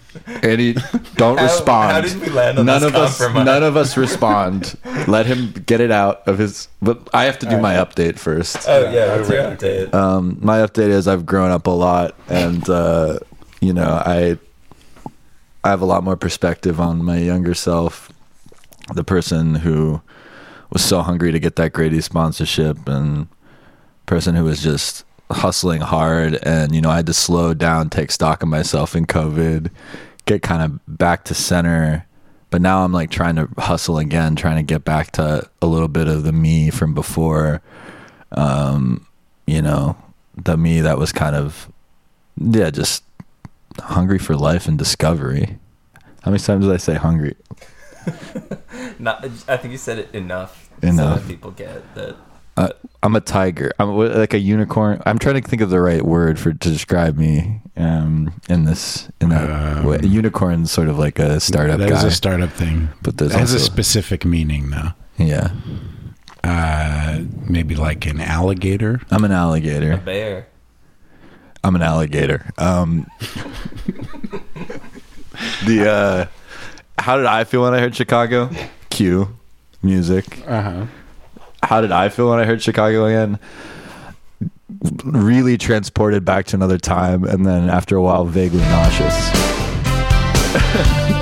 Andy, 0.42 0.72
don't 1.16 1.38
How- 1.38 1.44
respond. 1.44 1.92
how 1.92 2.00
did 2.00 2.20
we 2.20 2.28
land 2.30 2.58
on 2.58 2.64
none 2.66 2.80
this 2.80 2.88
of 2.88 2.94
us. 2.96 3.20
None 3.20 3.62
of 3.62 3.76
us 3.76 3.96
respond. 3.98 4.76
Let 5.06 5.26
him 5.26 5.52
get 5.66 5.80
it 5.80 5.90
out 5.90 6.26
of 6.26 6.38
his. 6.38 6.68
But 6.80 7.08
I 7.12 7.24
have 7.24 7.38
to 7.40 7.46
do 7.46 7.58
my 7.58 7.74
update 7.74 8.18
first. 8.18 8.66
Oh 8.66 8.90
yeah, 8.90 9.16
what's 9.16 9.28
your 9.28 9.42
update? 9.42 9.92
Um, 9.94 10.38
my 10.40 10.58
update 10.58 10.88
is 10.88 11.06
I've 11.06 11.26
grown 11.26 11.50
up 11.50 11.66
a 11.66 11.70
lot, 11.70 12.14
and 12.28 12.68
uh, 12.68 13.18
you 13.60 13.72
know 13.74 14.02
I 14.04 14.38
I 15.62 15.68
have 15.70 15.80
a 15.82 15.86
lot 15.86 16.02
more 16.02 16.16
perspective 16.16 16.80
on 16.80 17.04
my 17.04 17.18
younger 17.18 17.52
self, 17.54 18.10
the 18.94 19.04
person 19.04 19.56
who 19.56 20.00
was 20.72 20.82
so 20.82 21.02
hungry 21.02 21.30
to 21.30 21.38
get 21.38 21.56
that 21.56 21.72
Grady 21.74 22.00
sponsorship, 22.00 22.88
and 22.88 23.28
person 24.06 24.34
who 24.34 24.44
was 24.44 24.62
just 24.62 25.04
hustling 25.30 25.80
hard, 25.80 26.36
and 26.42 26.74
you 26.74 26.80
know 26.80 26.90
I 26.90 26.96
had 26.96 27.06
to 27.06 27.14
slow 27.14 27.54
down, 27.54 27.90
take 27.90 28.10
stock 28.10 28.42
of 28.42 28.48
myself 28.48 28.94
in 28.96 29.06
COVID, 29.06 29.70
get 30.24 30.42
kind 30.42 30.62
of 30.62 30.98
back 30.98 31.24
to 31.24 31.34
center. 31.34 32.06
But 32.50 32.62
now 32.62 32.84
I'm 32.84 32.92
like 32.92 33.10
trying 33.10 33.36
to 33.36 33.48
hustle 33.58 33.98
again, 33.98 34.36
trying 34.36 34.56
to 34.56 34.62
get 34.62 34.84
back 34.84 35.10
to 35.12 35.48
a 35.60 35.66
little 35.66 35.88
bit 35.88 36.06
of 36.06 36.22
the 36.22 36.32
me 36.32 36.70
from 36.70 36.94
before. 36.94 37.60
Um, 38.32 39.06
you 39.46 39.60
know, 39.60 39.96
the 40.36 40.56
me 40.56 40.80
that 40.80 40.96
was 40.96 41.10
kind 41.12 41.34
of, 41.34 41.70
yeah, 42.36 42.70
just 42.70 43.02
hungry 43.80 44.18
for 44.18 44.36
life 44.36 44.68
and 44.68 44.78
discovery. 44.78 45.58
How 46.22 46.30
many 46.30 46.42
times 46.42 46.64
did 46.64 46.72
I 46.72 46.76
say 46.78 46.94
hungry? 46.94 47.34
Not, 48.98 49.24
I 49.48 49.56
think 49.56 49.72
you 49.72 49.78
said 49.78 49.98
it 49.98 50.14
enough, 50.14 50.70
Enough. 50.82 51.22
so 51.22 51.28
people 51.28 51.50
get 51.50 51.94
that. 51.96 52.16
Uh, 52.56 52.68
I'm 53.02 53.14
a 53.14 53.20
tiger. 53.20 53.70
I'm 53.78 53.94
like 53.96 54.32
a 54.34 54.38
unicorn. 54.38 55.02
I'm 55.04 55.18
trying 55.18 55.40
to 55.40 55.46
think 55.48 55.60
of 55.62 55.68
the 55.70 55.80
right 55.80 56.02
word 56.02 56.38
for 56.38 56.52
to 56.52 56.70
describe 56.70 57.16
me 57.18 57.60
um, 57.76 58.32
in 58.48 58.64
this 58.64 59.08
in 59.20 59.28
that 59.28 59.50
Um, 59.78 59.84
way. 59.84 59.98
A 60.02 60.06
unicorn's 60.06 60.70
sort 60.72 60.88
of 60.88 60.98
like 60.98 61.18
a 61.18 61.38
startup 61.38 61.78
That 61.78 61.90
guy, 61.90 61.96
is 61.98 62.04
a 62.04 62.10
startup 62.10 62.50
thing. 62.50 62.88
but 63.02 63.18
there's 63.18 63.34
It 63.34 63.38
has 63.38 63.52
a 63.52 63.60
specific 63.60 64.24
meaning, 64.24 64.70
though. 64.70 64.92
yeah. 65.18 65.50
Uh, 66.42 67.20
maybe 67.46 67.74
like 67.76 68.06
an 68.06 68.20
alligator. 68.20 69.00
I'm 69.10 69.24
an 69.24 69.32
alligator. 69.32 69.88
A 69.88 69.96
alligator. 69.96 70.04
bear. 70.04 70.46
I'm 71.64 71.74
an 71.76 71.82
alligator. 71.82 72.50
Um, 72.56 73.06
the 75.66 75.90
uh, 75.90 76.26
how 76.98 77.16
did 77.16 77.26
I 77.26 77.44
feel 77.44 77.62
when 77.62 77.74
I 77.74 77.80
heard 77.80 77.94
Chicago? 77.94 78.50
Q 78.90 79.36
music. 79.82 80.42
Uh 80.46 80.62
huh. 80.62 80.86
How 81.62 81.80
did 81.80 81.92
I 81.92 82.08
feel 82.08 82.30
when 82.30 82.38
I 82.38 82.44
heard 82.44 82.62
Chicago 82.62 83.06
again? 83.06 83.38
Really 85.04 85.56
transported 85.56 86.24
back 86.24 86.46
to 86.46 86.56
another 86.56 86.78
time, 86.78 87.24
and 87.24 87.46
then 87.46 87.70
after 87.70 87.96
a 87.96 88.02
while, 88.02 88.24
vaguely 88.24 88.60
nauseous. 88.60 89.30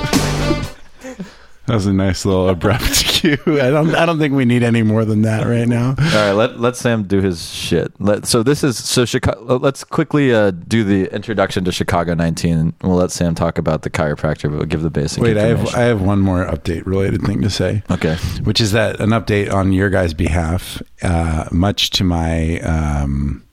That 1.67 1.73
was 1.73 1.87
a 1.87 1.93
nice 1.93 2.25
little 2.25 2.47
abrupt 2.47 2.83
cue. 3.19 3.37
I 3.47 3.69
don't. 3.69 3.95
I 3.95 4.05
don't 4.05 4.19
think 4.19 4.33
we 4.33 4.45
need 4.45 4.63
any 4.63 4.83
more 4.83 5.05
than 5.05 5.23
that 5.23 5.47
right 5.47 5.67
now. 5.67 5.89
All 5.89 5.95
right, 5.95 6.31
let 6.31 6.59
let 6.59 6.75
Sam 6.75 7.03
do 7.03 7.21
his 7.21 7.53
shit. 7.53 7.91
Let, 7.99 8.25
so 8.25 8.43
this 8.43 8.63
is 8.63 8.77
so 8.77 9.05
Chicago. 9.05 9.57
Let's 9.57 9.83
quickly 9.83 10.33
uh, 10.33 10.51
do 10.51 10.83
the 10.83 11.13
introduction 11.13 11.63
to 11.65 11.71
Chicago 11.71 12.13
19. 12.13 12.57
and 12.57 12.73
We'll 12.83 12.97
let 12.97 13.11
Sam 13.11 13.35
talk 13.35 13.57
about 13.57 13.83
the 13.83 13.89
chiropractor, 13.89 14.49
but 14.49 14.57
we'll 14.57 14.65
give 14.65 14.81
the 14.81 14.89
basic. 14.89 15.23
Wait, 15.23 15.37
I 15.37 15.47
have. 15.47 15.75
I 15.75 15.81
have 15.81 16.01
one 16.01 16.19
more 16.19 16.45
update 16.45 16.85
related 16.85 17.21
thing 17.21 17.41
to 17.41 17.49
say. 17.49 17.83
okay. 17.89 18.15
which 18.43 18.59
is 18.61 18.71
that 18.73 18.99
an 18.99 19.09
update 19.09 19.51
on 19.51 19.71
your 19.71 19.89
guys' 19.89 20.13
behalf, 20.13 20.81
uh, 21.01 21.47
much 21.51 21.89
to 21.91 22.03
my 22.03 22.59
um, 22.59 23.43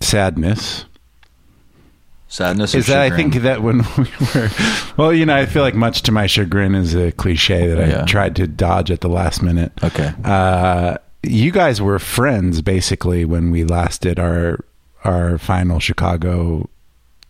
sadness, 0.00 0.84
Sadness 2.28 2.74
or 2.74 2.78
is 2.78 2.86
that 2.88 3.00
I 3.00 3.14
think 3.16 3.34
that 3.36 3.62
when 3.62 3.78
we 3.98 4.04
were, 4.34 4.50
well, 4.96 5.12
you 5.12 5.24
know, 5.24 5.36
I 5.36 5.46
feel 5.46 5.62
like 5.62 5.74
much 5.76 6.02
to 6.02 6.12
my 6.12 6.26
chagrin 6.26 6.74
is 6.74 6.94
a 6.94 7.12
cliche 7.12 7.68
that 7.68 7.78
I 7.80 7.86
Yeah. 7.88 8.04
tried 8.04 8.34
to 8.36 8.46
dodge 8.48 8.90
at 8.90 9.00
the 9.00 9.08
last 9.08 9.42
minute. 9.42 9.72
Okay. 9.84 10.12
Uh, 10.24 10.96
you 11.22 11.52
guys 11.52 11.80
were 11.80 11.98
friends 11.98 12.62
basically 12.62 13.24
when 13.24 13.50
we 13.50 13.64
last 13.64 14.00
did 14.02 14.18
our 14.18 14.58
our 15.04 15.38
final 15.38 15.78
Chicago, 15.78 16.68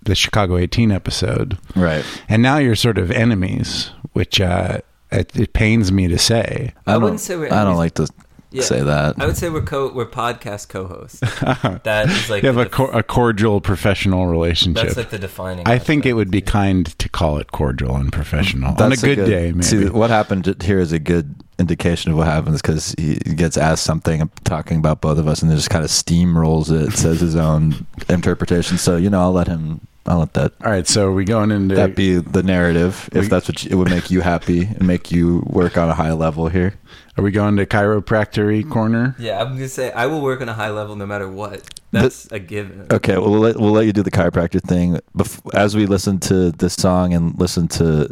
the 0.02 0.14
Chicago 0.14 0.56
18 0.56 0.90
episode, 0.90 1.58
Right. 1.74 2.04
and 2.28 2.42
now 2.42 2.56
you're 2.56 2.74
sort 2.76 2.96
of 2.96 3.10
enemies, 3.10 3.90
which 4.14 4.40
uh, 4.40 4.78
it, 5.12 5.36
it 5.36 5.52
pains 5.52 5.92
me 5.92 6.08
to 6.08 6.16
say. 6.18 6.72
I 6.86 6.92
don't- 6.92 7.02
wouldn't 7.02 7.20
say 7.20 7.36
we're 7.36 7.52
I 7.52 7.64
don't 7.64 7.76
like 7.76 7.94
to 7.94 8.08
Yeah. 8.56 8.62
say 8.64 8.80
that. 8.82 9.14
I 9.18 9.26
would 9.26 9.36
say 9.36 9.48
we're 9.50 9.62
co 9.62 9.92
we're 9.92 10.06
podcast 10.06 10.68
co-hosts. 10.68 11.20
that 11.84 12.08
is 12.08 12.30
like 12.30 12.42
you 12.42 12.48
have 12.48 12.56
a, 12.58 12.64
def- 12.64 12.72
cor- 12.72 12.96
a 12.96 13.02
cordial 13.02 13.60
professional 13.60 14.26
relationship. 14.26 14.84
that's 14.84 14.96
like 14.96 15.10
the 15.10 15.18
defining. 15.18 15.66
I 15.66 15.78
think 15.78 16.06
it 16.06 16.14
would 16.14 16.30
be 16.30 16.40
kind 16.40 16.86
to 16.98 17.08
call 17.08 17.38
it 17.38 17.52
cordial 17.52 17.96
and 17.96 18.12
professional 18.12 18.70
on 18.70 18.74
a 18.74 18.88
That's 18.90 19.02
good, 19.02 19.16
day. 19.26 19.52
Maybe. 19.52 19.62
See, 19.62 19.88
what 19.88 20.10
happened 20.10 20.62
here 20.62 20.78
is 20.78 20.92
a 20.92 20.98
good 20.98 21.34
indication 21.58 22.12
of 22.12 22.18
what 22.18 22.26
happens 22.26 22.60
because 22.60 22.94
he 22.98 23.14
gets 23.16 23.56
asked 23.56 23.82
something 23.84 24.20
I'm 24.20 24.30
talking 24.44 24.78
about 24.78 25.00
both 25.00 25.16
of 25.18 25.26
us 25.26 25.40
and 25.40 25.50
then 25.50 25.56
just 25.56 25.70
kind 25.70 25.84
of 25.84 25.90
steamrolls 25.90 26.70
it, 26.70 26.92
says 26.96 27.20
his 27.20 27.36
own 27.36 27.86
interpretation. 28.08 28.78
So 28.78 28.96
you 28.96 29.10
know, 29.10 29.20
I'll 29.20 29.32
let 29.32 29.46
him. 29.48 29.80
I'll 30.08 30.20
let 30.20 30.34
that 30.34 30.52
All 30.64 30.70
right, 30.70 30.86
so 30.86 31.08
are 31.08 31.12
we 31.12 31.24
going 31.24 31.50
into 31.50 31.74
that 31.74 31.96
be 31.96 32.14
the 32.18 32.44
narrative 32.44 33.08
if 33.12 33.22
We- 33.22 33.28
that's 33.28 33.48
what 33.48 33.64
you, 33.64 33.70
it 33.72 33.74
would 33.74 33.90
make 33.90 34.08
you 34.08 34.20
happy 34.20 34.62
and 34.66 34.86
make 34.86 35.10
you 35.10 35.42
work 35.46 35.76
on 35.76 35.88
a 35.88 35.94
high 35.94 36.12
level 36.12 36.46
here. 36.48 36.74
Are 37.16 37.22
we 37.22 37.30
going 37.30 37.56
to 37.56 37.66
chiropractory 37.66 38.68
corner? 38.68 39.14
Yeah, 39.18 39.40
I'm 39.40 39.54
gonna 39.54 39.68
say 39.68 39.90
I 39.92 40.06
will 40.06 40.20
work 40.20 40.40
on 40.40 40.48
a 40.48 40.54
high 40.54 40.70
level 40.70 40.96
no 40.96 41.06
matter 41.06 41.28
what. 41.28 41.68
That's 41.90 42.30
a 42.30 42.38
given. 42.38 42.86
Okay, 42.90 43.16
well, 43.16 43.30
we'll 43.30 43.40
let, 43.40 43.56
we'll 43.56 43.72
let 43.72 43.86
you 43.86 43.92
do 43.92 44.02
the 44.02 44.10
chiropractor 44.10 44.60
thing. 44.60 44.98
Bef- 45.16 45.54
as 45.54 45.74
we 45.74 45.86
listen 45.86 46.18
to 46.20 46.50
this 46.52 46.74
song 46.74 47.14
and 47.14 47.38
listen 47.38 47.68
to 47.68 48.10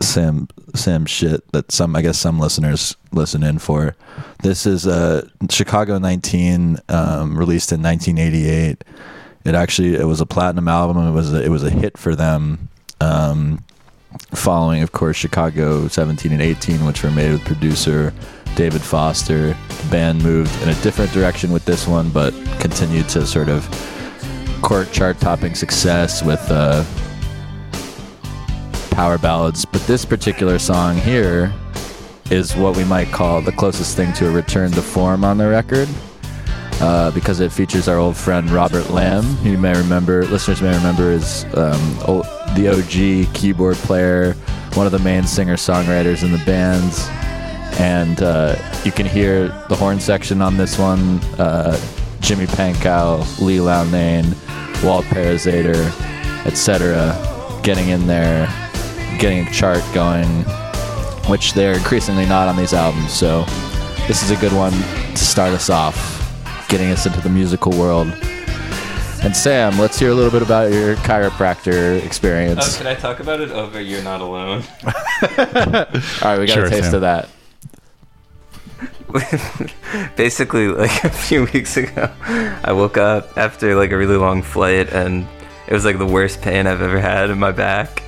Sam 0.00 0.48
Sam 0.74 1.06
shit 1.06 1.50
that 1.52 1.72
some 1.72 1.96
I 1.96 2.02
guess 2.02 2.18
some 2.18 2.38
listeners 2.38 2.96
listen 3.12 3.42
in 3.42 3.58
for. 3.58 3.96
This 4.42 4.66
is 4.66 4.86
uh, 4.86 5.26
Chicago 5.48 5.98
19, 5.98 6.78
um, 6.90 7.38
released 7.38 7.72
in 7.72 7.82
1988. 7.82 8.84
It 9.44 9.54
actually 9.54 9.94
it 9.94 10.04
was 10.06 10.20
a 10.20 10.26
platinum 10.26 10.68
album. 10.68 10.98
It 11.08 11.12
was 11.12 11.32
a, 11.32 11.42
it 11.42 11.48
was 11.48 11.62
a 11.62 11.70
hit 11.70 11.96
for 11.96 12.14
them. 12.14 12.68
Um, 13.00 13.64
following, 14.34 14.82
of 14.82 14.92
course, 14.92 15.16
Chicago 15.16 15.88
17 15.88 16.32
and 16.32 16.42
18, 16.42 16.84
which 16.84 17.02
were 17.02 17.10
made 17.10 17.32
with 17.32 17.44
producer 17.44 18.12
David 18.54 18.82
Foster. 18.82 19.48
The 19.68 19.88
band 19.90 20.22
moved 20.22 20.62
in 20.62 20.68
a 20.68 20.74
different 20.82 21.12
direction 21.12 21.52
with 21.52 21.64
this 21.64 21.86
one, 21.86 22.10
but 22.10 22.32
continued 22.60 23.08
to 23.10 23.26
sort 23.26 23.48
of 23.48 23.68
court 24.62 24.90
chart 24.92 25.20
topping 25.20 25.54
success 25.54 26.22
with 26.22 26.44
uh, 26.50 26.84
power 28.90 29.18
ballads, 29.18 29.64
but 29.64 29.82
this 29.82 30.04
particular 30.04 30.58
song 30.58 30.96
here 30.96 31.52
is 32.30 32.56
what 32.56 32.76
we 32.76 32.84
might 32.84 33.08
call 33.08 33.40
the 33.42 33.52
closest 33.52 33.96
thing 33.96 34.12
to 34.14 34.26
a 34.28 34.30
return 34.30 34.70
to 34.72 34.82
form 34.82 35.24
on 35.24 35.38
the 35.38 35.48
record. 35.48 35.88
Uh, 36.78 37.10
because 37.12 37.40
it 37.40 37.50
features 37.50 37.88
our 37.88 37.96
old 37.96 38.16
friend 38.16 38.50
Robert 38.50 38.90
Lamm, 38.90 39.24
who 39.36 39.50
you 39.50 39.58
may 39.58 39.74
remember, 39.74 40.26
listeners 40.26 40.60
may 40.60 40.76
remember, 40.76 41.10
is 41.10 41.44
um, 41.54 41.80
the 42.54 42.68
OG 42.68 43.34
keyboard 43.34 43.76
player, 43.76 44.34
one 44.74 44.84
of 44.84 44.92
the 44.92 44.98
main 44.98 45.24
singer 45.24 45.56
songwriters 45.56 46.22
in 46.22 46.32
the 46.32 46.42
bands. 46.44 47.08
And 47.80 48.22
uh, 48.22 48.56
you 48.84 48.92
can 48.92 49.06
hear 49.06 49.48
the 49.68 49.76
horn 49.76 50.00
section 50.00 50.42
on 50.42 50.58
this 50.58 50.78
one 50.78 51.18
uh, 51.38 51.80
Jimmy 52.20 52.46
Pankow, 52.46 53.40
Lee 53.40 53.58
Loughnane, 53.58 54.34
Walt 54.84 55.04
Parazaider, 55.06 55.86
etc., 56.46 57.14
getting 57.62 57.88
in 57.88 58.06
there, 58.06 58.46
getting 59.18 59.46
a 59.46 59.50
chart 59.50 59.82
going, 59.94 60.26
which 61.28 61.54
they're 61.54 61.74
increasingly 61.74 62.26
not 62.26 62.48
on 62.48 62.56
these 62.56 62.72
albums. 62.72 63.12
So 63.12 63.44
this 64.06 64.22
is 64.22 64.30
a 64.30 64.36
good 64.36 64.52
one 64.52 64.72
to 64.72 65.16
start 65.16 65.52
us 65.52 65.70
off, 65.70 66.15
getting 66.68 66.90
us 66.90 67.06
into 67.06 67.20
the 67.20 67.28
musical 67.28 67.72
world. 67.72 68.08
And 69.22 69.34
Sam, 69.36 69.78
let's 69.78 69.98
hear 69.98 70.10
a 70.10 70.14
little 70.14 70.30
bit 70.30 70.42
about 70.42 70.72
your 70.72 70.94
chiropractor 70.96 72.04
experience. 72.04 72.76
Oh, 72.76 72.78
can 72.78 72.86
I 72.86 72.94
talk 72.94 73.18
about 73.20 73.40
it 73.40 73.50
oh, 73.50 73.64
over 73.64 73.80
You're 73.80 74.02
Not 74.02 74.20
Alone? 74.20 74.62
All 74.84 74.90
right, 76.22 76.38
we 76.38 76.46
got 76.46 76.48
Sure, 76.48 76.66
a 76.66 76.70
taste 76.70 76.90
Sam. 76.90 76.94
of 76.96 77.00
that. 77.00 77.28
Basically, 80.16 80.68
like 80.68 81.04
a 81.04 81.08
few 81.10 81.44
weeks 81.52 81.76
ago, 81.76 82.10
I 82.62 82.72
woke 82.72 82.98
up 82.98 83.36
after 83.38 83.74
like 83.74 83.90
a 83.90 83.96
really 83.96 84.16
long 84.16 84.42
flight, 84.42 84.92
and 84.92 85.26
it 85.66 85.72
was 85.72 85.84
like 85.84 85.98
the 85.98 86.06
worst 86.06 86.42
pain 86.42 86.66
I've 86.66 86.82
ever 86.82 87.00
had 87.00 87.30
in 87.30 87.38
my 87.38 87.52
back. 87.52 88.02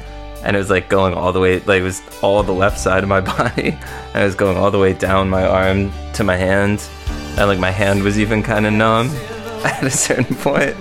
And 0.45 0.55
it 0.55 0.59
was 0.61 0.71
like 0.71 0.89
going 0.89 1.15
all 1.15 1.33
the 1.33 1.41
way, 1.41 1.59
like 1.61 1.81
it 1.81 1.85
was 1.85 2.01
all 2.23 2.43
the 2.45 2.53
left 2.53 2.79
side 2.79 3.03
of 3.03 3.09
my 3.09 3.21
body. 3.21 3.71
And 4.15 4.23
it 4.23 4.25
was 4.25 4.37
going 4.37 4.57
all 4.57 4.71
the 4.71 4.79
way 4.79 4.93
down 4.93 5.29
my 5.31 5.45
arm 5.45 5.91
to 6.13 6.23
my 6.23 6.37
hand. 6.37 6.81
And 7.39 7.49
like 7.49 7.59
my 7.59 7.71
hand 7.71 8.03
was 8.03 8.19
even 8.19 8.43
kind 8.43 8.67
of 8.67 8.73
numb 8.73 9.09
at 9.65 9.85
a 9.85 9.91
certain 9.91 10.37
point. 10.37 10.77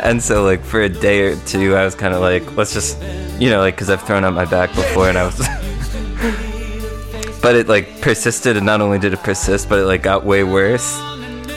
And 0.00 0.22
so, 0.22 0.44
like, 0.44 0.62
for 0.62 0.80
a 0.82 0.88
day 0.88 1.22
or 1.22 1.36
two, 1.46 1.74
I 1.74 1.84
was 1.84 1.94
kind 1.94 2.14
of 2.14 2.20
like, 2.20 2.56
let's 2.56 2.72
just, 2.72 3.02
you 3.40 3.50
know, 3.50 3.58
like, 3.58 3.74
because 3.74 3.90
I've 3.90 4.02
thrown 4.02 4.24
out 4.24 4.34
my 4.34 4.44
back 4.44 4.70
before 4.70 5.08
and 5.08 5.18
I 5.18 5.24
was. 5.24 5.36
but 7.46 7.54
it 7.54 7.68
like 7.68 8.00
persisted 8.00 8.56
and 8.56 8.66
not 8.66 8.80
only 8.80 8.98
did 8.98 9.12
it 9.12 9.22
persist 9.22 9.68
but 9.68 9.78
it 9.78 9.84
like 9.84 10.02
got 10.02 10.24
way 10.24 10.42
worse 10.42 10.98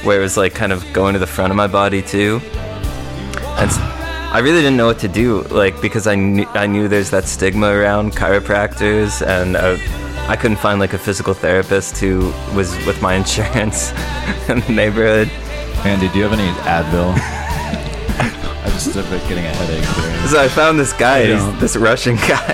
where 0.03 0.19
it 0.19 0.21
was 0.21 0.37
like 0.37 0.53
kind 0.53 0.71
of 0.71 0.85
going 0.93 1.13
to 1.13 1.19
the 1.19 1.25
front 1.25 1.49
of 1.49 1.57
my 1.57 1.65
body 1.65 1.99
too 1.99 2.39
and 3.57 3.71
I 4.31 4.39
really 4.43 4.61
didn't 4.61 4.77
know 4.77 4.85
what 4.85 4.99
to 4.99 5.07
do 5.07 5.41
like 5.43 5.81
because 5.81 6.05
i 6.05 6.13
knew 6.13 6.45
i 6.49 6.67
knew 6.67 6.87
there's 6.87 7.09
that 7.09 7.23
stigma 7.23 7.69
around 7.69 8.11
chiropractors 8.11 9.25
and 9.25 9.55
uh, 9.55 9.77
i 10.29 10.35
couldn't 10.39 10.57
find 10.57 10.79
like 10.79 10.93
a 10.93 10.97
physical 10.97 11.33
therapist 11.33 11.97
who 11.97 12.31
was 12.55 12.73
with 12.85 13.01
my 13.01 13.13
insurance 13.21 13.91
in 14.47 14.61
the 14.61 14.71
neighborhood 14.71 15.29
Andy, 15.85 16.09
do 16.09 16.17
you 16.17 16.23
have 16.25 16.33
any 16.33 16.49
Advil? 16.63 17.13
I 17.15 18.65
just 18.65 18.91
started 18.91 19.21
getting 19.29 19.45
a 19.45 19.49
headache 19.49 19.85
here. 19.85 20.27
So 20.27 20.41
I 20.41 20.49
found 20.49 20.77
this 20.77 20.91
guy, 20.91 21.25
he's 21.25 21.59
this 21.61 21.77
Russian 21.77 22.15
guy, 22.27 22.53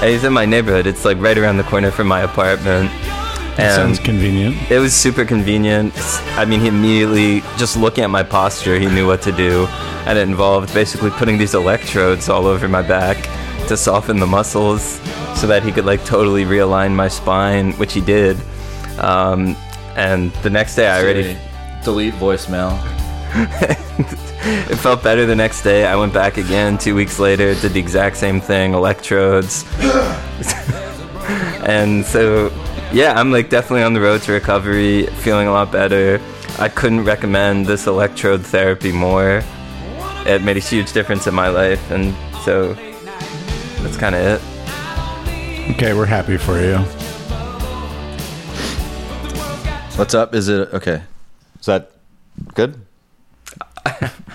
and 0.00 0.08
he's 0.08 0.22
in 0.22 0.32
my 0.32 0.46
neighborhood. 0.46 0.86
It's 0.86 1.04
like 1.04 1.18
right 1.18 1.36
around 1.36 1.56
the 1.56 1.64
corner 1.64 1.90
from 1.90 2.06
my 2.06 2.20
apartment. 2.20 2.90
And 3.58 3.74
Sounds 3.74 3.98
convenient. 3.98 4.70
It 4.70 4.78
was 4.78 4.94
super 4.94 5.24
convenient. 5.24 5.94
I 6.36 6.44
mean, 6.44 6.60
he 6.60 6.68
immediately, 6.68 7.40
just 7.56 7.76
looking 7.76 8.04
at 8.04 8.10
my 8.10 8.22
posture, 8.22 8.78
he 8.78 8.86
knew 8.86 9.06
what 9.06 9.20
to 9.22 9.32
do. 9.32 9.66
And 10.06 10.16
it 10.16 10.28
involved 10.28 10.72
basically 10.72 11.10
putting 11.10 11.38
these 11.38 11.54
electrodes 11.54 12.28
all 12.28 12.46
over 12.46 12.68
my 12.68 12.82
back 12.82 13.16
to 13.68 13.76
soften 13.76 14.18
the 14.18 14.26
muscles 14.26 15.00
so 15.34 15.46
that 15.46 15.62
he 15.62 15.72
could 15.72 15.84
like 15.84 16.04
totally 16.04 16.44
realign 16.44 16.92
my 16.92 17.08
spine, 17.08 17.72
which 17.72 17.92
he 17.92 18.00
did. 18.00 18.36
Um, 18.98 19.56
and 19.96 20.32
the 20.42 20.50
next 20.50 20.74
day 20.76 20.88
I 20.88 21.02
already, 21.02 21.36
delete 21.84 22.14
voicemail. 22.14 22.72
it 23.36 24.76
felt 24.76 25.02
better 25.02 25.26
the 25.26 25.36
next 25.36 25.62
day. 25.62 25.86
I 25.86 25.96
went 25.96 26.12
back 26.12 26.36
again 26.36 26.78
two 26.78 26.94
weeks 26.94 27.18
later, 27.18 27.54
did 27.54 27.72
the 27.72 27.80
exact 27.80 28.16
same 28.16 28.40
thing, 28.40 28.74
electrodes. 28.74 29.64
and 31.66 32.04
so, 32.04 32.52
yeah, 32.92 33.14
I'm 33.16 33.32
like 33.32 33.50
definitely 33.50 33.82
on 33.82 33.92
the 33.92 34.00
road 34.00 34.22
to 34.22 34.32
recovery, 34.32 35.06
feeling 35.06 35.48
a 35.48 35.52
lot 35.52 35.72
better. 35.72 36.20
I 36.58 36.68
couldn't 36.68 37.04
recommend 37.04 37.66
this 37.66 37.86
electrode 37.86 38.46
therapy 38.46 38.92
more. 38.92 39.42
It 40.26 40.42
made 40.42 40.56
a 40.56 40.60
huge 40.60 40.92
difference 40.92 41.26
in 41.26 41.34
my 41.34 41.48
life, 41.48 41.90
and 41.90 42.14
so 42.44 42.74
that's 43.84 43.96
kind 43.98 44.14
of 44.14 44.22
it. 44.22 45.70
Okay, 45.76 45.92
we're 45.92 46.06
happy 46.06 46.36
for 46.38 46.58
you. 46.60 46.78
What's 49.96 50.14
up? 50.14 50.34
Is 50.34 50.48
it 50.48 50.72
okay? 50.74 51.02
Is 51.60 51.66
that 51.66 51.92
good? 52.54 52.80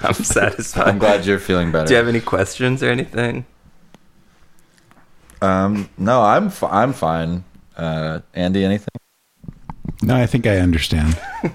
I'm 0.01 0.13
satisfied. 0.13 0.87
I'm 0.87 0.99
glad 0.99 1.25
you're 1.25 1.39
feeling 1.39 1.71
better. 1.71 1.87
Do 1.87 1.93
you 1.93 1.97
have 1.97 2.07
any 2.07 2.21
questions 2.21 2.81
or 2.81 2.89
anything? 2.89 3.45
um, 5.41 5.89
no, 5.97 6.21
I'm 6.21 6.47
f- 6.47 6.63
I'm 6.63 6.93
fine. 6.93 7.43
Uh, 7.75 8.19
Andy, 8.33 8.63
anything? 8.63 8.87
No, 10.01 10.15
I 10.15 10.25
think 10.27 10.47
I 10.47 10.57
understand. 10.59 11.19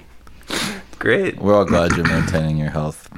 Great. 0.98 1.38
We're 1.38 1.54
all 1.54 1.64
glad 1.64 1.92
you're 1.92 2.06
maintaining 2.06 2.56
your 2.58 2.70
health. 2.70 3.08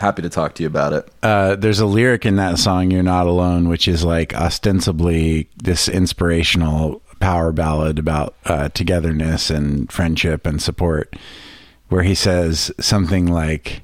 Happy 0.00 0.22
to 0.22 0.30
talk 0.30 0.54
to 0.54 0.62
you 0.62 0.66
about 0.66 0.94
it. 0.94 1.06
Uh, 1.22 1.56
there's 1.56 1.78
a 1.78 1.84
lyric 1.84 2.24
in 2.24 2.36
that 2.36 2.58
song 2.58 2.90
"You're 2.90 3.02
Not 3.02 3.26
Alone," 3.26 3.68
which 3.68 3.86
is 3.86 4.02
like 4.02 4.32
ostensibly 4.34 5.50
this 5.62 5.88
inspirational 5.88 7.02
power 7.20 7.52
ballad 7.52 7.98
about 7.98 8.34
uh, 8.46 8.70
togetherness 8.70 9.50
and 9.50 9.92
friendship 9.92 10.46
and 10.46 10.62
support, 10.62 11.14
where 11.90 12.02
he 12.02 12.14
says 12.14 12.72
something 12.80 13.26
like, 13.26 13.82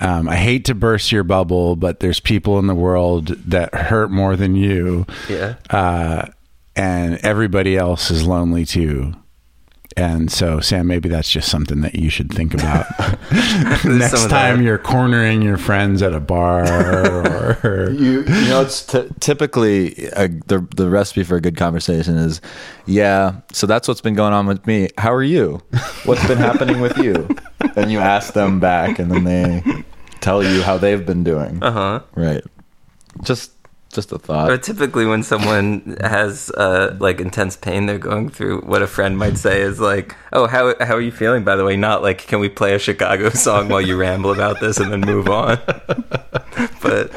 um, 0.00 0.26
"I 0.26 0.36
hate 0.36 0.64
to 0.64 0.74
burst 0.74 1.12
your 1.12 1.22
bubble, 1.22 1.76
but 1.76 2.00
there's 2.00 2.18
people 2.18 2.58
in 2.58 2.66
the 2.66 2.74
world 2.74 3.26
that 3.46 3.74
hurt 3.74 4.10
more 4.10 4.36
than 4.36 4.56
you, 4.56 5.04
Yeah. 5.28 5.56
uh, 5.68 6.28
and 6.74 7.16
everybody 7.18 7.76
else 7.76 8.10
is 8.10 8.26
lonely 8.26 8.64
too." 8.64 9.12
And 9.96 10.30
so, 10.30 10.60
Sam, 10.60 10.86
maybe 10.86 11.08
that's 11.08 11.30
just 11.30 11.48
something 11.48 11.80
that 11.82 11.94
you 11.94 12.10
should 12.10 12.32
think 12.32 12.54
about 12.54 12.86
next 13.84 14.28
time 14.28 14.58
that. 14.58 14.64
you're 14.64 14.78
cornering 14.78 15.42
your 15.42 15.56
friends 15.56 16.02
at 16.02 16.12
a 16.14 16.20
bar 16.20 16.64
or 17.64 17.90
You, 17.90 18.20
you 18.22 18.48
know, 18.48 18.62
it's 18.62 18.84
t- 18.86 19.08
typically 19.20 20.10
uh 20.12 20.28
the 20.46 20.66
the 20.76 20.88
recipe 20.90 21.22
for 21.24 21.36
a 21.36 21.40
good 21.40 21.56
conversation 21.56 22.16
is, 22.16 22.40
yeah. 22.86 23.40
So 23.52 23.66
that's 23.66 23.88
what's 23.88 24.00
been 24.00 24.14
going 24.14 24.32
on 24.32 24.46
with 24.46 24.66
me. 24.66 24.88
How 24.98 25.12
are 25.12 25.22
you? 25.22 25.60
What's 26.04 26.26
been 26.26 26.38
happening 26.38 26.80
with 26.80 26.96
you? 26.98 27.28
And 27.76 27.90
you 27.92 28.00
ask 28.00 28.34
them 28.34 28.58
back, 28.60 28.98
and 28.98 29.10
then 29.10 29.24
they 29.24 29.62
tell 30.20 30.42
you 30.42 30.62
how 30.62 30.76
they've 30.76 31.06
been 31.06 31.22
doing. 31.24 31.62
Uh 31.62 31.70
huh. 31.70 32.00
Right. 32.14 32.42
Just 33.22 33.52
just 33.92 34.10
a 34.10 34.18
thought. 34.18 34.50
Or 34.50 34.56
typically, 34.56 35.06
when 35.06 35.22
someone 35.22 35.96
has 36.00 36.50
uh, 36.50 36.96
like 36.98 37.20
intense 37.20 37.56
pain 37.56 37.86
they're 37.86 37.98
going 37.98 38.30
through, 38.30 38.62
what 38.62 38.82
a 38.82 38.86
friend 38.86 39.18
might 39.18 39.38
say 39.38 39.60
is 39.60 39.78
like, 39.78 40.16
"Oh, 40.32 40.46
how 40.46 40.74
how 40.80 40.94
are 40.94 41.00
you 41.00 41.12
feeling?" 41.12 41.44
By 41.44 41.56
the 41.56 41.64
way, 41.64 41.76
not 41.76 42.02
like, 42.02 42.26
"Can 42.26 42.40
we 42.40 42.48
play 42.48 42.74
a 42.74 42.78
Chicago 42.78 43.28
song 43.46 43.68
while 43.68 43.82
you 43.82 43.96
ramble 43.96 44.32
about 44.32 44.60
this 44.60 44.78
and 44.78 44.90
then 44.90 45.00
move 45.02 45.28
on?" 45.28 45.58
but 46.82 47.12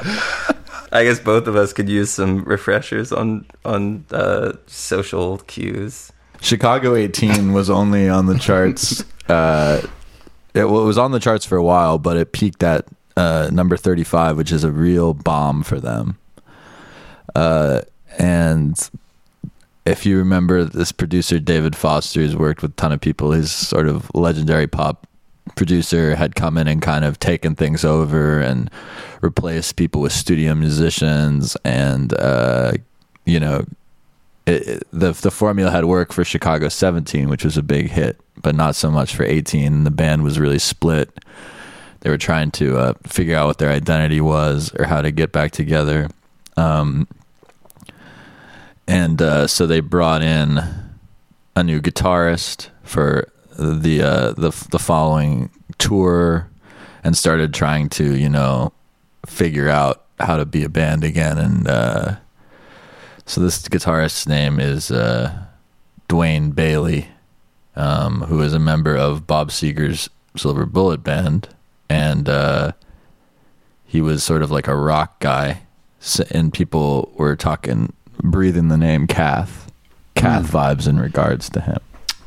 I 0.92 1.04
guess 1.04 1.20
both 1.20 1.48
of 1.48 1.56
us 1.56 1.74
could 1.74 1.90
use 1.90 2.12
some 2.12 2.44
refreshers 2.44 3.12
on 3.12 3.46
on 3.64 4.06
uh, 4.12 4.54
social 4.68 5.40
cues. 5.40 6.12
Chicago 6.42 6.96
18 6.96 7.54
was 7.54 7.70
only 7.70 8.10
on 8.10 8.28
the 8.28 8.38
charts. 8.38 9.04
Uh, 9.28 9.82
it, 10.54 10.66
well, 10.66 10.84
it 10.84 10.86
was 10.86 11.00
on 11.00 11.10
the 11.10 11.20
charts 11.20 11.48
for 11.48 11.58
a 11.58 11.64
while, 11.64 11.98
but 11.98 12.16
it 12.16 12.32
peaked 12.32 12.62
at 12.62 12.86
uh, 13.18 13.50
number 13.52 13.76
35, 13.76 14.38
which 14.38 14.52
is 14.52 14.64
a 14.64 14.70
real 14.70 15.16
bomb 15.16 15.64
for 15.64 15.80
them. 15.80 16.20
Uh, 17.36 17.82
and 18.18 18.90
if 19.86 20.06
you 20.06 20.18
remember, 20.18 20.64
this 20.64 20.92
producer 20.92 21.38
David 21.40 21.76
Foster 21.76 22.22
has 22.22 22.36
worked 22.36 22.62
with 22.62 22.72
a 22.72 22.76
ton 22.76 22.92
of 22.92 23.02
people. 23.02 23.32
He's 23.34 23.52
sort 23.52 23.88
of 23.88 24.10
legendary 24.16 24.68
pop 24.68 25.06
producer 25.56 26.16
had 26.16 26.34
come 26.36 26.58
in 26.58 26.68
and 26.68 26.82
kind 26.82 27.06
of 27.06 27.20
taken 27.20 27.54
things 27.56 27.86
over 27.86 28.40
and 28.40 28.70
replaced 29.22 29.76
people 29.76 30.02
with 30.02 30.12
studio 30.12 30.56
musicians 30.56 31.56
and 31.64 32.14
uh, 32.20 32.74
you 33.26 33.40
know 33.40 33.64
it, 34.48 34.68
it- 34.68 34.88
the 34.92 35.12
the 35.12 35.30
formula 35.32 35.70
had 35.72 35.86
worked 35.86 36.14
for 36.14 36.24
Chicago 36.24 36.68
17, 36.68 37.30
which 37.30 37.44
was 37.46 37.58
a 37.58 37.64
big 37.64 37.90
hit, 37.90 38.20
but 38.42 38.56
not 38.56 38.76
so 38.76 38.90
much 38.90 39.16
for 39.16 39.24
18. 39.24 39.84
The 39.84 39.92
band 39.92 40.24
was 40.24 40.40
really 40.40 40.60
split. 40.60 41.10
They 42.02 42.10
were 42.10 42.18
trying 42.18 42.52
to 42.52 42.78
uh, 42.78 42.94
figure 43.06 43.36
out 43.36 43.48
what 43.48 43.58
their 43.60 43.72
identity 43.72 44.22
was 44.22 44.74
or 44.78 44.86
how 44.86 45.02
to 45.02 45.12
get 45.12 45.32
back 45.32 45.52
together. 45.52 46.10
Um, 46.58 47.08
and 48.88 49.22
uh, 49.22 49.48
so 49.48 49.68
they 49.68 49.80
brought 49.80 50.22
in 50.22 50.60
a 51.56 51.64
new 51.64 51.82
guitarist 51.82 52.70
for 52.84 53.32
the 53.58 54.02
uh, 54.02 54.32
the 54.34 54.68
the 54.70 54.80
following 54.80 55.50
tour 55.78 56.50
and 57.04 57.16
started 57.18 57.54
trying 57.54 57.90
to 57.90 58.16
you 58.16 58.30
know 58.30 58.74
figure 59.26 59.70
out 59.70 60.06
how 60.20 60.38
to 60.38 60.46
be 60.46 60.64
a 60.64 60.70
band 60.70 61.04
again, 61.04 61.38
and 61.38 61.68
uh, 61.68 62.16
so 63.26 63.42
this 63.42 63.68
guitarist's 63.68 64.28
name 64.28 64.60
is 64.60 64.92
uh, 64.92 65.46
DaWayne 66.08 66.54
Bailey, 66.54 67.08
um, 67.76 68.22
who 68.22 68.42
is 68.42 68.54
a 68.54 68.60
member 68.60 68.96
of 68.96 69.26
Bob 69.26 69.50
Seger's 69.50 70.10
Silver 70.38 70.66
Bullet 70.66 71.04
Band, 71.04 71.50
and 71.90 72.30
uh, 72.30 72.74
he 73.86 74.02
was 74.02 74.24
sort 74.24 74.44
of 74.44 74.52
like 74.52 74.68
a 74.68 74.76
rock 74.76 75.20
guy, 75.20 75.64
and 76.32 76.54
people 76.54 77.12
were 77.16 77.36
talking, 77.36 77.94
breathing 78.32 78.68
the 78.68 78.78
name 78.78 79.08
Kath, 79.08 79.72
Kath 80.16 80.52
vibes 80.52 80.88
in 80.88 81.00
regards 81.00 81.50
to 81.52 81.62
him. 81.62 81.80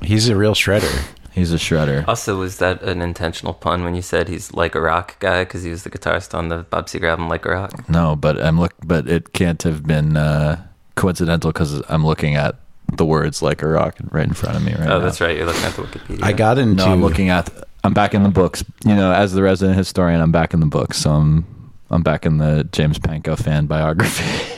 He's 0.02 0.28
a 0.28 0.36
real 0.36 0.54
shredder. 0.54 1.06
He's 1.32 1.52
a 1.52 1.56
shredder. 1.56 2.06
Also, 2.08 2.38
was 2.38 2.58
that 2.58 2.82
an 2.82 3.00
intentional 3.00 3.54
pun 3.54 3.84
when 3.84 3.94
you 3.94 4.02
said 4.02 4.28
he's 4.28 4.52
like 4.54 4.74
a 4.74 4.80
rock 4.80 5.18
guy 5.20 5.44
because 5.44 5.62
he 5.62 5.70
was 5.70 5.84
the 5.84 5.90
guitarist 5.90 6.34
on 6.34 6.48
the 6.48 6.58
Bob 6.64 6.86
Seger 6.86 7.10
album 7.10 7.28
Like 7.28 7.46
a 7.46 7.50
Rock? 7.50 7.88
No, 7.88 8.16
but 8.16 8.40
I'm 8.42 8.58
look, 8.58 8.74
but 8.84 9.08
it 9.08 9.32
can't 9.32 9.62
have 9.62 9.86
been 9.86 10.16
uh, 10.16 10.60
coincidental 10.96 11.52
because 11.52 11.80
I'm 11.88 12.04
looking 12.04 12.34
at 12.34 12.56
the 12.96 13.04
words 13.04 13.42
like 13.42 13.62
a 13.62 13.68
rock 13.68 13.96
right 14.10 14.26
in 14.26 14.34
front 14.34 14.56
of 14.56 14.64
me 14.64 14.72
right 14.72 14.84
now. 14.84 14.96
Oh, 14.96 15.00
that's 15.00 15.20
right. 15.20 15.36
You're 15.36 15.46
looking 15.46 15.64
at 15.64 15.74
the 15.74 15.82
Wikipedia. 15.82 16.24
I 16.24 16.32
got 16.32 16.58
into. 16.58 16.84
No, 16.84 16.92
I'm 16.92 17.02
looking 17.02 17.28
at. 17.28 17.50
I'm 17.84 17.94
back 17.94 18.14
in 18.14 18.22
the 18.24 18.30
books. 18.30 18.64
You 18.84 18.96
know, 18.96 19.12
as 19.12 19.32
the 19.32 19.42
resident 19.42 19.76
historian, 19.78 20.20
I'm 20.20 20.32
back 20.32 20.54
in 20.54 20.60
the 20.60 20.66
books. 20.66 20.98
So 20.98 21.10
I'm 21.10 21.72
I'm 21.90 22.02
back 22.02 22.26
in 22.26 22.38
the 22.38 22.68
James 22.72 22.98
Pankow 22.98 23.38
fan 23.38 23.66
biography. 23.66 24.54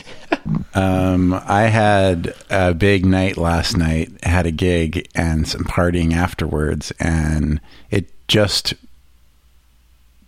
Um, 0.73 1.33
I 1.45 1.63
had 1.63 2.33
a 2.49 2.73
big 2.73 3.05
night 3.05 3.37
last 3.37 3.77
night. 3.77 4.09
Had 4.23 4.45
a 4.45 4.51
gig 4.51 5.07
and 5.15 5.47
some 5.47 5.63
partying 5.63 6.13
afterwards, 6.13 6.91
and 6.99 7.59
it 7.89 8.09
just 8.27 8.73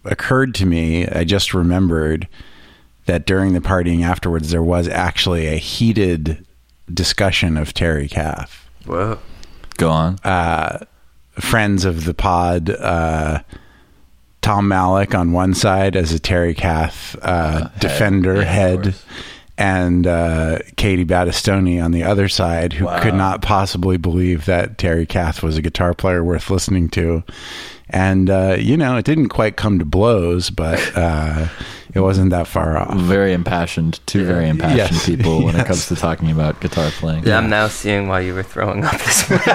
occurred 0.05 0.53
to 0.55 0.65
me. 0.65 1.07
I 1.07 1.23
just 1.23 1.53
remembered 1.53 2.27
that 3.05 3.25
during 3.25 3.53
the 3.53 3.59
partying 3.59 4.03
afterwards, 4.03 4.51
there 4.51 4.63
was 4.63 4.87
actually 4.87 5.47
a 5.47 5.57
heated 5.57 6.45
discussion 6.93 7.57
of 7.57 7.73
Terry 7.73 8.07
Kath. 8.07 8.69
Whoa. 8.85 9.19
Go 9.77 9.89
on. 9.89 10.19
Uh, 10.23 10.85
friends 11.39 11.85
of 11.85 12.05
the 12.05 12.13
pod, 12.13 12.69
uh, 12.69 13.41
Tom 14.41 14.67
Malach 14.67 15.17
on 15.17 15.31
one 15.31 15.53
side 15.53 15.95
as 15.95 16.11
a 16.11 16.19
Terry 16.19 16.53
Kath 16.53 17.15
uh, 17.21 17.69
defender 17.79 18.35
Yeah, 18.35 18.43
head, 18.43 18.83
course. 18.83 19.05
And 19.57 20.07
uh, 20.07 20.59
Katie 20.77 21.05
Battistoni 21.05 21.83
on 21.83 21.91
the 21.91 22.03
other 22.03 22.27
side, 22.27 22.73
who 22.73 22.85
Wow. 22.85 23.01
could 23.03 23.13
not 23.13 23.41
possibly 23.41 23.97
believe 23.97 24.45
that 24.45 24.77
Terry 24.77 25.05
Kath 25.05 25.43
was 25.43 25.57
a 25.57 25.61
guitar 25.61 25.93
player 25.93 26.23
worth 26.23 26.49
listening 26.49 26.89
to. 26.89 27.23
And 27.89 28.29
uh, 28.29 28.55
you 28.59 28.75
know, 28.77 28.97
it 28.97 29.05
didn't 29.05 29.29
quite 29.29 29.55
come 29.55 29.77
to 29.77 29.85
blows, 29.85 30.49
but 30.49 30.79
uh, 30.97 31.47
it 31.93 31.99
wasn't 31.99 32.31
that 32.31 32.47
far 32.47 32.75
off. 32.75 32.97
very 32.97 33.33
impassioned. 33.33 33.99
Two 34.07 34.25
very 34.25 34.49
impassioned 34.49 34.77
Yes. 34.93 35.05
people 35.15 35.43
when 35.43 35.55
it 35.55 35.67
comes 35.67 35.87
to 35.89 35.95
talking 35.95 36.31
about 36.31 36.59
guitar 36.59 36.89
playing. 36.91 37.23
Yeah, 37.27 37.37
I'm 37.37 37.51
now 37.51 37.67
seeing 37.67 38.07
why 38.07 38.21
you 38.21 38.33
were 38.33 38.41
throwing 38.41 38.83
up 38.83 38.93
this 38.93 39.29
morning. 39.29 39.45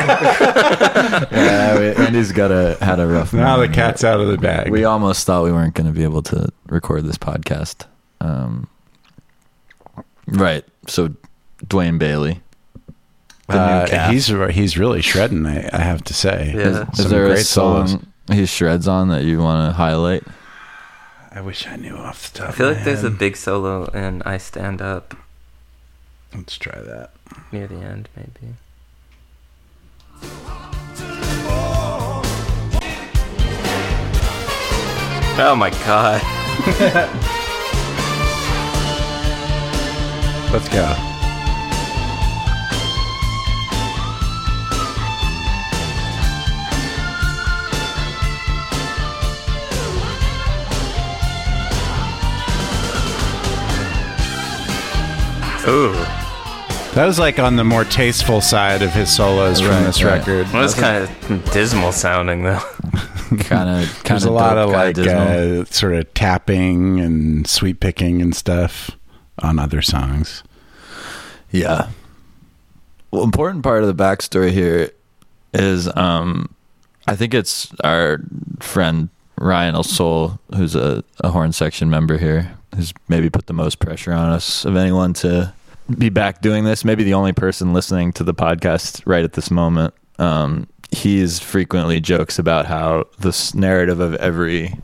yeah, 1.33 1.79
we- 1.79 2.05
Andy's 2.05 2.31
got 2.31 2.53
a 2.53 2.77
had 2.81 3.01
a 3.01 3.07
rough. 3.09 3.33
Now 3.33 3.57
the 3.57 3.69
cat's 3.69 4.05
out 4.05 4.21
of 4.21 4.29
the 4.29 4.39
bag. 4.39 4.71
We 4.71 4.85
almost 4.85 5.27
thought 5.27 5.43
we 5.43 5.51
weren't 5.51 5.75
going 5.75 5.87
to 5.89 5.93
be 5.93 6.05
able 6.05 6.23
to 6.25 6.49
record 6.69 7.05
this 7.07 7.19
podcast. 7.19 7.87
Um, 8.21 8.69
right. 10.29 10.65
So, 10.87 11.15
DaWayne 11.67 11.99
Bailey. 11.99 12.41
Uh, 13.49 14.11
he's 14.11 14.27
he's 14.27 14.77
really 14.77 15.01
shredding. 15.01 15.47
I, 15.47 15.71
I 15.73 15.81
have 15.81 16.05
to 16.05 16.15
say. 16.15 16.53
Yeah. 16.55 16.91
Is 16.93 16.99
Some 16.99 17.11
there 17.11 17.25
a 17.27 17.31
great 17.31 17.47
solos. 17.47 17.93
song 17.93 18.07
he 18.31 18.45
shreds 18.45 18.87
on 18.87 19.09
that 19.09 19.25
you 19.25 19.39
want 19.41 19.71
to 19.71 19.73
highlight? 19.73 20.23
I 21.31 21.41
wish 21.41 21.67
I 21.67 21.77
knew 21.77 21.97
off 21.97 22.33
the 22.33 22.41
top. 22.41 22.49
I 22.51 22.53
feel 22.53 22.69
of 22.69 22.77
like 22.77 22.81
my 22.81 22.85
there's 22.93 23.05
a 23.05 23.11
big 23.11 23.37
solo 23.37 23.85
in 23.87 24.23
I 24.27 24.37
Stand 24.39 24.83
Up 24.83 25.17
Let's 26.35 26.59
try 26.59 26.79
that. 26.81 27.13
near 27.53 27.67
the 27.67 27.77
end, 27.77 28.09
maybe. 28.17 28.55
Oh 35.41 35.55
my 35.57 35.71
god. 35.71 37.35
Let's 40.51 40.67
go. 40.71 40.95
Ooh. 55.69 55.93
That 56.95 57.05
was 57.05 57.19
like 57.19 57.39
on 57.39 57.57
the 57.57 57.63
more 57.65 57.85
tasteful 57.85 58.41
side 58.41 58.81
of 58.81 58.93
his 58.95 59.15
solos 59.15 59.61
from 59.61 59.85
this 59.85 60.03
right. 60.03 60.19
record. 60.19 60.51
Well, 60.51 60.65
it's 60.65 60.75
kind 60.75 61.05
of 61.05 61.53
dismal 61.53 61.93
sounding 61.93 62.45
though. 62.45 62.63
Kind 63.41 63.69
of. 63.69 64.05
kind 64.05 64.05
There's 64.05 64.25
a 64.25 64.31
lot 64.31 64.57
of 64.57 64.71
like 64.71 64.97
uh, 64.97 65.67
sort 65.67 65.95
of 65.95 66.15
tapping 66.15 66.99
and 66.99 67.47
sweep 67.47 67.81
picking 67.81 68.23
and 68.23 68.35
stuff 68.35 68.98
on 69.43 69.59
other 69.59 69.83
songs. 69.83 70.43
Yeah. 71.51 71.89
Well, 73.11 73.25
important 73.25 73.63
part 73.63 73.83
of 73.83 73.97
the 73.97 74.03
backstory 74.03 74.51
here 74.51 74.91
is 75.55 75.95
um, 75.97 76.55
I 77.07 77.17
think 77.17 77.33
it's 77.33 77.73
our 77.83 78.19
friend 78.61 79.09
Ryan 79.39 79.83
Sol, 79.83 80.39
who's 80.55 80.75
a, 80.75 81.03
a 81.21 81.31
horn 81.31 81.53
section 81.53 81.89
member 81.89 82.19
here, 82.19 82.53
who's 82.75 82.93
maybe 83.09 83.31
put 83.31 83.47
the 83.47 83.55
most 83.55 83.79
pressure 83.79 84.13
on 84.13 84.31
us 84.31 84.65
of 84.65 84.77
anyone 84.77 85.15
to 85.15 85.53
be 85.97 86.11
back 86.11 86.43
doing 86.43 86.65
this. 86.65 86.85
Maybe 86.85 87.05
the 87.05 87.15
only 87.15 87.33
person 87.33 87.73
listening 87.73 88.13
to 88.15 88.25
the 88.25 88.35
podcast 88.35 89.03
right 89.07 89.25
at 89.25 89.33
this 89.33 89.51
moment. 89.51 89.95
Um, 90.19 90.67
he's 90.91 91.39
frequently 91.39 92.01
jokes 92.01 92.39
about 92.39 92.67
how 92.67 93.05
this 93.21 93.55
narrative 93.55 94.01
of 94.01 94.15
every 94.17 94.75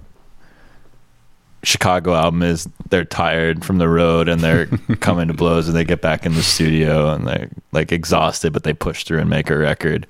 Chicago 1.64 2.14
album 2.14 2.42
is 2.42 2.68
they're 2.90 3.04
tired 3.04 3.64
from 3.64 3.78
the 3.78 3.88
road 3.88 4.28
and 4.28 4.40
they're 4.40 4.66
coming 5.00 5.28
to 5.28 5.34
blows 5.34 5.66
and 5.66 5.76
they 5.76 5.84
get 5.84 6.00
back 6.00 6.26
in 6.26 6.34
the 6.34 6.42
studio 6.42 7.10
and 7.10 7.26
they're 7.26 7.50
like 7.72 7.92
exhausted 7.92 8.52
but 8.52 8.62
they 8.62 8.72
push 8.72 9.04
through 9.04 9.18
and 9.18 9.30
make 9.30 9.50
a 9.50 9.56
record. 9.56 10.06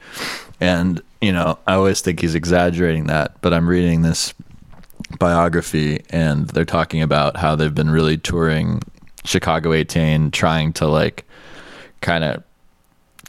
And 0.60 1.00
you 1.20 1.32
know, 1.32 1.58
I 1.66 1.74
always 1.74 2.00
think 2.00 2.20
he's 2.20 2.34
exaggerating 2.34 3.06
that, 3.06 3.40
but 3.40 3.54
I'm 3.54 3.68
reading 3.68 4.02
this 4.02 4.34
biography 5.18 6.02
and 6.10 6.48
they're 6.48 6.64
talking 6.64 7.02
about 7.02 7.36
how 7.36 7.56
they've 7.56 7.74
been 7.74 7.90
really 7.90 8.18
touring 8.18 8.82
Chicago 9.24 9.72
18 9.72 10.30
trying 10.30 10.72
to 10.74 10.86
like 10.86 11.24
kind 12.00 12.24
of 12.24 12.42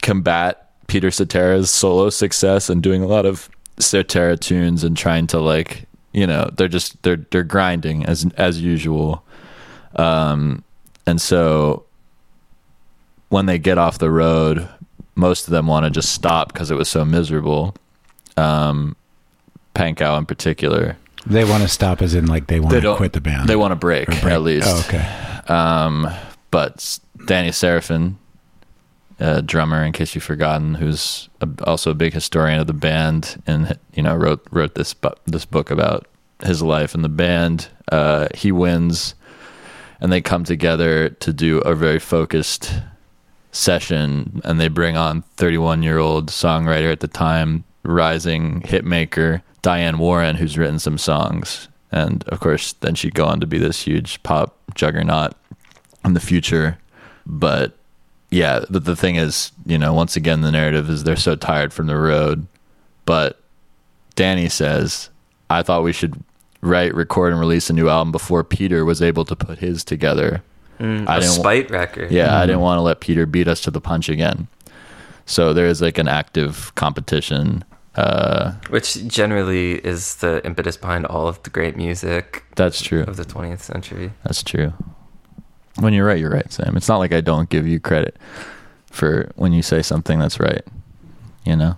combat 0.02 0.70
Peter 0.86 1.08
Cetera's 1.08 1.70
solo 1.70 2.10
success 2.10 2.70
and 2.70 2.82
doing 2.82 3.02
a 3.02 3.06
lot 3.06 3.26
of 3.26 3.48
Cetera 3.78 4.36
tunes 4.36 4.84
and 4.84 4.96
trying 4.96 5.26
to 5.28 5.40
like 5.40 5.86
you 6.16 6.26
know 6.26 6.50
they're 6.56 6.66
just 6.66 7.00
they're 7.04 7.24
they're 7.30 7.44
grinding 7.44 8.04
as 8.06 8.26
as 8.36 8.60
usual. 8.60 9.22
Um 9.94 10.64
and 11.06 11.20
so 11.20 11.84
when 13.28 13.46
they 13.46 13.58
get 13.58 13.78
off 13.78 13.98
the 13.98 14.10
road 14.10 14.68
most 15.14 15.46
of 15.46 15.50
them 15.52 15.66
want 15.66 15.84
to 15.84 15.90
just 15.90 16.10
stop 16.12 16.52
because 16.52 16.70
it 16.70 16.74
was 16.76 16.88
so 16.88 17.04
miserable. 17.04 17.74
Um 18.36 18.96
Pankow 19.74 20.16
in 20.18 20.26
particular. 20.26 20.96
They 21.26 21.44
want 21.44 21.62
to 21.64 21.68
stop, 21.68 22.00
as 22.02 22.14
in 22.14 22.26
like 22.26 22.46
they 22.46 22.60
want 22.60 22.72
They 22.72 22.80
to 22.80 22.94
quit 22.96 23.12
the 23.12 23.20
band. 23.20 23.48
they 23.48 23.56
want 23.56 23.72
to 23.72 23.76
break, 23.76 24.06
break- 24.06 24.24
at 24.24 24.42
least. 24.42 24.68
Oh, 24.70 24.78
okay. 24.88 25.04
um, 25.52 26.08
but 26.52 26.98
Danny 27.26 27.50
Seraphine, 27.50 28.16
a 29.18 29.42
drummer, 29.42 29.82
in 29.82 29.92
case 29.92 30.14
you've 30.14 30.24
forgotten, 30.24 30.74
who's 30.74 31.28
a, 31.40 31.48
also 31.64 31.90
a 31.90 31.94
big 31.94 32.12
historian 32.12 32.60
of 32.60 32.66
the 32.66 32.72
band, 32.72 33.42
and 33.46 33.78
you 33.94 34.02
know 34.02 34.14
wrote 34.14 34.46
wrote 34.50 34.74
this 34.74 34.94
bu- 34.94 35.14
this 35.26 35.44
book 35.44 35.70
about 35.70 36.06
his 36.44 36.62
life 36.62 36.94
and 36.94 37.04
the 37.04 37.08
band. 37.08 37.68
Uh, 37.90 38.28
he 38.34 38.52
wins, 38.52 39.14
and 40.00 40.12
they 40.12 40.20
come 40.20 40.44
together 40.44 41.08
to 41.08 41.32
do 41.32 41.58
a 41.60 41.74
very 41.74 41.98
focused 41.98 42.72
session, 43.52 44.40
and 44.44 44.60
they 44.60 44.68
bring 44.68 44.96
on 44.96 45.22
31 45.36 45.82
year 45.82 45.98
old 45.98 46.30
songwriter 46.30 46.92
at 46.92 47.00
the 47.00 47.08
time, 47.08 47.64
rising 47.82 48.60
hitmaker 48.62 49.42
Diane 49.62 49.98
Warren, 49.98 50.36
who's 50.36 50.58
written 50.58 50.78
some 50.78 50.98
songs. 50.98 51.68
And 51.90 52.22
of 52.28 52.40
course, 52.40 52.74
then 52.74 52.94
she'd 52.94 53.14
go 53.14 53.24
on 53.26 53.40
to 53.40 53.46
be 53.46 53.58
this 53.58 53.82
huge 53.82 54.22
pop 54.22 54.56
juggernaut 54.74 55.32
in 56.04 56.14
the 56.14 56.20
future. 56.20 56.78
But 57.26 57.76
yeah, 58.30 58.64
but 58.70 58.84
the 58.84 58.96
thing 58.96 59.16
is, 59.16 59.52
you 59.64 59.78
know, 59.78 59.92
once 59.92 60.16
again, 60.16 60.40
the 60.40 60.50
narrative 60.52 60.90
is 60.90 61.04
they're 61.04 61.16
so 61.16 61.36
tired 61.36 61.72
from 61.72 61.86
the 61.86 61.96
road. 61.96 62.46
But 63.04 63.40
Danny 64.16 64.48
says, 64.48 65.10
I 65.50 65.62
thought 65.62 65.82
we 65.84 65.92
should 65.92 66.20
write, 66.60 66.94
record, 66.94 67.32
and 67.32 67.40
release 67.40 67.70
a 67.70 67.72
new 67.72 67.88
album 67.88 68.10
before 68.12 68.42
Peter 68.42 68.84
was 68.84 69.00
able 69.00 69.24
to 69.26 69.36
put 69.36 69.58
his 69.58 69.84
together. 69.84 70.42
Mm, 70.80 71.08
I 71.08 71.16
a 71.18 71.20
didn't- 71.20 71.32
spite 71.34 71.70
record. 71.70 72.10
Yeah, 72.10 72.36
I 72.38 72.46
didn't 72.46 72.60
want 72.62 72.78
to 72.78 72.82
let 72.82 73.00
Peter 73.00 73.26
beat 73.26 73.48
us 73.48 73.60
to 73.62 73.70
the 73.70 73.80
punch 73.80 74.08
again. 74.08 74.48
So 75.24 75.52
there 75.54 75.66
is 75.66 75.80
like 75.80 75.98
an 75.98 76.08
active 76.08 76.74
competition. 76.74 77.64
Uh, 77.94 78.52
Which 78.68 79.06
generally 79.06 79.74
is 79.76 80.16
the 80.16 80.44
impetus 80.44 80.76
behind 80.76 81.06
all 81.06 81.28
of 81.28 81.42
the 81.44 81.50
great 81.50 81.76
music 81.76 82.44
that's 82.54 82.82
true. 82.82 83.02
of 83.04 83.16
the 83.16 83.24
20th 83.24 83.60
century. 83.60 84.12
That's 84.24 84.42
true. 84.42 84.74
When 85.78 85.92
you're 85.92 86.06
right, 86.06 86.18
you're 86.18 86.30
right, 86.30 86.50
Sam. 86.52 86.76
It's 86.76 86.88
not 86.88 86.98
like 86.98 87.12
I 87.12 87.20
don't 87.20 87.48
give 87.48 87.66
you 87.66 87.78
credit 87.80 88.16
for 88.90 89.30
when 89.36 89.52
you 89.52 89.62
say 89.62 89.82
something 89.82 90.18
that's 90.18 90.40
right. 90.40 90.64
You 91.44 91.56
know? 91.56 91.76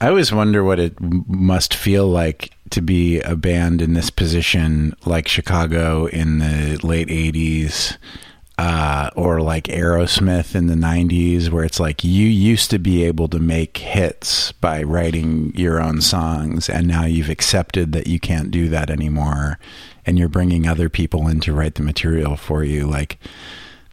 I 0.00 0.08
always 0.08 0.32
wonder 0.32 0.64
what 0.64 0.80
it 0.80 1.00
must 1.00 1.72
feel 1.72 2.06
like 2.06 2.52
to 2.70 2.82
be 2.82 3.20
a 3.20 3.36
band 3.36 3.80
in 3.80 3.94
this 3.94 4.10
position, 4.10 4.94
like 5.06 5.28
Chicago 5.28 6.06
in 6.06 6.40
the 6.40 6.78
late 6.82 7.08
'80s, 7.08 7.96
uh, 8.58 9.10
or 9.16 9.40
like 9.40 9.64
Aerosmith 9.64 10.54
in 10.54 10.66
the 10.68 10.74
'90s, 10.74 11.50
where 11.50 11.64
it's 11.64 11.80
like 11.80 12.04
you 12.04 12.26
used 12.28 12.70
to 12.70 12.78
be 12.78 13.02
able 13.04 13.28
to 13.28 13.38
make 13.38 13.76
hits 13.78 14.52
by 14.52 14.82
writing 14.82 15.52
your 15.56 15.80
own 15.82 16.00
songs, 16.00 16.68
and 16.68 16.86
now 16.86 17.04
you've 17.04 17.30
accepted 17.30 17.92
that 17.92 18.06
you 18.06 18.20
can't 18.20 18.50
do 18.50 18.68
that 18.68 18.90
anymore, 18.90 19.58
and 20.06 20.18
you're 20.18 20.28
bringing 20.28 20.66
other 20.68 20.88
people 20.88 21.26
in 21.28 21.40
to 21.40 21.52
write 21.52 21.74
the 21.74 21.82
material 21.82 22.36
for 22.36 22.64
you, 22.64 22.86
like. 22.86 23.18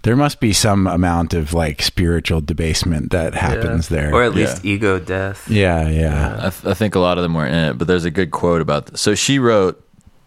There 0.04 0.15
must 0.15 0.39
be 0.39 0.52
some 0.52 0.88
amount 0.88 1.36
of 1.36 1.54
like 1.54 1.80
spiritual 1.84 2.41
debasement 2.41 3.12
that 3.12 3.36
happens 3.36 3.91
Yeah. 3.91 3.97
there. 4.02 4.15
Or 4.15 4.24
at 4.24 4.34
least 4.34 4.65
ego 4.65 4.97
death. 4.97 5.47
yeah, 5.47 5.88
yeah. 5.88 6.38
I, 6.39 6.50
th- 6.50 6.65
I 6.65 6.74
think 6.74 6.95
a 6.95 7.00
lot 7.00 7.19
of 7.19 7.21
them 7.21 7.36
were 7.36 7.45
in 7.45 7.54
it, 7.54 7.78
but 7.78 7.88
there's 7.88 8.04
a 8.04 8.10
good 8.10 8.32
quote 8.32 8.62
about 8.62 8.88
this. 8.88 9.00
So 9.00 9.13
she 9.13 9.38
wrote 9.38 9.80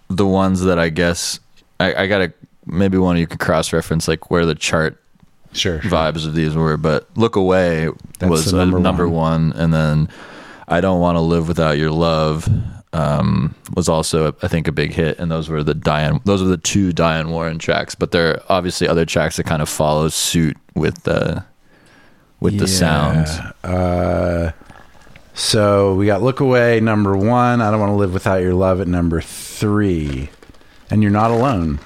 the 0.07 0.29
ones 0.29 0.61
that 0.61 0.79
I 0.79 0.91
guess 0.91 1.41
I, 1.81 2.05
I 2.05 2.07
got 2.07 2.19
to 2.19 2.33
maybe 2.67 2.99
one 2.99 3.17
of 3.17 3.21
you 3.21 3.27
could 3.27 3.41
cross 3.41 3.73
reference 3.73 4.09
like 4.09 4.31
where 4.31 4.47
the 4.47 4.55
chart 4.55 5.01
Sure. 5.53 5.81
sure. 5.81 5.91
vibes 5.91 6.27
of 6.27 6.35
these 6.35 6.55
were, 6.57 6.77
but 6.77 7.09
Look 7.17 7.37
Away 7.37 7.89
That's 8.19 8.31
was 8.31 8.51
the 8.51 8.57
number 8.59 8.79
number, 8.81 9.09
one. 9.09 9.51
one. 9.51 9.61
and 9.61 9.73
then 9.73 10.09
I 10.67 10.81
Don't 10.81 11.01
Want 11.01 11.17
to 11.17 11.21
Live 11.21 11.47
Without 11.47 11.79
Your 11.79 11.91
Love 11.93 12.49
um, 12.93 13.55
was 13.77 13.89
also 13.89 14.35
I 14.43 14.49
think 14.49 14.67
a 14.69 14.73
big 14.73 14.93
hit, 14.93 15.19
and 15.19 15.31
those 15.31 15.49
were 15.49 15.63
the 15.63 15.75
Diane 15.75 16.21
those 16.25 16.41
are 16.43 16.47
the 16.47 16.57
two 16.57 16.93
Diane 16.93 17.31
Warren 17.31 17.59
tracks, 17.59 17.95
but 17.95 18.11
there 18.13 18.35
are 18.37 18.43
obviously 18.49 18.89
other 18.89 19.05
tracks 19.05 19.37
that 19.37 19.45
kind 19.45 19.63
of 19.63 19.69
follow 19.69 20.09
suit 20.09 20.57
with 20.75 21.03
the 21.05 21.45
with 22.41 22.59
the 22.59 22.67
sound. 22.69 23.27
Uh, 23.63 24.51
so 25.35 25.95
we 25.95 26.07
got 26.07 26.23
Look 26.23 26.41
Away, 26.41 26.81
number 26.81 27.17
one. 27.17 27.61
I 27.61 27.71
Don't 27.71 27.81
Want 27.81 27.91
to 27.91 27.97
Live 27.97 28.13
Without 28.13 28.43
Your 28.43 28.55
Love 28.55 28.81
at 28.81 28.87
number 28.89 29.21
three. 29.21 30.31
And 30.91 31.03
You're 31.03 31.11
Not 31.13 31.31
Alone. 31.31 31.81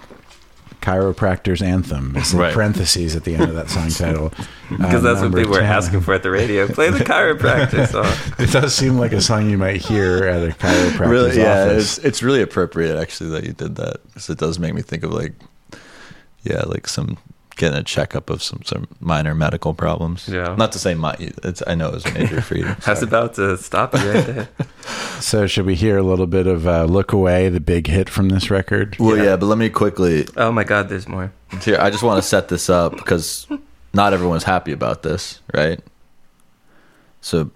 Chiropractor's 0.88 1.60
Anthem. 1.62 2.14
It's 2.16 2.32
in 2.32 2.38
Right. 2.38 2.54
parentheses 2.54 3.14
at 3.14 3.24
the 3.24 3.34
end 3.34 3.44
of 3.44 3.54
that 3.54 3.68
song 3.68 3.88
title. 4.04 4.32
Because 4.70 5.02
that's 5.02 5.20
what 5.20 5.34
people 5.34 5.52
were 5.52 5.60
asking 5.60 6.00
for 6.00 6.14
at 6.14 6.22
the 6.22 6.30
radio. 6.30 6.66
Play 6.68 6.90
the 6.90 7.04
chiropractor 7.04 7.86
song. 7.90 8.06
It 8.38 8.50
does 8.50 8.74
seem 8.74 8.98
like 8.98 9.12
a 9.12 9.20
song 9.20 9.50
you 9.50 9.58
might 9.58 9.80
hear 9.82 10.24
at 10.24 10.42
a 10.48 10.52
chiropractor's 10.52 11.00
Really, 11.10 11.36
yeah, 11.38 11.64
office. 11.64 11.98
it's, 11.98 12.04
it's 12.06 12.22
really 12.22 12.42
appropriate 12.42 12.96
actually 12.98 13.30
that 13.30 13.44
you 13.44 13.52
did 13.52 13.76
that 13.76 13.98
because 14.06 14.30
it 14.30 14.38
does 14.38 14.58
make 14.58 14.72
me 14.74 14.82
think 14.82 15.02
of 15.02 15.12
like, 15.12 15.34
yeah, 16.42 16.62
like 16.62 16.86
some 16.88 17.18
getting 17.58 17.78
a 17.78 17.82
checkup 17.82 18.30
of 18.30 18.42
some 18.42 18.62
some 18.64 18.86
minor 19.00 19.34
medical 19.34 19.74
problems. 19.74 20.26
Yeah. 20.28 20.54
not 20.56 20.72
to 20.72 20.78
say 20.78 20.94
my, 20.94 21.14
it's 21.18 21.62
I 21.66 21.74
know 21.74 21.88
it 21.88 21.94
was 21.94 22.14
major 22.14 22.40
for 22.40 22.56
you. 22.56 22.66
I 22.86 22.90
was 22.90 23.02
about 23.02 23.34
to 23.34 23.56
stop 23.58 23.92
you 23.94 24.00
right 24.10 24.26
there. 24.26 24.48
So 25.20 25.46
should 25.48 25.66
we 25.66 25.74
hear 25.74 25.98
a 25.98 26.02
little 26.02 26.28
bit 26.28 26.46
of 26.46 26.66
uh, 26.66 26.84
Look 26.84 27.12
Away, 27.12 27.48
the 27.48 27.60
big 27.60 27.88
hit 27.88 28.08
from 28.08 28.28
this 28.30 28.50
record? 28.50 28.96
Well, 29.00 29.16
Yeah. 29.16 29.22
yeah, 29.24 29.36
but 29.36 29.46
let 29.46 29.58
me 29.58 29.68
quickly 29.68 30.26
Oh 30.36 30.52
my 30.52 30.64
God, 30.64 30.88
there's 30.88 31.08
more. 31.08 31.32
here. 31.62 31.76
I 31.80 31.90
just 31.90 32.02
want 32.04 32.22
to 32.22 32.28
set 32.28 32.46
this 32.48 32.70
up 32.70 32.92
because 32.96 33.46
not 33.92 34.12
everyone's 34.14 34.44
happy 34.44 34.72
about 34.72 35.02
this, 35.02 35.40
right? 35.52 35.80
So, 37.20 37.50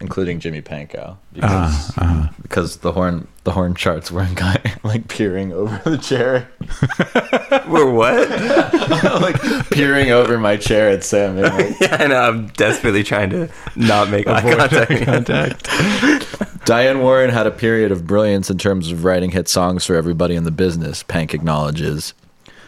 including 0.00 0.40
Jimmy 0.40 0.62
Pankow, 0.62 1.16
because 1.32 1.96
Uh, 1.96 2.00
uh, 2.04 2.28
because 2.42 2.78
the 2.78 2.92
horn 2.92 3.28
the 3.46 3.52
horn 3.52 3.76
charts 3.76 4.10
were 4.10 4.26
guy 4.34 4.60
like 4.82 5.06
peering 5.06 5.52
over 5.52 5.80
the 5.88 5.96
chair, 5.96 6.48
We're 7.70 7.88
what? 7.88 8.28
like 9.22 9.70
peering 9.70 10.10
over 10.10 10.36
my 10.36 10.56
chair 10.56 10.90
at 10.90 11.04
Sam. 11.04 11.38
and, 11.38 11.54
like, 11.54 11.80
yeah, 11.80 11.96
I 12.00 12.06
know. 12.08 12.20
I'm 12.20 12.48
desperately 12.48 13.04
trying 13.04 13.30
to 13.30 13.48
not 13.76 14.10
make 14.10 14.26
eye 14.26 14.42
contact. 15.04 15.68
Diane 16.66 16.98
Warren 16.98 17.30
had 17.30 17.46
a 17.46 17.52
period 17.52 17.92
of 17.92 18.04
brilliance 18.04 18.50
in 18.50 18.58
terms 18.58 18.90
of 18.90 19.04
writing 19.04 19.30
hit 19.30 19.48
songs 19.48 19.84
for 19.84 19.94
everybody 19.94 20.34
in 20.34 20.42
the 20.42 20.50
business, 20.50 21.04
Pank 21.04 21.32
acknowledges. 21.32 22.14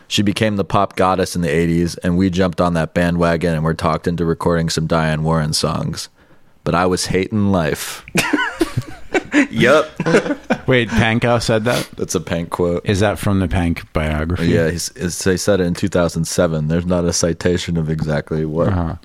She 0.07 0.23
became 0.23 0.55
the 0.57 0.65
pop 0.65 0.95
goddess 0.95 1.35
in 1.35 1.43
the 1.43 1.49
80s, 1.49 1.99
and 2.05 2.17
we 2.17 2.31
jumped 2.31 2.61
on 2.61 2.75
that 2.75 2.95
bandwagon 2.95 3.55
and 3.55 3.65
were 3.65 3.75
talked 3.75 4.07
into 4.07 4.25
recording 4.25 4.71
some 4.71 4.87
Diane 4.87 5.25
Warren 5.25 5.53
songs. 5.53 6.09
But 6.63 6.77
I 6.77 6.87
was 6.87 7.07
hating 7.07 7.51
life. 7.51 8.07
Yup. 9.59 9.87
wait, 10.67 10.89
Pankow 10.89 11.43
said 11.43 11.65
that? 11.65 11.89
That's 11.97 12.15
a 12.15 12.21
Pank 12.21 12.51
quote. 12.51 12.85
Is 12.85 13.01
that 13.01 13.19
from 13.19 13.41
the 13.41 13.49
Pank 13.49 13.93
biography? 13.93 14.49
Yeah, 14.49 14.71
he's, 14.71 14.91
it's, 14.91 15.23
they 15.25 15.37
said 15.37 15.61
it 15.61 15.65
in 15.65 15.75
2007. 15.75 16.69
There's 16.69 16.87
not 16.87 17.05
a 17.05 17.13
citation 17.13 17.77
of 17.77 17.91
exactly 17.91 18.45
what. 18.45 18.69
Uh-huh. 18.69 18.97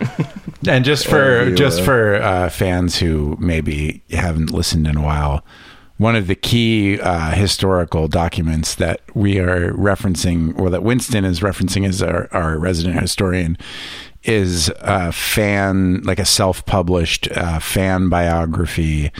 and 0.68 0.84
just 0.84 1.06
for 1.06 1.38
Whatever 1.38 1.54
just 1.56 1.82
for 1.82 2.14
uh, 2.16 2.48
fans 2.48 2.98
who 2.98 3.36
maybe 3.40 4.02
haven't 4.10 4.52
listened 4.52 4.86
in 4.86 4.96
a 4.96 5.02
while, 5.02 5.44
one 5.98 6.14
of 6.14 6.28
the 6.28 6.36
key 6.36 7.00
uh, 7.00 7.32
historical 7.32 8.06
documents 8.06 8.76
that 8.76 9.00
we 9.14 9.38
are 9.38 9.72
referencing, 9.72 10.58
or 10.58 10.70
that 10.70 10.84
Winston 10.84 11.24
is 11.24 11.40
referencing 11.40 11.86
as 11.86 12.00
our, 12.00 12.28
our 12.32 12.56
resident 12.56 13.00
historian, 13.00 13.58
is 14.22 14.70
a 14.80 15.10
fan, 15.10 16.00
like 16.02 16.20
a 16.20 16.24
self-published 16.24 17.28
uh, 17.32 17.58
fan 17.58 18.08
biography 18.08 19.10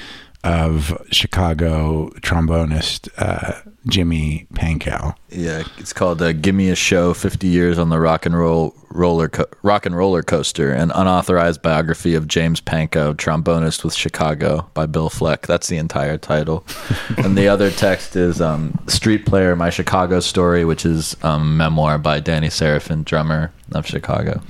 of 0.48 1.06
Chicago 1.10 2.08
trombonist 2.20 3.10
uh, 3.18 3.60
Jimmy 3.86 4.46
Pankow. 4.54 5.14
Yeah, 5.28 5.62
it's 5.76 5.92
called 5.92 6.22
uh, 6.22 6.32
"Give 6.32 6.54
Me 6.54 6.70
a 6.70 6.74
Show: 6.74 7.12
50 7.12 7.46
Years 7.46 7.78
on 7.78 7.90
the 7.90 8.00
Rock 8.00 8.24
and 8.24 8.36
Roll 8.36 8.74
Roller 8.88 9.28
Co- 9.28 9.44
Rock 9.62 9.84
and 9.84 9.94
Roller 9.94 10.22
Coaster," 10.22 10.72
an 10.72 10.90
unauthorized 10.92 11.60
biography 11.60 12.14
of 12.14 12.26
James 12.26 12.62
Pankow, 12.62 13.14
trombonist 13.14 13.84
with 13.84 13.92
Chicago, 13.92 14.70
by 14.72 14.86
Bill 14.86 15.10
Fleck. 15.10 15.46
That's 15.46 15.68
the 15.68 15.76
entire 15.76 16.16
title. 16.16 16.64
and 17.18 17.36
the 17.36 17.48
other 17.48 17.70
text 17.70 18.16
is 18.16 18.40
um, 18.40 18.78
"Street 18.86 19.26
Player: 19.26 19.54
My 19.54 19.68
Chicago 19.68 20.20
Story," 20.20 20.64
which 20.64 20.86
is 20.86 21.14
um, 21.22 21.58
memoir 21.58 21.98
by 21.98 22.20
Danny 22.20 22.48
Seraphine, 22.48 23.02
drummer 23.02 23.52
of 23.72 23.86
Chicago. 23.86 24.40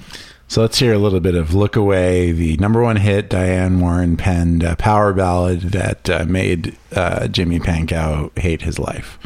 So 0.51 0.63
let's 0.63 0.79
hear 0.79 0.95
a 0.95 0.99
little 0.99 1.21
bit 1.21 1.35
of 1.35 1.55
Look 1.55 1.77
Away, 1.77 2.33
the 2.33 2.57
number 2.57 2.83
one 2.83 2.97
hit 2.97 3.29
Diane 3.29 3.81
Warren 3.81 4.17
penned 4.17 4.65
uh, 4.65 4.77
power 4.77 5.13
ballad 5.13 5.61
that 5.73 6.09
uh, 6.09 6.25
made 6.25 6.75
uh, 6.97 7.29
Jimmy 7.29 7.61
Pankow 7.61 8.37
hate 8.39 8.63
his 8.63 8.79
life. 8.79 9.19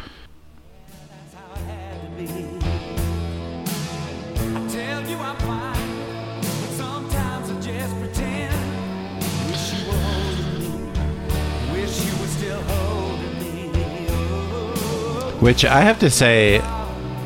That's 1.09 1.33
how 1.33 1.53
it 1.53 1.59
had 1.59 2.01
to 2.01 2.09
be. 2.21 2.27
I 4.53 4.67
tell 4.67 5.09
you 5.09 5.15
I'm 5.15 5.37
fine, 5.37 6.41
but 6.41 6.71
sometimes 6.71 7.49
I 7.51 7.61
just 7.61 7.97
pretend. 7.99 8.53
Wish 9.47 9.73
you 9.73 9.87
were 9.87 10.03
holding 10.03 10.91
me. 10.91 10.99
Wish 11.71 12.03
you 12.05 12.11
were 12.19 12.27
still 12.27 12.61
holding 12.63 13.71
me. 13.71 15.39
Which 15.39 15.63
I 15.63 15.79
have 15.79 15.99
to 15.99 16.09
say, 16.09 16.59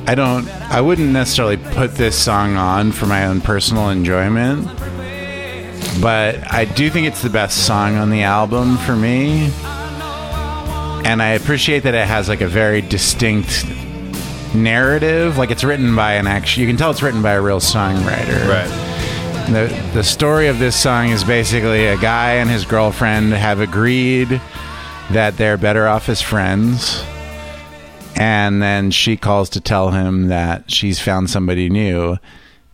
I 0.08 0.16
don't, 0.16 0.48
I 0.72 0.80
wouldn't 0.80 1.12
necessarily 1.12 1.58
put 1.58 1.96
this 1.96 2.18
song 2.18 2.56
on 2.56 2.94
for 2.94 3.08
my 3.08 3.26
own 3.26 3.42
personal 3.42 3.90
enjoyment, 3.90 4.66
but 6.02 6.50
I 6.50 6.64
do 6.64 6.90
think 6.90 7.08
it's 7.08 7.22
the 7.22 7.30
best 7.30 7.68
song 7.68 7.98
on 7.98 8.10
the 8.10 8.24
album 8.24 8.78
for 8.78 8.96
me. 8.96 9.52
And 11.04 11.22
I 11.22 11.32
appreciate 11.32 11.84
that 11.84 11.94
it 11.94 12.08
has 12.08 12.30
like 12.30 12.40
a 12.40 12.48
very 12.48 12.80
distinct 12.80 13.66
narrative. 14.56 15.38
Like 15.38 15.52
it's 15.52 15.66
written 15.66 15.94
by 15.94 16.14
an 16.14 16.26
actual, 16.26 16.62
you 16.62 16.68
can 16.68 16.78
tell 16.78 16.90
it's 16.90 17.04
written 17.04 17.22
by 17.22 17.34
a 17.34 17.42
real 17.42 17.60
songwriter. 17.60 18.48
Right. 18.48 18.88
The, 19.52 19.92
the 19.94 20.04
story 20.06 20.48
of 20.48 20.58
this 20.58 20.82
song 20.82 21.10
is 21.10 21.26
basically 21.26 21.88
a 21.88 21.98
guy 21.98 22.36
and 22.36 22.50
his 22.50 22.64
girlfriend 22.64 23.34
have 23.34 23.60
agreed 23.60 24.42
that 25.12 25.36
they're 25.36 25.58
better 25.58 25.86
off 25.86 26.08
as 26.08 26.22
friends. 26.22 27.04
And 28.18 28.62
then 28.62 28.92
she 28.92 29.16
calls 29.16 29.50
to 29.52 29.62
tell 29.62 29.92
him 29.92 30.28
that 30.28 30.72
she's 30.72 31.00
found 31.00 31.30
somebody 31.30 31.70
new. 31.70 32.18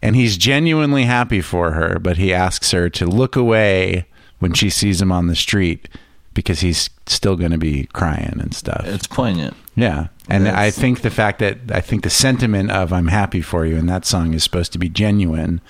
And 0.01 0.15
he's 0.15 0.37
genuinely 0.37 1.03
happy 1.03 1.41
for 1.41 1.71
her, 1.71 1.99
but 1.99 2.17
he 2.17 2.33
asks 2.33 2.71
her 2.71 2.89
to 2.91 3.05
look 3.05 3.35
away 3.35 4.05
when 4.39 4.53
she 4.53 4.69
sees 4.69 5.01
him 5.01 5.11
on 5.11 5.27
the 5.27 5.35
street 5.35 5.87
because 6.33 6.61
he's 6.61 6.89
still 7.05 7.35
going 7.35 7.51
to 7.51 7.57
be 7.57 7.85
crying 7.93 8.37
and 8.39 8.53
stuff. 8.53 8.83
It's 8.85 9.07
poignant. 9.07 9.55
Yeah. 9.75 10.07
And. 10.29 10.47
I 10.47 10.71
think 10.71 11.01
the 11.01 11.09
fact 11.09 11.39
that 11.39 11.57
I 11.71 11.81
think 11.81 12.03
the 12.03 12.09
sentiment 12.09 12.71
of 12.71 12.91
I'm 12.91 13.07
happy 13.07 13.41
for 13.41 13.65
you 13.65 13.75
in 13.75 13.85
that 13.87 14.05
song 14.05 14.33
is 14.33 14.43
supposed 14.43 14.73
to 14.73 14.79
be 14.79 14.89
genuine, 14.89 15.61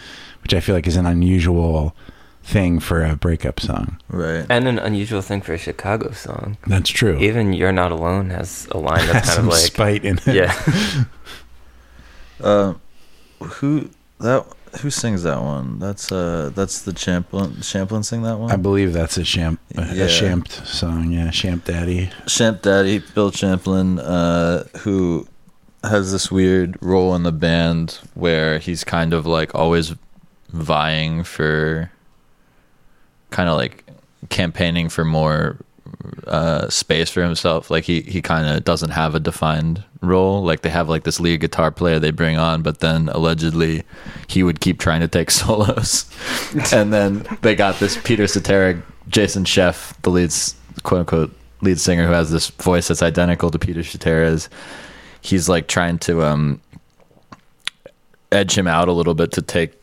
which 0.42 0.54
I 0.54 0.60
feel 0.60 0.76
like 0.76 0.88
is 0.88 0.96
an 0.96 1.06
unusual 1.06 1.96
thing 2.44 2.80
for 2.80 3.04
a 3.04 3.16
breakup 3.16 3.60
song. 3.60 4.00
Right. 4.10 4.46
And 4.50 4.68
an 4.68 4.78
unusual 4.78 5.22
thing 5.22 5.42
for 5.42 5.54
a 5.54 5.58
Chicago 5.58 6.12
song. 6.12 6.58
That's 6.68 6.90
true. 6.90 7.18
Even 7.20 7.54
"You're 7.54 7.72
Not 7.72 7.92
Alone" 7.92 8.30
has 8.32 8.68
a 8.72 8.78
line 8.78 9.00
Has 9.06 9.14
that's 9.14 9.26
kind 9.30 9.36
some 9.36 9.46
of 9.48 9.52
like, 9.54 9.62
spite 9.62 10.06
in 10.06 10.20
it. 10.26 10.36
yeah, 10.36 11.04
Uh, 12.42 12.74
who 13.40 13.90
that? 14.20 14.46
Who 14.82 14.90
sings 14.90 15.22
that 15.24 15.40
one? 15.42 15.78
That's 15.80 16.12
uh, 16.12 16.52
that's 16.56 16.82
the 16.82 16.94
Champlin. 16.94 17.62
Champlin 17.62 18.04
sing 18.04 18.24
that 18.24 18.40
one. 18.40 18.52
I 18.52 18.56
believe 18.56 18.92
that's 18.92 19.18
a 19.18 19.24
champ 19.24 19.60
a, 19.76 19.96
Yeah. 19.96 20.06
a 20.06 20.10
Champt 20.10 20.52
song, 20.68 21.12
yeah, 21.12 21.30
Champ 21.30 21.64
Daddy. 21.66 22.10
Champ 22.28 22.62
Daddy, 22.64 23.00
Bill 23.14 23.30
Champlin, 23.32 24.00
uh, 24.00 24.64
who 24.80 25.28
has 25.84 26.12
this 26.12 26.32
weird 26.32 26.78
role 26.82 27.14
in 27.16 27.22
the 27.24 27.32
band 27.32 28.00
where 28.16 28.58
he's 28.58 28.84
kind 28.84 29.14
of 29.14 29.26
like 29.28 29.54
always 29.54 29.94
vying 30.50 31.24
for 31.24 31.92
kind 33.34 33.50
of 33.50 33.58
like 33.58 33.84
campaigning 34.30 34.88
for 34.88 35.04
more 35.04 35.58
uh, 36.28 36.70
space 36.70 37.10
for 37.10 37.24
himself. 37.24 37.70
Like 37.70 37.84
he 37.84 38.02
he 38.02 38.22
kind 38.22 38.48
of 38.48 38.64
doesn't 38.64 38.92
have 38.92 39.16
a 39.16 39.20
defined 39.20 39.84
role. 40.02 40.44
Like 40.44 40.62
they 40.62 40.70
have 40.70 40.88
like 40.88 41.04
this 41.04 41.20
lead 41.20 41.42
guitar 41.42 41.72
player 41.72 42.00
they 42.00 42.12
bring 42.12 42.38
on, 42.38 42.62
but 42.62 42.80
then 42.80 43.10
allegedly 43.10 43.84
he 44.28 44.44
would 44.44 44.62
keep 44.62 44.80
trying 44.80 45.02
to 45.02 45.08
take 45.08 45.32
solos. 45.42 46.10
and 46.72 46.94
then 46.94 47.26
they 47.42 47.56
got 47.56 47.80
this 47.80 48.00
Peter 48.04 48.28
Cetera, 48.28 48.82
Jason 49.10 49.44
Scheff, 49.44 50.00
the 50.04 50.12
lead's 50.12 50.56
quote 50.84 51.00
unquote 51.00 51.36
lead 51.62 51.80
singer 51.80 52.06
who 52.06 52.14
has 52.14 52.30
this 52.32 52.50
voice 52.50 52.88
that's 52.88 53.02
identical 53.02 53.50
to 53.50 53.60
Peter 53.60 53.82
Cetera's. 53.82 54.48
He's 55.22 55.50
like 55.50 55.68
trying 55.68 55.98
to 56.00 56.24
um 56.24 56.62
edge 58.32 58.58
him 58.58 58.68
out 58.68 58.88
a 58.88 58.94
little 58.94 59.16
bit 59.16 59.32
to 59.34 59.42
take 59.42 59.74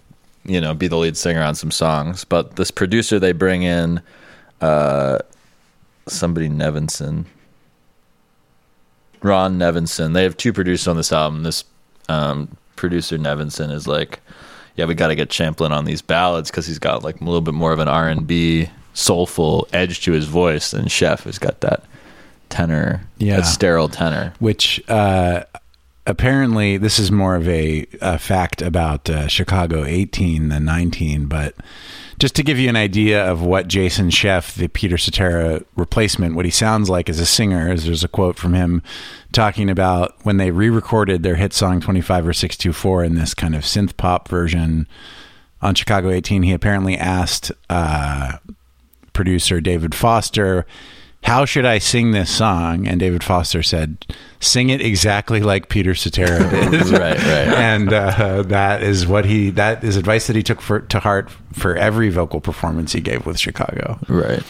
you 0.51 0.61
know 0.61 0.75
be 0.75 0.89
the 0.89 0.97
lead 0.97 1.17
singer 1.17 1.43
on 1.43 1.55
some 1.55 1.71
songs. 1.71 2.25
But 2.25 2.57
this 2.57 2.71
producer 2.71 3.19
they 3.19 3.33
bring 3.33 3.63
in 3.63 4.01
uh 4.61 5.19
somebody 6.07 6.49
Nevison. 6.49 7.25
Ron 9.23 9.59
Nevison. 9.59 10.15
They 10.15 10.23
have 10.23 10.37
two 10.37 10.53
producers 10.53 10.89
on 10.89 10.97
this 10.97 11.13
album. 11.13 11.43
This 11.43 11.65
um 12.09 12.57
producer 12.77 13.19
Nevison 13.19 13.71
is 13.71 13.87
like 13.87 14.21
yeah 14.77 14.87
we 14.87 14.95
got 14.95 15.09
to 15.09 15.15
get 15.15 15.29
champlin 15.31 15.73
on 15.73 15.85
these 15.85 16.01
ballads 16.01 16.51
because 16.51 16.67
he's 16.67 16.79
got 16.79 17.05
like 17.05 17.21
a 17.21 17.25
little 17.25 17.43
bit 17.43 17.53
more 17.55 17.73
of 17.73 17.79
an 17.81 17.89
r&b 17.89 18.69
soulful 18.95 19.69
edge 19.75 20.01
to 20.01 20.13
his 20.13 20.25
voice 20.25 20.71
than 20.71 20.87
Scheff 20.87 21.25
has 21.25 21.39
got 21.39 21.61
that 21.61 21.85
tenor 22.49 23.03
Yeah. 23.19 23.37
that 23.37 23.43
sterile 23.47 23.89
tenor. 23.89 24.33
Which 24.39 24.83
uh, 24.89 25.43
apparently 26.11 26.77
this 26.77 26.99
is 26.99 27.13
more 27.13 27.37
of 27.37 27.49
a, 27.49 27.87
a 28.01 28.19
fact 28.19 28.61
about 28.61 29.09
uh, 29.09 29.29
Chicago 29.29 29.85
18 29.85 30.49
than 30.49 30.65
19, 30.65 31.27
but 31.27 31.55
just 32.19 32.35
to 32.35 32.43
give 32.43 32.59
you 32.59 32.69
an 32.69 32.77
idea 32.77 33.25
of 33.25 33.43
what 33.43 33.69
Jason 33.69 34.11
Scheff, 34.11 34.55
the 34.55 34.69
Peter 34.69 34.99
Cetera 34.99 35.63
replacement, 35.77 36.35
what 36.35 36.45
he 36.45 36.51
sounds 36.51 36.91
like 36.91 37.09
as 37.09 37.21
a 37.21 37.25
singer, 37.25 37.73
is 37.73 37.85
there's 37.85 38.05
a 38.05 38.09
quote 38.09 38.37
from 38.37 38.53
him 38.53 38.83
talking 39.33 39.71
about 39.71 40.15
when 40.25 40.37
they 40.37 40.51
re-recorded 40.51 41.23
their 41.23 41.37
hit 41.37 41.53
song 41.53 41.81
25 41.81 42.27
or 42.27 42.33
624 42.33 43.05
in 43.05 43.15
this 43.15 43.33
kind 43.33 43.55
of 43.55 43.63
synth 43.63 43.97
pop 43.97 44.29
version 44.29 44.87
on 45.63 45.75
Chicago 45.75 46.11
18. 46.11 46.43
He 46.43 46.53
apparently 46.53 46.97
asked 46.99 47.53
uh, 47.71 48.39
producer 49.13 49.61
David 49.61 49.95
Foster, 49.95 50.67
"How 51.23 51.45
should 51.45 51.65
I 51.67 51.79
sing 51.79 52.11
this 52.13 52.31
song?" 52.31 52.87
And 52.87 52.99
David 53.01 53.23
Foster 53.25 53.63
said, 53.63 54.05
"Sing 54.41 54.71
it 54.71 54.81
exactly 54.81 55.41
like 55.41 55.69
Peter 55.69 55.95
Cetera 55.95 56.39
did." 56.51 56.73
right 56.91 57.19
right 57.19 57.49
and 57.49 57.93
uh, 57.93 58.43
that 58.43 58.83
is 58.83 59.07
what 59.07 59.25
he 59.25 59.51
that 59.51 59.85
is 59.85 59.97
advice 59.97 60.27
that 60.27 60.37
he 60.37 60.43
took 60.43 60.61
for, 60.61 60.81
to 60.81 60.99
heart 61.01 61.31
for 61.53 61.77
every 61.77 62.11
vocal 62.11 62.41
performance 62.41 62.93
he 62.93 63.01
gave 63.01 63.27
with 63.27 63.39
Chicago. 63.39 63.99
right 64.09 64.43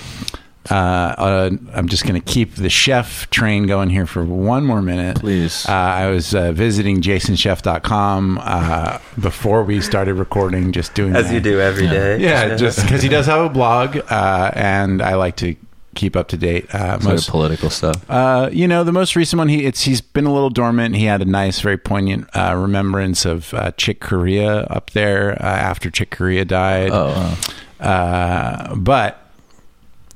Uh, 0.71 0.75
uh, 0.75 1.51
I'm 1.73 1.89
just 1.89 2.05
going 2.07 2.21
to 2.21 2.33
keep 2.33 2.55
the 2.57 2.69
Scheff 2.69 3.29
train 3.31 3.67
going 3.67 3.89
here 3.91 4.07
for 4.07 4.25
one 4.25 4.65
more 4.65 4.83
minute. 4.83 5.17
Please. 5.19 5.67
Uh, 5.67 5.73
I 5.73 6.11
was 6.11 6.35
uh, 6.35 6.53
visiting 6.53 7.01
jasonscheff.com 7.01 8.39
uh, 8.43 8.99
before 9.19 9.65
we 9.65 9.81
started 9.81 10.15
recording, 10.15 10.71
just 10.73 10.95
doing 10.95 11.17
As 11.17 11.29
that. 11.29 11.35
you 11.35 11.41
do 11.41 11.61
every 11.61 11.89
day. 11.89 12.19
Yeah, 12.21 12.57
just 12.57 12.83
because 12.83 13.03
he 13.03 13.09
does 13.09 13.27
have 13.27 13.45
a 13.45 13.49
blog, 13.49 13.97
uh, 14.11 14.51
and 14.55 15.01
I 15.03 15.15
like 15.17 15.37
to 15.37 15.57
keep 16.01 16.17
up 16.17 16.29
to 16.29 16.37
date. 16.37 16.65
Uh, 16.75 16.93
Sort 16.93 16.95
of 17.01 17.05
most, 17.05 17.29
political 17.31 17.71
stuff 17.71 17.97
uh, 18.11 18.49
you 18.53 18.67
know, 18.67 18.83
the 18.85 18.93
most 18.93 19.15
recent 19.17 19.39
one, 19.39 19.49
he 19.49 19.65
it's 19.67 19.83
he's 19.83 20.01
been 20.01 20.25
a 20.27 20.33
little 20.33 20.51
dormant. 20.51 20.97
He 20.97 21.05
had 21.05 21.21
a 21.21 21.27
nice, 21.27 21.61
very 21.61 21.77
poignant 21.79 22.29
uh, 22.35 22.55
remembrance 22.57 23.25
of 23.27 23.53
uh, 23.55 23.71
Chick 23.73 24.01
Corea 24.01 24.63
up 24.77 24.91
there 24.91 25.33
uh, 25.33 25.45
after 25.71 25.91
Chick 25.91 26.11
Corea 26.11 26.45
died. 26.45 26.91
oh. 26.93 27.39
Uh, 27.81 28.75
but 28.77 29.13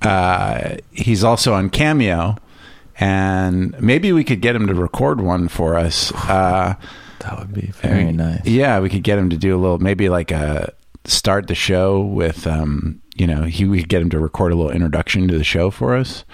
uh, 0.02 0.76
he's 0.92 1.24
also 1.24 1.54
on 1.54 1.70
Cameo, 1.70 2.36
and 3.00 3.78
maybe 3.80 4.12
we 4.12 4.24
could 4.24 4.40
get 4.40 4.54
him 4.56 4.66
to 4.66 4.74
record 4.74 5.20
one 5.20 5.48
for 5.48 5.76
us. 5.76 6.12
Uh, 6.28 6.74
That 7.20 7.38
would 7.38 7.54
be 7.54 7.68
very 7.80 8.12
nice. 8.12 8.44
yeah, 8.44 8.80
we 8.80 8.88
could 8.90 9.02
get 9.02 9.18
him 9.18 9.30
to 9.30 9.36
do 9.38 9.56
a 9.56 9.60
little, 9.60 9.78
maybe 9.78 10.08
like 10.10 10.30
a 10.30 10.72
start 11.06 11.46
the 11.46 11.54
show 11.54 12.00
with, 12.00 12.46
um, 12.46 13.00
you 13.14 13.26
know, 13.26 13.44
he 13.44 13.64
we 13.64 13.80
could 13.80 13.88
get 13.88 14.02
him 14.02 14.10
to 14.10 14.18
record 14.18 14.52
a 14.52 14.56
little 14.56 14.70
introduction 14.72 15.28
to 15.28 15.38
the 15.38 15.44
show 15.44 15.70
for 15.70 15.94
us. 15.94 16.24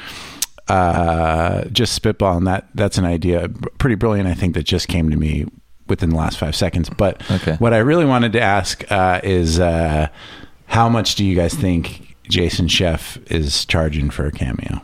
Uh, 0.69 1.65
just 1.67 2.01
spitballing 2.01 2.45
that. 2.45 2.69
That's 2.75 2.97
an 2.97 3.05
idea, 3.05 3.49
pretty 3.79 3.97
brilliant. 3.97 4.29
I 4.29 4.35
think 4.35 4.55
that 4.55 4.63
just 4.63 4.87
came 4.89 5.11
to 5.11 5.17
me 5.17 5.47
within 5.89 6.11
the 6.11 6.17
last 6.17 6.39
five 6.39 6.55
seconds. 6.55 6.89
But 6.89 7.21
Okay. 7.31 7.57
what 7.57 7.75
I 7.75 7.79
really 7.79 8.05
wanted 8.05 8.33
to 8.35 8.41
ask 8.41 8.85
uh, 8.93 9.21
is, 9.25 9.59
uh, 9.59 10.09
how 10.67 10.89
much 10.89 11.17
do 11.17 11.25
you 11.25 11.35
guys 11.35 11.55
think 11.55 12.15
Jason 12.29 12.69
Scheff 12.69 13.19
is 13.31 13.65
charging 13.65 14.11
for 14.11 14.27
a 14.27 14.33
cameo? 14.33 14.83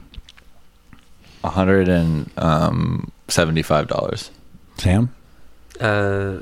hundred 1.44 1.88
and 1.88 2.28
um, 2.38 3.12
seventy-five 3.28 3.86
dollars. 3.86 4.32
Sam? 4.78 5.14
Uh, 5.80 6.38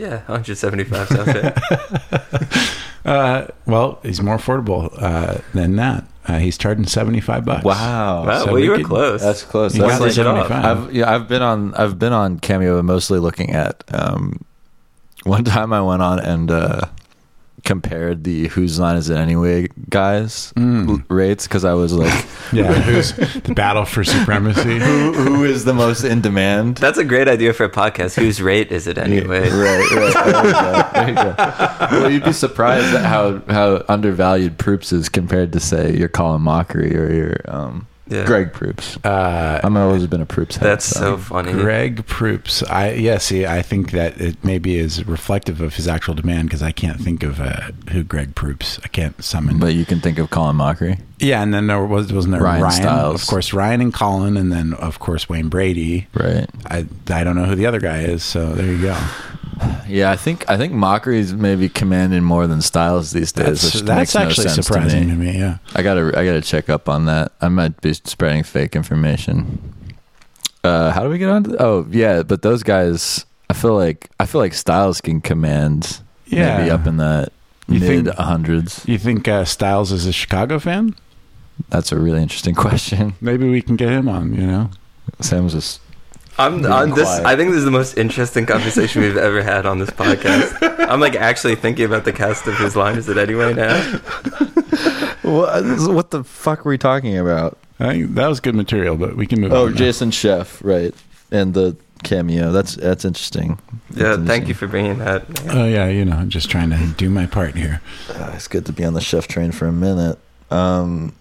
yeah, 0.00 0.16
175 0.26 1.08
sounds 1.08 1.26
right. 1.34 1.58
Uh, 3.02 3.46
well, 3.66 3.98
he's 4.02 4.20
more 4.20 4.36
affordable 4.36 4.92
uh, 5.02 5.38
than 5.54 5.76
that. 5.76 6.04
Uh, 6.28 6.36
he's 6.38 6.58
charging 6.58 6.84
seventy 6.86 7.18
five 7.20 7.46
bucks. 7.46 7.64
Wow, 7.64 8.26
Wow, 8.26 8.38
So 8.40 8.44
well, 8.46 8.54
we 8.56 8.64
you 8.64 8.70
were 8.70 8.76
could- 8.76 8.86
close. 8.86 9.22
that's 9.22 9.42
close. 9.42 9.74
You 9.74 9.82
That's 9.86 10.00
like, 10.00 10.18
it 10.18 10.26
off. 10.26 10.50
I've 10.50 10.92
yeah, 10.94 11.10
I've 11.12 11.26
been 11.26 11.40
on 11.40 11.72
I've 11.74 11.98
been 11.98 12.12
on 12.12 12.38
Cameo, 12.38 12.82
mostly 12.82 13.18
looking 13.18 13.52
at. 13.52 13.82
Um, 13.90 14.44
one 15.24 15.44
time 15.44 15.72
I 15.72 15.80
went 15.80 16.02
on 16.02 16.18
and 16.20 16.50
uh, 16.50 16.82
compared 17.64 18.24
the 18.24 18.48
"Whose 18.48 18.78
Line 18.78 18.96
Is 18.96 19.10
It 19.10 19.16
Anyway" 19.16 19.68
guys 19.88 20.52
Mm. 20.56 21.04
rates 21.08 21.46
because 21.46 21.64
I 21.64 21.74
was 21.74 21.92
like, 21.92 22.12
Yeah, 22.52 22.72
who's 22.72 23.12
the 23.14 23.54
battle 23.54 23.84
for 23.84 24.02
supremacy? 24.04 24.78
who, 24.78 25.12
"Who 25.12 25.44
is 25.44 25.64
the 25.64 25.74
most 25.74 26.02
in 26.04 26.20
demand?" 26.20 26.76
That's 26.78 26.98
a 26.98 27.04
great 27.04 27.28
idea 27.28 27.52
for 27.52 27.64
a 27.64 27.70
podcast. 27.70 28.18
Whose 28.18 28.42
rate 28.42 28.72
is 28.72 28.86
it 28.86 28.98
anyway? 28.98 29.48
Right, 29.50 29.90
right. 29.92 30.24
There 30.24 30.46
you 30.46 30.52
go. 30.52 30.88
There 30.94 31.08
you 31.08 31.14
go. 31.14 31.34
Well, 31.92 32.10
you'd 32.10 32.24
be 32.24 32.32
surprised 32.32 32.94
at 32.94 33.04
how 33.04 33.40
how 33.48 33.84
undervalued 33.88 34.58
Proops 34.58 34.92
is 34.92 35.08
compared 35.08 35.52
to 35.52 35.60
say 35.60 35.96
your 35.96 36.08
Colin 36.08 36.42
Mochrie 36.42 36.94
or 36.94 37.12
your 37.12 37.36
um, 37.46 37.86
Yeah. 38.10 38.26
Greg 38.26 38.52
Proops. 38.52 38.98
Uh, 39.04 39.60
I'm 39.62 39.76
always 39.76 40.06
been 40.06 40.20
a 40.20 40.26
Proops 40.26 40.56
head. 40.56 40.66
That's 40.68 40.84
so 40.84 41.16
funny. 41.16 41.52
Greg 41.52 42.04
Proops. 42.06 42.62
I 42.64 42.92
yeah. 42.92 43.18
See, 43.18 43.46
I 43.46 43.62
think 43.62 43.92
that 43.92 44.20
it 44.20 44.42
maybe 44.44 44.76
is 44.76 45.06
reflective 45.06 45.60
of 45.60 45.74
his 45.76 45.86
actual 45.86 46.14
demand 46.14 46.48
because 46.48 46.62
I 46.62 46.72
can't 46.72 47.00
think 47.00 47.22
of 47.22 47.40
uh, 47.40 47.70
who 47.90 48.02
Greg 48.02 48.34
Proops. 48.34 48.80
I 48.84 48.88
can't 48.88 49.22
summon. 49.22 49.58
But 49.58 49.74
you 49.74 49.84
can 49.86 50.00
think 50.00 50.18
of 50.18 50.30
Colin 50.30 50.56
Mochrie. 50.56 51.00
yeah, 51.20 51.40
and 51.42 51.54
then 51.54 51.68
there 51.68 51.84
was 51.84 52.12
wasn't 52.12 52.32
there 52.32 52.42
Ryan 52.42 52.62
Ryan, 52.62 52.82
Stiles. 52.82 53.22
of 53.22 53.28
course, 53.28 53.52
Ryan 53.52 53.80
and 53.80 53.94
Colin, 53.94 54.36
and 54.36 54.50
then 54.50 54.74
of 54.74 54.98
course 54.98 55.28
Wayne 55.28 55.48
Brady. 55.48 56.08
Right. 56.12 56.46
I 56.66 56.86
I 57.08 57.22
don't 57.24 57.36
know 57.36 57.44
who 57.44 57.54
the 57.54 57.66
other 57.66 57.80
guy 57.80 58.00
is, 58.00 58.22
so 58.24 58.52
there 58.54 58.66
you 58.66 58.82
go. 58.82 58.98
Yeah, 59.88 60.10
I 60.10 60.16
think 60.16 60.48
I 60.48 60.56
think 60.56 60.72
Mochrie's 60.72 61.32
maybe 61.34 61.68
commanding 61.68 62.22
more 62.22 62.46
than 62.46 62.60
Stiles 62.62 63.10
these 63.12 63.32
days. 63.32 63.62
That's 63.62 63.64
which 63.74 63.82
that's 63.82 63.98
makes 63.98 64.14
no 64.14 64.20
actually 64.22 64.44
sense 64.44 64.56
to 64.56 64.62
surprising 64.62 65.06
me. 65.08 65.10
to 65.10 65.16
me. 65.32 65.38
Yeah. 65.38 65.58
I 65.74 65.82
gotta 65.82 66.12
I 66.16 66.24
gotta 66.24 66.40
check 66.42 66.68
up 66.68 66.88
on 66.88 67.06
that. 67.06 67.32
I 67.40 67.48
might 67.48 67.80
be 67.80 67.92
spreading 67.94 68.42
fake 68.44 68.76
information. 68.76 69.74
Uh, 70.62 70.90
how 70.92 71.02
do 71.02 71.08
we 71.08 71.18
get 71.18 71.28
on? 71.30 71.44
To, 71.44 71.56
oh 71.62 71.86
yeah, 71.90 72.22
but 72.22 72.42
those 72.42 72.62
guys, 72.62 73.24
I 73.48 73.54
feel 73.54 73.74
like 73.74 74.08
I 74.20 74.26
feel 74.26 74.40
like 74.40 74.54
Stiles 74.54 75.00
can 75.00 75.20
command 75.20 76.00
Yeah. 76.26 76.58
maybe 76.58 76.70
up 76.70 76.86
in 76.86 76.98
that 76.98 77.32
You 77.66 77.80
mid 77.80 78.04
think- 78.06 78.16
hundreds. 78.16 78.84
You 78.86 78.98
think 78.98 79.26
uh, 79.26 79.44
Stiles 79.44 79.90
is 79.92 80.06
a 80.06 80.12
Chicago 80.12 80.58
fan? 80.58 80.94
That's 81.68 81.92
a 81.92 81.98
really 81.98 82.22
interesting 82.22 82.54
question. 82.66 83.14
Maybe 83.20 83.48
we 83.48 83.60
can 83.62 83.76
get 83.76 83.88
him 83.90 84.08
on. 84.08 84.34
You 84.34 84.46
know. 84.46 84.70
Sam 85.20 85.44
was 85.44 85.54
just 85.54 85.80
I'm 86.40 86.58
Being 86.60 86.66
on 86.72 86.90
this. 86.90 87.08
I 87.08 87.36
think 87.36 87.50
this 87.50 87.58
is 87.58 87.64
the 87.64 87.70
most 87.70 87.96
interesting 87.98 88.46
conversation 88.46 89.02
we've 89.02 89.16
ever 89.16 89.42
had 89.42 89.66
on 89.66 89.78
this 89.78 89.90
podcast. 89.90 90.56
I'm 90.88 91.00
like 91.00 91.14
actually 91.14 91.54
thinking 91.54 91.84
about 91.84 92.04
the 92.04 92.12
cast 92.12 92.46
of 92.46 92.54
Whose 92.54 92.74
Line 92.76 92.96
Is 92.96 93.08
It 93.08 93.16
Anyway 93.18 93.54
now. 93.54 93.80
what, 95.22 95.62
what 95.94 96.10
the 96.10 96.24
fuck 96.24 96.64
were 96.64 96.70
we 96.70 96.78
talking 96.78 97.16
about? 97.18 97.58
I 97.78 98.02
that 98.10 98.26
was 98.28 98.40
good 98.40 98.54
material, 98.54 98.96
but 98.96 99.16
we 99.16 99.26
can 99.26 99.40
move 99.40 99.52
Oh, 99.52 99.66
on. 99.66 99.72
now. 99.72 99.76
Jason 99.78 100.10
Scheff, 100.10 100.62
right? 100.64 100.94
And 101.30 101.54
the 101.54 101.76
cameo. 102.02 102.52
That's 102.52 102.74
that's 102.76 103.04
interesting. 103.04 103.58
Yeah, 103.94 104.16
That's 104.16 104.22
thank 104.26 104.48
you 104.48 104.54
for 104.54 104.66
bringing 104.66 104.98
that. 104.98 105.24
Oh 105.50 105.64
yeah, 105.66 105.88
you 105.88 106.04
know, 106.04 106.16
I'm 106.16 106.28
just 106.30 106.50
trying 106.50 106.70
to 106.70 106.86
do 106.96 107.08
my 107.10 107.26
part 107.26 107.54
here. 107.54 107.80
Uh, 108.08 108.32
it's 108.34 108.48
good 108.48 108.66
to 108.66 108.72
be 108.72 108.84
on 108.84 108.94
the 108.94 109.00
Scheff 109.00 109.26
train 109.26 109.52
for 109.52 109.66
a 109.66 109.72
minute. 109.72 110.18
Um, 110.50 111.14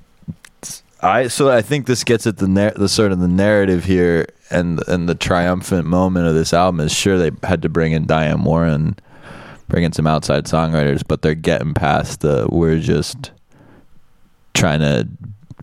I 1.01 1.27
so 1.27 1.49
I 1.49 1.61
think 1.61 1.85
this 1.85 2.03
gets 2.03 2.27
at 2.27 2.37
the 2.37 2.47
nar- 2.47 2.73
the 2.75 2.89
sort 2.89 3.11
of 3.11 3.19
the 3.19 3.27
narrative 3.27 3.85
here 3.85 4.27
and 4.49 4.85
and 4.87 5.07
the 5.07 5.15
triumphant 5.15 5.85
moment 5.85 6.27
of 6.27 6.33
this 6.33 6.53
album 6.53 6.81
is 6.81 6.93
sure 6.93 7.17
they 7.17 7.31
had 7.43 7.61
to 7.61 7.69
bring 7.69 7.93
in 7.93 8.05
Diane 8.05 8.43
Warren, 8.43 8.97
bring 9.67 9.83
in 9.83 9.93
some 9.93 10.07
outside 10.07 10.45
songwriters, 10.45 11.03
but 11.07 11.21
they're 11.21 11.35
getting 11.35 11.73
past 11.73 12.21
the 12.21 12.47
we're 12.51 12.79
just 12.79 13.31
trying 14.53 14.79
to 14.81 15.07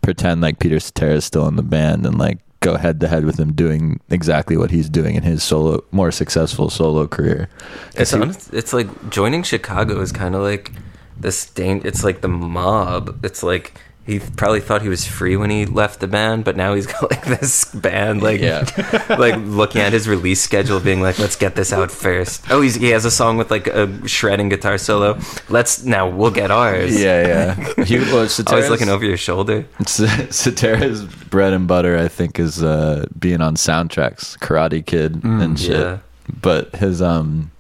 pretend 0.03 0.41
like 0.41 0.59
Peter 0.59 0.81
Cetera 0.81 1.15
is 1.17 1.25
still 1.25 1.47
in 1.49 1.57
the 1.57 1.63
band 1.63 2.07
and 2.07 2.17
like 2.17 2.39
go 2.61 2.77
head 2.77 3.01
to 3.01 3.09
head 3.09 3.25
with 3.27 3.39
him 3.39 3.53
doing 3.53 4.01
exactly 4.09 4.57
what 4.57 4.71
he's 4.71 4.89
doing 4.89 5.15
in 5.15 5.23
his 5.23 5.43
solo, 5.43 5.85
more 5.91 6.11
successful 6.11 6.71
solo 6.71 7.07
career. 7.07 7.49
It's 7.95 8.13
he- 8.13 8.21
honest, 8.21 8.55
it's 8.55 8.73
like 8.73 9.11
joining 9.11 9.43
Chicago 9.43 10.01
is 10.01 10.13
kind 10.13 10.35
of 10.35 10.41
like 10.43 10.73
this 11.19 11.51
dang. 11.51 11.83
It's 11.85 12.03
like 12.03 12.23
the 12.23 12.29
mob. 12.29 13.23
It's 13.25 13.43
like 13.43 13.81
he 14.07 14.21
probably 14.21 14.61
thought 14.61 14.83
he 14.83 14.89
was 14.89 15.05
free 15.05 15.37
when 15.37 15.51
he 15.51 15.67
left 15.67 15.99
the 15.99 16.07
band, 16.07 16.45
but 16.45 16.57
now 16.57 16.75
he's 16.75 16.87
got 16.93 17.11
like 17.11 17.25
this 17.25 17.65
band, 17.75 18.23
like 18.23 18.41
Yeah. 18.41 18.65
like 19.19 19.35
looking 19.39 19.81
at 19.81 19.93
his 19.93 20.09
release 20.09 20.41
schedule, 20.41 20.79
being 20.79 21.03
like, 21.03 21.19
"Let's 21.19 21.35
get 21.35 21.57
this 21.57 21.73
out 21.73 21.91
first. 21.91 22.49
Oh, 22.49 22.61
he's, 22.61 22.77
he 22.77 22.91
has 22.91 23.05
a 23.05 23.11
song 23.11 23.37
with 23.37 23.51
like 23.51 23.67
a 23.67 24.07
shredding 24.07 24.49
guitar 24.49 24.79
solo. 24.79 25.19
Let's 25.49 25.83
now 25.83 26.09
we'll 26.09 26.31
get 26.31 26.53
ours. 26.53 26.99
Yeah, 26.99 27.27
yeah. 27.27 27.73
He 27.85 27.99
was 27.99 28.41
Always 28.47 28.71
looking 28.71 28.89
over 28.89 29.05
your 29.05 29.17
shoulder. 29.17 29.67
Cetera's 29.81 31.03
bread 31.05 31.53
and 31.53 31.67
butter, 31.67 31.99
I 31.99 32.07
think, 32.09 32.39
is 32.39 32.63
uh, 32.63 33.07
being 33.19 33.41
on 33.41 33.57
soundtracks, 33.57 34.39
Karate 34.39 34.87
Kid 34.87 35.23
and 35.25 35.59
shit. 35.59 35.73
yeah. 35.81 35.99
But 36.41 36.77
his 36.77 37.03
um, 37.03 37.51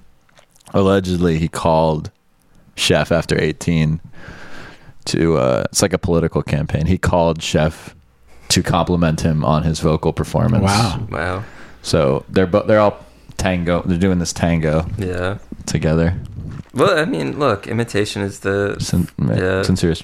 allegedly 0.74 1.38
he 1.38 1.48
called 1.48 2.10
Scheff 2.76 3.10
after 3.10 3.40
eighteen 3.40 4.00
to 5.06 5.36
uh, 5.38 5.64
it's 5.70 5.82
like 5.82 5.92
a 5.92 5.98
political 5.98 6.42
campaign. 6.42 6.86
He 6.86 6.98
called 6.98 7.38
Scheff 7.40 7.94
to 8.48 8.62
compliment 8.62 9.20
him 9.22 9.44
on 9.44 9.62
his 9.64 9.80
vocal 9.80 10.12
performance. 10.12 10.64
Wow. 10.64 11.06
Wow. 11.10 11.44
So 11.82 12.24
they're 12.28 12.46
bo- 12.46 12.64
they're 12.66 12.80
all 12.80 13.04
tango. 13.36 13.82
They're 13.82 13.98
doing 13.98 14.18
this 14.18 14.32
tango 14.32 14.86
Yeah. 14.98 15.38
together. 15.66 16.14
Well, 16.74 16.98
I 16.98 17.04
mean, 17.06 17.38
look, 17.38 17.66
imitation 17.66 18.22
is 18.22 18.40
the 18.40 18.76
Sin- 18.80 19.08
Yeah. 19.18 19.62
Sincere. 19.62 19.94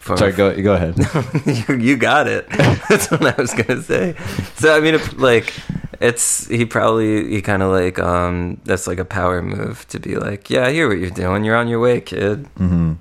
form 0.00 0.18
Sorry, 0.18 0.30
of- 0.32 0.36
go 0.42 0.62
go 0.62 0.74
ahead. 0.74 0.96
you, 1.68 1.76
you 1.76 1.96
got 1.96 2.26
it. 2.26 2.48
That's 2.88 3.10
what 3.10 3.22
I 3.22 3.40
was 3.40 3.54
gonna 3.54 3.82
say. 3.82 4.14
So 4.56 4.76
I 4.76 4.80
mean, 4.80 4.94
if, 4.94 5.18
like, 5.18 5.52
it's 6.00 6.48
he 6.48 6.64
probably 6.66 7.28
he 7.30 7.40
kind 7.42 7.62
of 7.62 7.70
like 7.70 7.98
um 8.00 8.58
that's 8.64 8.86
like 8.88 8.98
a 8.98 9.04
power 9.04 9.40
move 9.42 9.86
to 9.88 10.00
be 10.00 10.16
like, 10.16 10.50
yeah, 10.50 10.66
I 10.66 10.72
hear 10.72 10.88
what 10.88 10.98
you're 10.98 11.10
doing. 11.10 11.44
You're 11.44 11.56
on 11.56 11.68
your 11.68 11.78
way, 11.80 12.00
kid. 12.00 12.46
hmm 12.58 12.94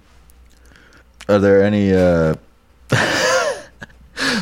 Are 1.32 1.40
there 1.40 1.64
any? 1.64 1.94
uh 1.94 2.36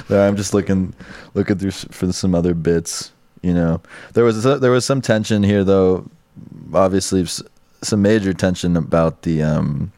I'm 0.10 0.36
just 0.36 0.54
looking 0.54 0.94
looking 1.34 1.58
through 1.58 1.72
for 1.72 2.12
some 2.12 2.34
other 2.34 2.54
bits. 2.54 3.12
You 3.42 3.54
know, 3.54 3.82
there 4.14 4.24
was 4.24 4.44
there 4.44 4.72
was 4.72 4.86
some 4.86 5.02
tension 5.02 5.44
here, 5.44 5.64
though. 5.64 6.10
Obviously, 6.74 7.26
some 7.82 8.02
major 8.02 8.34
tension 8.34 8.76
about 8.76 9.22
the 9.22 9.44
um 9.44 9.92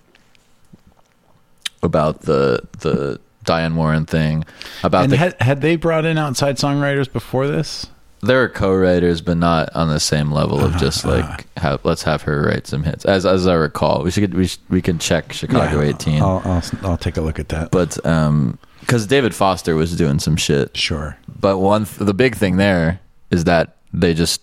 about 1.82 2.22
the 2.22 2.68
the 2.80 3.20
Diane 3.44 3.76
Warren 3.76 4.06
thing. 4.06 4.46
About 4.84 5.04
And 5.04 5.14
the 5.14 5.18
had, 5.18 5.42
had 5.42 5.62
they 5.62 5.76
brought 5.76 6.06
in 6.06 6.18
outside 6.18 6.58
songwriters 6.58 7.12
before 7.12 7.48
this? 7.48 7.88
There 8.24 8.44
are 8.44 8.50
co-writers, 8.50 9.22
but 9.22 9.38
not 9.38 9.76
on 9.76 9.88
the 9.90 10.00
same 10.00 10.32
level 10.32 10.64
of 10.64 10.78
just 10.78 11.04
Uh-huh. 11.06 11.22
like 11.22 11.58
have, 11.58 11.84
let's 11.84 12.04
have 12.04 12.22
her 12.24 12.44
write 12.44 12.68
some 12.68 12.84
hits. 12.84 13.04
As 13.06 13.26
as 13.26 13.48
I 13.48 13.56
recall, 13.56 14.04
we 14.04 14.12
should 14.12 14.34
we 14.34 14.48
should, 14.48 14.60
we 14.70 14.82
can 14.82 15.00
check 15.00 15.34
Chicago 15.34 15.82
Yeah, 15.82 15.90
18. 15.90 16.22
I'll, 16.22 16.42
I'll, 16.46 16.64
I'll 16.84 16.98
take 16.98 17.18
a 17.18 17.22
look 17.22 17.40
at 17.40 17.50
that. 17.50 17.72
but 17.72 18.04
um 18.06 18.58
because 18.82 19.06
david 19.06 19.34
foster 19.36 19.76
was 19.76 19.96
doing 19.96 20.18
some 20.18 20.36
shit 20.36 20.76
sure. 20.76 21.16
but 21.40 21.60
one 21.60 21.86
th- 21.86 22.00
the 22.00 22.16
big 22.16 22.36
thing 22.36 22.58
there 22.58 23.00
is 23.30 23.44
that 23.44 23.78
they 23.94 24.12
just 24.14 24.42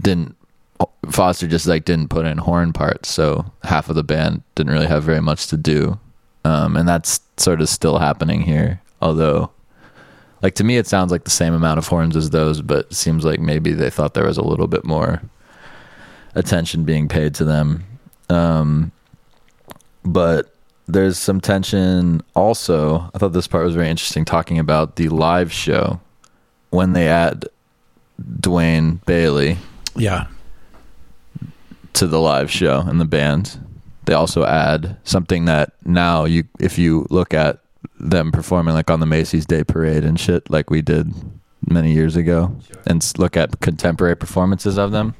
didn't 0.00 0.36
foster 1.10 1.48
just 1.48 1.66
like 1.66 1.84
didn't 1.84 2.08
put 2.10 2.24
in 2.26 2.38
horn 2.38 2.72
parts 2.72 3.08
so 3.08 3.44
half 3.64 3.88
of 3.88 3.96
the 3.96 4.04
band 4.04 4.42
didn't 4.54 4.72
really 4.72 4.86
have 4.86 5.02
very 5.02 5.20
much 5.20 5.48
to 5.48 5.56
do 5.56 5.98
um 6.44 6.76
and 6.76 6.88
that's 6.88 7.20
sort 7.38 7.60
of 7.60 7.68
still 7.68 7.98
happening 7.98 8.40
here 8.42 8.80
although 9.02 9.50
like 10.42 10.54
to 10.56 10.64
me 10.64 10.76
it 10.76 10.86
sounds 10.86 11.10
like 11.12 11.24
the 11.24 11.30
same 11.30 11.52
amount 11.54 11.78
of 11.78 11.86
horns 11.88 12.16
as 12.16 12.30
those 12.30 12.62
but 12.62 12.86
it 12.86 12.94
seems 12.94 13.24
like 13.24 13.40
maybe 13.40 13.72
they 13.72 13.90
thought 13.90 14.14
there 14.14 14.26
was 14.26 14.38
a 14.38 14.42
little 14.44 14.66
bit 14.66 14.84
more 14.84 15.20
attention 16.34 16.84
being 16.84 17.08
paid 17.08 17.34
to 17.36 17.44
them. 17.44 17.84
Um 18.28 18.92
but 20.04 20.54
there's 20.86 21.18
some 21.18 21.40
tension 21.40 22.20
also. 22.34 23.10
I 23.14 23.18
thought 23.18 23.32
this 23.32 23.46
part 23.46 23.64
was 23.64 23.74
very 23.74 23.88
interesting 23.90 24.24
talking 24.24 24.58
about 24.58 24.96
the 24.96 25.08
live 25.08 25.52
show 25.52 26.00
when 26.70 26.94
they 26.94 27.06
add 27.08 27.44
DaWayne 28.40 29.04
Bailey 29.06 29.58
Yeah. 29.94 30.26
to 31.92 32.06
the 32.06 32.20
live 32.20 32.50
show 32.50 32.80
and 32.80 33.00
the 33.00 33.04
band. 33.04 33.58
They 34.06 34.14
also 34.14 34.44
add 34.44 34.96
something 35.04 35.44
that 35.44 35.72
now 35.84 36.24
you 36.24 36.44
if 36.58 36.78
you 36.78 37.06
look 37.10 37.34
at 37.34 37.59
them 37.98 38.30
performing 38.32 38.74
like 38.74 38.90
on 38.90 39.00
the 39.00 39.06
macy's 39.06 39.46
day 39.46 39.64
parade 39.64 40.04
and 40.04 40.18
shit 40.20 40.48
like 40.50 40.70
we 40.70 40.82
did 40.82 41.12
many 41.68 41.92
years 41.92 42.16
ago 42.16 42.54
and 42.86 43.12
look 43.18 43.36
at 43.36 43.60
contemporary 43.60 44.16
performances 44.16 44.78
of 44.78 44.92
them 44.92 45.14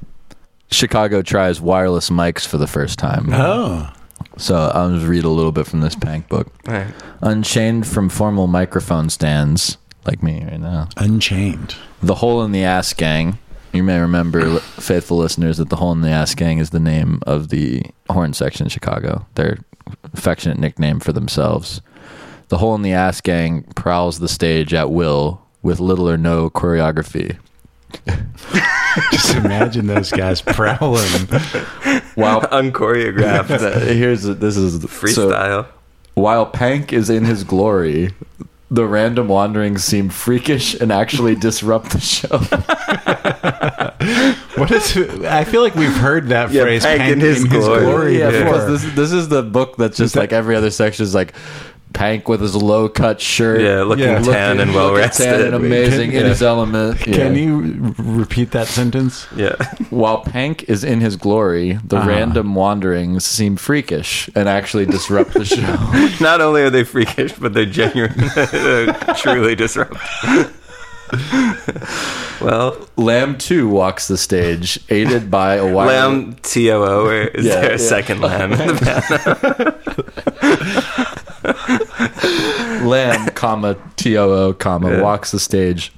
chicago 0.69 1.21
tries 1.21 1.59
wireless 1.61 2.09
mics 2.09 2.45
for 2.47 2.57
the 2.57 2.67
first 2.67 2.97
time 2.99 3.27
Oh. 3.31 3.91
so 4.37 4.55
i'll 4.73 4.93
just 4.93 5.05
read 5.07 5.23
a 5.23 5.29
little 5.29 5.51
bit 5.51 5.67
from 5.67 5.81
this 5.81 5.95
pank 5.95 6.27
book 6.29 6.51
All 6.67 6.73
right. 6.73 6.93
Unchained 7.21 7.85
from 7.87 8.09
formal 8.09 8.47
microphone 8.47 9.09
stands, 9.09 9.77
like 10.05 10.23
me 10.23 10.43
right 10.43 10.59
now. 10.59 10.89
Unchained. 10.97 11.75
The 12.01 12.15
Hole 12.15 12.41
in 12.43 12.51
the 12.51 12.63
Ass 12.63 12.93
Gang. 12.95 13.37
You 13.73 13.83
may 13.83 13.99
remember, 13.99 14.57
faithful 14.59 15.17
listeners, 15.17 15.57
that 15.57 15.69
the 15.69 15.75
Hole 15.75 15.91
in 15.91 16.01
the 16.01 16.09
Ass 16.09 16.33
Gang 16.33 16.57
is 16.57 16.71
the 16.71 16.79
name 16.79 17.19
of 17.27 17.49
the 17.49 17.83
horn 18.09 18.33
section 18.33 18.65
in 18.65 18.69
Chicago, 18.71 19.27
their 19.35 19.59
affectionate 20.15 20.57
nickname 20.57 20.99
for 20.99 21.13
themselves. 21.13 21.79
The 22.51 22.57
Hole 22.57 22.75
in 22.75 22.81
the 22.81 22.91
Ass 22.91 23.21
Gang 23.21 23.63
prowls 23.75 24.19
the 24.19 24.27
stage 24.27 24.73
at 24.73 24.91
will 24.91 25.41
with 25.61 25.79
little 25.79 26.09
or 26.09 26.17
no 26.17 26.49
choreography. 26.49 27.37
Just 29.13 29.35
imagine 29.37 29.87
those 29.87 30.11
guys 30.11 30.41
prowling. 30.41 31.07
While 32.15 32.41
Unchoreographed 32.51 33.87
here's 33.95 34.23
this 34.23 34.57
is 34.57 34.81
so- 34.81 34.87
freestyle. 34.89 35.65
While 36.15 36.45
Pank 36.45 36.91
is 36.91 37.09
in 37.09 37.23
his 37.23 37.45
glory, 37.45 38.11
the 38.69 38.85
random 38.85 39.29
wanderings 39.29 39.85
seem 39.85 40.09
freakish 40.09 40.73
and 40.73 40.91
actually 40.91 41.35
disrupt 41.35 41.91
the 41.91 42.01
show. 42.01 42.37
What 44.57 44.71
is? 44.71 44.97
I 45.25 45.45
feel 45.45 45.61
like 45.61 45.75
we've 45.75 45.95
heard 45.95 46.27
that 46.27 46.51
Yeah, 46.51 46.63
phrase. 46.63 46.83
Pank 46.83 46.99
"Pank 46.99 47.13
in 47.13 47.19
his 47.21 47.45
glory." 47.45 48.19
yeah, 48.19 48.29
Yeah. 48.29 48.43
because 48.43 48.83
this 48.83 48.93
this 48.95 49.11
is 49.13 49.29
the 49.29 49.41
book 49.41 49.77
that's 49.77 49.95
just 49.97 50.15
that- 50.15 50.19
like 50.19 50.33
every 50.33 50.55
other 50.57 50.69
section 50.69 51.03
is 51.03 51.15
like 51.15 51.33
Pank 51.93 52.27
with 52.29 52.41
his 52.41 52.55
low 52.55 52.87
cut 52.89 53.19
shirt. 53.21 53.61
yeah, 53.61 53.83
looking 53.83 54.05
Yeah. 54.05 54.19
tan 54.21 54.59
and 54.59 54.73
well 54.73 54.87
looking 54.87 54.99
rested. 55.01 55.23
tan 55.25 55.41
and 55.41 55.55
amazing 55.55 56.11
in 56.13 56.21
Yeah. 56.21 56.29
his 56.29 56.41
element. 56.41 56.99
Can 56.99 57.35
you 57.35 57.93
repeat 57.97 58.51
that 58.51 58.67
sentence? 58.67 59.27
Yeah. 59.35 59.55
While 59.89 60.19
Pank 60.21 60.63
is 60.69 60.83
in 60.83 61.01
his 61.01 61.15
glory, 61.15 61.79
the 61.85 61.97
Uh-huh. 61.97 62.09
random 62.09 62.55
wanderings 62.55 63.25
seem 63.25 63.55
freakish 63.57 64.29
and 64.35 64.47
actually 64.49 64.85
disrupt 64.85 65.33
the 65.33 65.45
show. 65.45 65.77
Not 66.23 66.41
only 66.41 66.61
are 66.63 66.69
they 66.69 66.83
freakish, 66.83 67.33
but 67.33 67.53
they're 67.53 67.65
genuine, 67.65 68.13
they're 68.35 68.93
truly 69.17 69.55
disruptive. 69.55 70.57
well, 72.41 72.77
Lamm 72.97 73.37
2 73.37 73.67
walks 73.67 74.07
the 74.07 74.17
stage, 74.17 74.79
aided 74.89 75.29
by 75.29 75.55
a 75.55 75.65
wire. 75.67 75.87
lamb 75.87 76.35
T 76.41 76.71
O 76.71 76.81
O, 76.83 77.05
or 77.05 77.21
is 77.23 77.45
Yeah, 77.45 77.55
there 77.61 77.67
a 77.69 77.71
yeah. 77.71 77.77
second 77.77 78.21
lamb 78.21 78.53
in 78.53 78.59
the 78.67 79.75
band? 80.15 80.30
Lamm, 82.91 83.29
comma 83.33 83.77
T 83.95 84.17
O 84.17 84.29
O, 84.31 84.53
comma 84.53 84.91
Yeah. 84.91 85.01
walks 85.01 85.31
the 85.31 85.39
stage, 85.39 85.91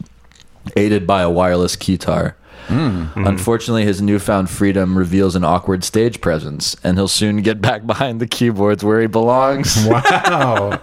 aided 0.77 1.05
by 1.07 1.21
a 1.21 1.29
wireless 1.29 1.75
keytar. 1.75 2.33
Hmm. 2.67 3.07
Unfortunately, 3.15 3.83
his 3.83 4.01
newfound 4.01 4.49
freedom 4.49 4.97
reveals 4.97 5.35
an 5.35 5.43
awkward 5.43 5.83
stage 5.83 6.21
presence, 6.21 6.77
and 6.83 6.97
he'll 6.97 7.09
soon 7.09 7.41
get 7.41 7.59
back 7.61 7.85
behind 7.93 8.21
the 8.21 8.27
keyboards 8.27 8.83
where 8.83 9.01
he 9.01 9.07
belongs. 9.07 9.85
Wow. 9.87 10.79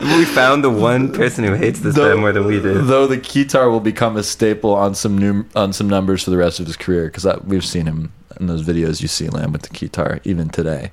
We 0.00 0.24
found 0.24 0.64
the 0.64 0.70
one 0.70 1.12
person 1.12 1.44
who 1.44 1.52
hates 1.54 1.80
this 1.80 1.94
band 1.96 2.20
more 2.20 2.32
than 2.32 2.46
we 2.46 2.60
do. 2.60 2.80
Though 2.80 3.06
the 3.06 3.18
keytar 3.18 3.70
will 3.70 3.80
become 3.80 4.16
a 4.16 4.22
staple 4.22 4.72
on 4.74 4.94
some 4.94 5.18
new 5.18 5.44
on 5.54 5.72
some 5.74 5.88
numbers 5.90 6.22
for 6.22 6.30
the 6.30 6.38
rest 6.38 6.58
of 6.60 6.66
his 6.66 6.76
career, 6.76 7.06
because 7.06 7.26
we've 7.44 7.64
seen 7.64 7.84
him 7.86 8.12
in 8.40 8.46
those 8.46 8.62
videos. 8.64 9.02
You 9.02 9.08
see 9.08 9.28
Lamm 9.28 9.52
with 9.52 9.62
the 9.62 9.68
keytar 9.68 10.20
even 10.24 10.48
today. 10.48 10.92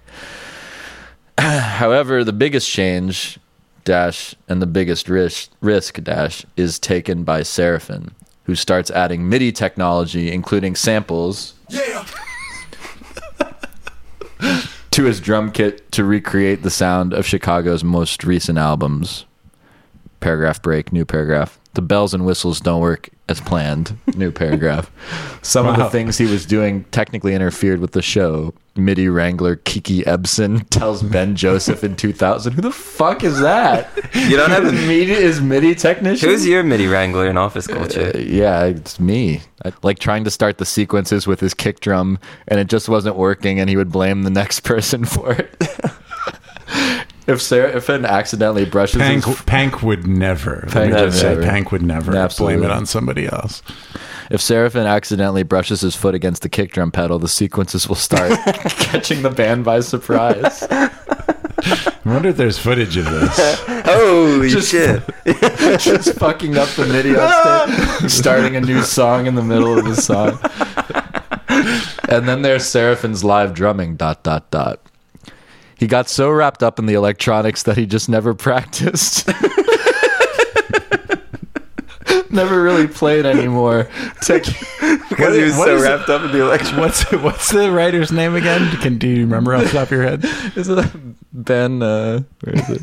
However, 1.37 2.23
the 2.23 2.33
biggest 2.33 2.69
change 2.69 3.37
dash 3.83 4.35
and 4.47 4.61
the 4.61 4.67
biggest 4.67 5.09
risk 5.09 5.49
risk 5.61 6.01
dash 6.03 6.45
is 6.55 6.79
taken 6.79 7.23
by 7.23 7.43
Seraphine, 7.43 8.11
who 8.43 8.55
starts 8.55 8.91
adding 8.91 9.27
MIDI 9.27 9.51
technology, 9.51 10.31
including 10.31 10.75
samples. 10.75 11.53
to 14.91 15.05
his 15.05 15.19
drum 15.19 15.51
kit 15.51 15.91
to 15.93 16.03
recreate 16.03 16.63
the 16.63 16.69
sound 16.69 17.13
of 17.13 17.25
Chicago's 17.25 17.83
most 17.83 18.23
recent 18.23 18.57
albums. 18.57 19.25
Paragraph 20.19 20.61
break, 20.61 20.91
new 20.91 21.05
paragraph. 21.05 21.59
The 21.73 21.81
bells 21.81 22.13
and 22.13 22.25
whistles 22.25 22.59
don't 22.59 22.81
work 22.81 23.09
as 23.31 23.41
planned. 23.41 23.97
New 24.15 24.31
paragraph. 24.31 24.91
Some 25.41 25.65
of 25.65 25.77
the 25.77 25.89
things 25.89 26.17
he 26.17 26.25
was 26.25 26.45
doing 26.45 26.83
technically 26.91 27.33
interfered 27.33 27.79
with 27.79 27.93
the 27.93 28.01
show. 28.03 28.53
MIDI 28.75 29.09
wrangler 29.09 29.57
Kiki 29.57 30.03
Ebsen 30.03 30.65
tells 30.69 31.01
Ben 31.03 31.35
Joseph 31.35 31.83
in 31.83 31.95
2000. 31.95 32.53
Who 32.53 32.61
the 32.61 32.71
fuck 32.71 33.23
is 33.23 33.39
that? 33.39 33.89
You 34.13 34.37
don't 34.37 34.51
have 34.51 34.65
a 34.65 34.71
MIDI 34.71 35.11
is 35.11 35.41
MIDI 35.41 35.75
technician. 35.75 36.29
Who's 36.29 36.47
your 36.47 36.63
MIDI 36.63 36.87
wrangler 36.87 37.27
in 37.27 37.37
office 37.37 37.67
culture? 37.67 38.11
Uh, 38.13 38.19
yeah, 38.19 38.65
it's 38.65 38.99
me. 38.99 39.41
I, 39.65 39.73
like 39.83 39.99
trying 39.99 40.23
to 40.23 40.31
start 40.31 40.57
the 40.57 40.65
sequences 40.65 41.27
with 41.27 41.39
his 41.39 41.53
kick 41.53 41.79
drum, 41.81 42.17
and 42.47 42.59
it 42.59 42.67
just 42.67 42.87
wasn't 42.87 43.17
working, 43.17 43.59
and 43.59 43.69
he 43.69 43.75
would 43.75 43.91
blame 43.91 44.23
the 44.23 44.29
next 44.29 44.59
person 44.63 45.05
for 45.05 45.33
it. 45.33 45.55
If 47.27 47.41
Sarah, 47.41 47.75
if 47.77 47.87
an 47.89 48.03
accidentally 48.05 48.65
brushes 48.65 48.99
Pank, 48.99 49.23
his, 49.25 49.41
Pank 49.43 49.83
would 49.83 50.07
never. 50.07 50.61
Let 50.65 50.71
Pank 50.71 50.93
me 50.93 50.99
would 51.01 51.05
just 51.11 51.21
say, 51.21 51.29
never. 51.29 51.41
Pank 51.43 51.71
would 51.71 51.81
never 51.83 52.15
Absolutely. 52.15 52.57
blame 52.57 52.69
it 52.71 52.73
on 52.73 52.85
somebody 52.87 53.27
else. 53.27 53.61
if 54.31 54.41
Seraphine 54.41 54.87
accidentally 54.87 55.43
brushes 55.43 55.81
his 55.81 55.95
foot 55.95 56.15
against 56.15 56.41
the 56.41 56.49
kick 56.49 56.71
drum 56.71 56.91
pedal, 56.91 57.19
the 57.19 57.27
sequences 57.27 57.87
will 57.87 57.95
start 57.95 58.31
catching 58.65 59.21
the 59.21 59.29
band 59.29 59.63
by 59.63 59.81
surprise. 59.81 60.63
I 60.63 61.99
wonder 62.05 62.29
if 62.29 62.37
there's 62.37 62.57
footage 62.57 62.97
of 62.97 63.05
this. 63.05 63.59
Holy 63.85 64.49
Just- 64.49 64.71
shit! 64.71 65.03
just 65.79 66.13
fucking 66.15 66.57
up 66.57 66.69
the 66.69 66.87
MIDI 66.87 67.15
on 67.15 68.09
starting 68.09 68.55
a 68.55 68.61
new 68.61 68.81
song 68.81 69.27
in 69.27 69.35
the 69.35 69.43
middle 69.43 69.77
of 69.77 69.85
the 69.85 69.95
song. 69.95 70.39
And 72.09 72.27
then 72.27 72.41
there's 72.41 72.65
Seraphine's 72.65 73.23
live 73.23 73.53
drumming. 73.53 73.95
Dot 73.95 74.23
dot 74.23 74.49
dot. 74.51 74.79
He 75.81 75.87
got 75.87 76.07
so 76.07 76.29
wrapped 76.29 76.61
up 76.61 76.77
in 76.77 76.85
the 76.85 76.93
electronics 76.93 77.63
that 77.63 77.75
he 77.75 77.87
just 77.87 78.07
never 78.07 78.33
practiced. 78.35 79.27
never 82.29 82.61
really 82.61 82.87
played 82.87 83.25
anymore. 83.25 83.87
Tech- 84.21 84.43
Because 85.11 85.35
he 85.35 85.43
was 85.43 85.57
what 85.57 85.65
so 85.67 85.75
is 85.75 85.83
it? 85.83 85.87
wrapped 85.89 86.09
up 86.09 86.21
in 86.23 86.31
the 86.31 86.41
election. 86.41 86.77
What's 86.79 87.03
what's 87.11 87.51
the 87.51 87.69
writer's 87.71 88.11
name 88.13 88.33
again? 88.35 88.69
Can 88.77 88.97
do 88.97 89.07
you 89.07 89.21
remember 89.25 89.53
off 89.53 89.63
the 89.65 89.69
top 89.71 89.83
of 89.87 89.91
your 89.91 90.03
head? 90.03 90.23
is 90.55 90.69
it 90.69 90.89
Ben? 91.33 91.81
Uh, 91.83 92.21
where 92.41 92.55
is 92.55 92.69
it? 92.69 92.81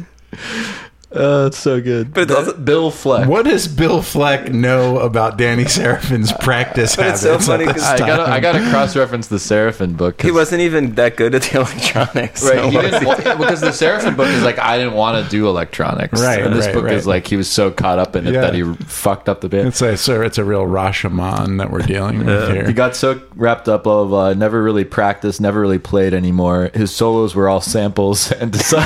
Oh, 1.10 1.46
it's 1.46 1.56
so 1.56 1.80
good. 1.80 2.12
But 2.12 2.24
it's 2.24 2.32
Ben- 2.34 2.44
also- 2.44 2.56
Bill 2.58 2.90
Fleck. 2.90 3.26
What 3.28 3.46
does 3.46 3.66
Bill 3.66 4.02
Fleck 4.02 4.52
know 4.52 4.98
about 4.98 5.38
Danny 5.38 5.64
Seraphine's 5.64 6.32
practice 6.32 6.96
But 6.96 7.06
it's 7.06 7.22
habits? 7.22 7.46
so 7.46 7.52
at 7.54 7.58
funny 7.60 7.72
this 7.72 7.82
'cause 7.82 7.92
I 7.92 7.96
time? 7.96 8.06
gotta, 8.08 8.30
I 8.32 8.40
gotta 8.40 8.70
cross-reference 8.70 9.28
the 9.28 9.38
Seraphine 9.38 9.94
book. 9.94 10.18
'cause- 10.18 10.26
He 10.26 10.30
wasn't 10.32 10.60
even 10.60 10.94
that 10.96 11.16
good 11.16 11.34
at 11.34 11.42
the 11.42 11.56
electronics. 11.60 12.42
Right, 12.44 12.56
so 12.56 12.68
he 12.68 12.76
was 12.76 12.84
didn't 12.90 13.00
he? 13.00 13.06
wa- 13.28 13.36
because 13.36 13.60
the 13.62 13.72
Seraphine 13.72 14.16
book 14.16 14.28
is 14.28 14.42
like 14.42 14.58
I 14.58 14.76
didn't 14.76 14.92
want 14.92 15.24
to 15.24 15.30
do 15.30 15.48
electronics, 15.48 16.20
Right, 16.20 16.42
And 16.44 16.54
this 16.54 16.66
right, 16.66 16.74
book 16.74 16.84
right. 16.84 16.92
is 16.94 17.06
like 17.06 17.26
he 17.26 17.36
was 17.36 17.48
so 17.48 17.70
caught 17.70 17.98
up 17.98 18.14
in 18.14 18.26
it 18.26 18.34
Yeah. 18.34 18.42
that 18.42 18.54
he 18.54 18.62
fucked 18.84 19.30
up 19.30 19.40
the 19.40 19.48
band. 19.48 19.68
It's 19.68 19.80
a 19.80 19.96
sir, 19.96 20.22
it's 20.24 20.36
a 20.36 20.44
real 20.44 20.66
Rashomon 20.66 21.56
that 21.56 21.70
we're 21.70 21.80
dealing 21.80 22.24
with 22.26 22.50
here. 22.52 22.66
He 22.66 22.74
got 22.74 22.94
so 22.94 23.18
wrapped 23.34 23.66
up, 23.66 23.84
blah 23.84 24.04
blah 24.04 24.32
blah. 24.32 24.32
Never 24.38 24.62
really 24.62 24.84
practiced, 24.84 25.40
never 25.40 25.58
really 25.58 25.78
played 25.78 26.12
anymore. 26.12 26.70
His 26.74 26.94
solos 26.94 27.34
were 27.34 27.48
all 27.48 27.62
samples, 27.62 28.30
and 28.40 28.52
to 28.52 28.58
some, 28.58 28.84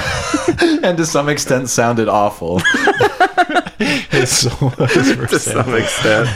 and 0.84 0.96
to 0.96 1.04
some 1.04 1.28
extent 1.28 1.68
sounded 1.68 2.08
awful. 2.12 2.58
His 4.10 4.30
solos 4.30 5.16
were 5.16 5.26
to 5.26 5.38
sad. 5.38 5.64
some 5.64 5.74
extent. 5.74 6.28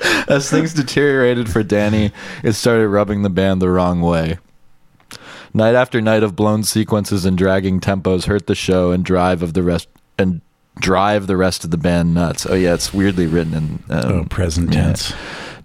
As 0.28 0.50
things 0.50 0.74
deteriorated 0.74 1.50
for 1.50 1.62
Danny, 1.62 2.12
it 2.44 2.52
started 2.52 2.88
rubbing 2.88 3.22
the 3.22 3.30
band 3.30 3.60
the 3.62 3.70
wrong 3.70 4.00
way. 4.00 4.38
Night 5.54 5.74
after 5.74 6.00
night 6.00 6.22
of 6.22 6.36
blown 6.36 6.62
sequences 6.64 7.24
and 7.24 7.36
dragging 7.38 7.80
tempos 7.80 8.26
hurt 8.26 8.46
the 8.46 8.54
show 8.54 8.90
and 8.92 9.04
drive 9.04 9.42
of 9.42 9.54
the 9.54 9.62
rest 9.62 9.88
and 10.18 10.42
drive 10.78 11.26
the 11.26 11.36
rest 11.36 11.64
of 11.64 11.70
the 11.70 11.78
band 11.78 12.12
nuts. 12.14 12.46
Oh 12.46 12.54
yeah, 12.54 12.74
it's 12.74 12.92
weirdly 12.92 13.26
written 13.26 13.54
in 13.54 13.64
um, 13.88 14.12
Oh, 14.12 14.24
present 14.24 14.72
yeah. 14.72 14.82
tense. 14.84 15.14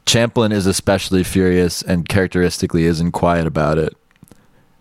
Champlin 0.06 0.52
is 0.52 0.66
especially 0.66 1.24
furious 1.24 1.82
and 1.82 2.08
characteristically 2.08 2.86
isn't 2.86 3.12
quiet 3.12 3.45
about 3.45 3.78
it. 3.78 3.93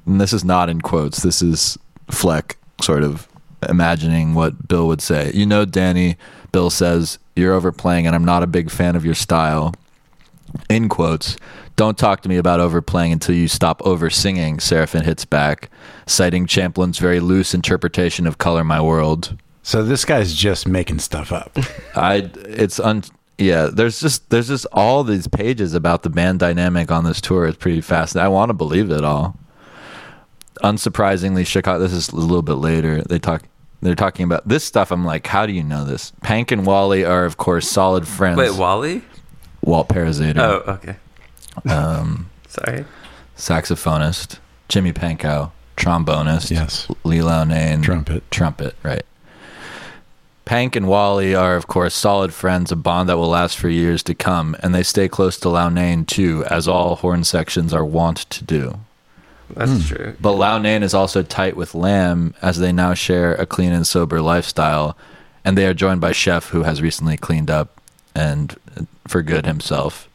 And 0.07 0.21
this 0.21 0.33
is 0.33 0.45
not 0.45 0.69
in 0.71 0.81
quotes. 0.81 1.23
This 1.23 1.43
is 1.43 1.77
Fleck 2.11 2.57
sort 2.81 3.03
of 3.03 3.27
imagining 3.69 4.35
what 4.35 4.69
Bill 4.69 4.87
would 4.87 5.01
say. 5.01 5.31
You 5.35 5.47
know, 5.47 5.65
Danny, 5.65 6.17
Bill 6.53 6.71
says, 6.71 7.19
you're 7.37 7.55
overplaying 7.55 8.07
and 8.07 8.15
I'm 8.15 8.25
not 8.25 8.43
a 8.43 8.47
big 8.47 8.71
fan 8.71 8.97
of 8.97 9.05
your 9.05 9.15
style. 9.15 9.75
In 10.69 10.89
quotes, 10.89 11.37
don't 11.77 11.97
talk 11.97 12.23
to 12.23 12.29
me 12.29 12.37
about 12.37 12.61
overplaying 12.61 13.13
until 13.13 13.35
you 13.35 13.49
stop 13.49 13.81
over 13.85 14.11
singing, 14.11 14.61
Seraphine 14.61 15.05
hits 15.05 15.25
back, 15.25 15.71
citing 16.07 16.47
Champlin's 16.47 16.99
very 16.99 17.21
loose 17.21 17.55
interpretation 17.55 18.27
of 18.27 18.39
Color 18.39 18.65
My 18.65 18.81
World. 18.81 19.37
So 19.63 19.85
this 19.85 20.05
guy's 20.05 20.35
just 20.35 20.67
making 20.67 20.99
stuff 20.99 21.33
up. 21.33 21.57
I 21.95 22.31
it's 22.35 22.81
un 22.81 23.05
yeah. 23.39 23.69
There's 23.73 24.01
just 24.01 24.29
there's 24.31 24.49
just 24.49 24.67
all 24.73 25.05
these 25.05 25.29
pages 25.29 25.75
about 25.75 26.03
the 26.03 26.11
band 26.11 26.41
dynamic 26.41 26.91
on 26.91 27.05
this 27.05 27.21
tour. 27.21 27.47
It's 27.47 27.57
pretty 27.57 27.81
fascinating. 27.81 28.27
I 28.27 28.29
want 28.29 28.51
to 28.51 28.55
believe 28.55 28.91
it 28.91 29.05
all. 29.05 29.37
Unsurprisingly, 30.63 31.47
Chicago. 31.47 31.79
This 31.79 31.93
is 31.93 32.09
a 32.11 32.17
little 32.17 32.43
bit 32.43 32.55
later. 32.55 33.03
They 33.03 33.19
talk. 33.19 33.43
They're 33.83 33.95
talking 33.95 34.25
about 34.25 34.47
this 34.47 34.63
stuff. 34.63 34.91
I'm 34.91 35.05
like, 35.07 35.27
how 35.27 35.47
do 35.47 35.53
you 35.53 35.63
know 35.65 35.85
this? 35.87 36.13
Pank 36.23 36.51
and 36.53 36.67
Wally 36.67 37.03
are, 37.05 37.25
of 37.25 37.39
course, 37.39 37.67
solid 37.69 38.07
friends. 38.07 38.37
Wait, 38.37 38.55
Wally? 38.55 39.03
Walt 39.63 39.89
Parazaider, 39.89 40.39
Oh, 40.39 40.73
okay. 40.73 40.97
um, 41.73 42.29
Sorry. 42.49 42.85
saxophonist. 43.37 44.39
Jimmy 44.69 44.93
Pankow, 44.93 45.51
trombonist. 45.77 46.51
Yes. 46.51 46.89
Lee 47.05 47.19
Loughnane, 47.19 47.83
Trumpet. 47.83 48.31
Trumpet, 48.31 48.75
right. 48.83 49.03
Pank 50.45 50.77
and 50.77 50.87
Wally 50.89 51.35
are, 51.35 51.57
of 51.57 51.67
course, 51.67 51.95
solid 51.95 52.35
friends, 52.35 52.71
a 52.73 52.77
bond 52.77 53.09
that 53.09 53.17
will 53.17 53.29
last 53.29 53.57
for 53.59 53.69
years 53.69 54.03
to 54.05 54.15
come, 54.15 54.57
and 54.63 54.75
they 54.75 54.83
stay 54.83 55.09
close 55.09 55.39
to 55.41 55.49
Loughnane 55.49 56.07
too, 56.07 56.45
as 56.51 56.67
all 56.69 56.97
horn 56.97 57.25
sections 57.25 57.73
are 57.73 57.85
wont 57.85 58.19
to 58.31 58.45
do. 58.45 58.81
That's 59.55 59.89
true. 59.89 60.15
But 60.21 60.33
Loughnane 60.33 60.83
is 60.83 60.95
also 60.95 61.23
tight 61.23 61.57
with 61.57 61.73
Lamm, 61.75 62.35
as 62.43 62.59
they 62.59 62.73
now 62.73 62.95
share 62.95 63.35
a 63.35 63.47
clean 63.47 63.73
and 63.73 63.87
sober 63.87 64.21
lifestyle, 64.21 64.97
and 65.45 65.57
they 65.57 65.67
are 65.67 65.75
joined 65.75 66.01
by 66.01 66.13
Scheff, 66.13 66.49
who 66.51 66.63
has 66.65 66.83
recently 66.83 67.17
cleaned 67.17 67.51
up 67.51 67.81
and 68.15 68.57
for 69.07 69.23
good 69.23 69.47
himself. 69.47 70.09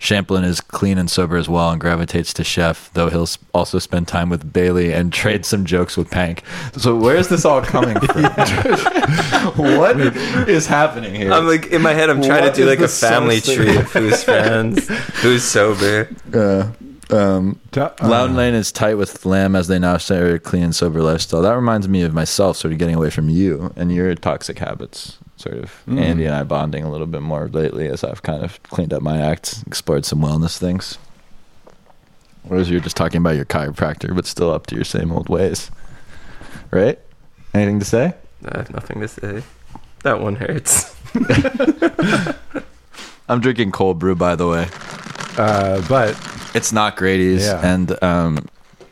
Champlin 0.00 0.44
is 0.44 0.60
clean 0.60 0.96
and 0.96 1.10
sober 1.10 1.36
as 1.36 1.48
well 1.48 1.70
and 1.70 1.80
gravitates 1.80 2.32
to 2.34 2.44
Scheff, 2.44 2.88
though 2.92 3.08
he'll 3.10 3.26
also 3.52 3.80
spend 3.80 4.06
time 4.06 4.30
with 4.30 4.52
Bailey 4.52 4.92
and 4.92 5.12
trade 5.12 5.44
some 5.44 5.64
jokes 5.64 5.96
with 5.96 6.08
Pank. 6.08 6.44
So 6.76 6.94
where's 6.94 7.26
this 7.26 7.44
all 7.44 7.60
coming 7.62 7.98
from? 7.98 8.22
what 9.56 9.98
is 10.48 10.68
happening 10.68 11.16
here? 11.16 11.32
I'm 11.32 11.48
like 11.48 11.66
in 11.66 11.82
my 11.82 11.94
head. 11.94 12.10
I'm 12.10 12.22
trying 12.22 12.44
What 12.44 12.54
to 12.54 12.60
do 12.62 12.68
like 12.68 12.78
a 12.78 12.86
family 12.86 13.40
tree 13.40 13.76
of 13.76 13.90
who's 13.92 14.22
friends, 14.22 14.86
who's 15.20 15.42
sober. 15.42 16.08
uh, 16.32 16.70
um, 17.10 17.60
Uh, 17.76 17.90
Loughnane 18.00 18.54
is 18.54 18.72
tight 18.72 18.94
with 18.94 19.24
Lamm 19.24 19.56
as 19.56 19.68
they 19.68 19.78
now 19.78 19.98
share 19.98 20.34
a 20.34 20.38
clean 20.38 20.64
and 20.64 20.74
sober 20.74 21.02
lifestyle. 21.02 21.42
That 21.42 21.54
reminds 21.54 21.88
me 21.88 22.02
of 22.02 22.12
myself 22.14 22.56
sort 22.56 22.72
of 22.72 22.78
getting 22.78 22.94
away 22.96 23.10
from 23.10 23.28
you 23.28 23.72
and 23.76 23.92
your 23.92 24.14
toxic 24.14 24.58
habits. 24.58 25.18
Sort 25.36 25.56
of 25.56 25.82
Mm. 25.88 26.00
Andy 26.00 26.24
and 26.26 26.34
I 26.34 26.42
bonding 26.42 26.84
a 26.84 26.90
little 26.90 27.06
bit 27.06 27.22
more 27.22 27.48
lately 27.48 27.88
as 27.88 28.02
I've 28.02 28.22
kind 28.22 28.42
of 28.42 28.60
cleaned 28.64 28.92
up 28.92 29.02
my 29.02 29.20
act, 29.20 29.62
explored 29.66 30.04
some 30.04 30.20
wellness 30.20 30.58
things. 30.58 30.98
Whereas 32.42 32.70
you're 32.70 32.80
just 32.80 32.96
talking 32.96 33.18
about 33.18 33.36
your 33.36 33.44
chiropractor, 33.44 34.14
but 34.14 34.26
still 34.26 34.50
up 34.52 34.66
to 34.68 34.74
your 34.74 34.84
same 34.84 35.12
old 35.12 35.28
ways. 35.28 35.70
Right? 36.70 36.98
Anything 37.54 37.78
to 37.78 37.84
say? 37.84 38.14
I 38.44 38.58
have 38.58 38.70
nothing 38.72 39.00
to 39.00 39.08
say. 39.08 39.42
That 40.02 40.20
one 40.20 40.36
hurts. 40.36 40.94
I'm 43.28 43.40
drinking 43.40 43.72
cold 43.72 43.98
brew, 43.98 44.14
by 44.14 44.36
the 44.36 44.46
way. 44.48 44.68
Uh, 45.36 45.82
but 45.88 46.14
It's 46.54 46.72
not 46.72 46.96
Grady's. 46.96 47.44
Yeah. 47.46 47.60
And 47.64 48.02
um, 48.02 48.46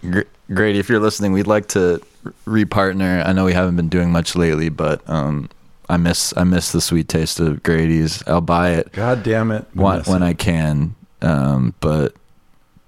Gr- 0.09 0.23
Grady, 0.53 0.79
if 0.79 0.89
you're 0.89 1.01
listening, 1.01 1.33
we'd 1.33 1.47
like 1.47 1.69
to 1.69 2.01
repartner. 2.47 3.25
I 3.27 3.33
know 3.33 3.45
we 3.45 3.53
haven't 3.53 3.77
been 3.77 3.89
doing 3.89 4.11
much 4.13 4.37
lately, 4.37 4.69
but 4.69 5.09
um, 5.09 5.49
I 5.89 5.97
miss 5.97 6.33
I 6.37 6.45
miss 6.45 6.73
the 6.73 6.81
sweet 6.81 7.09
taste 7.09 7.41
of 7.41 7.63
Grady's. 7.63 8.23
I'll 8.27 8.41
buy 8.41 8.71
it 8.73 8.93
God 8.93 9.23
damn 9.23 9.51
it, 9.51 9.65
when, 9.75 10.03
when 10.03 10.23
it. 10.23 10.27
I 10.27 10.35
can, 10.35 10.95
um, 11.23 11.75
but 11.81 12.15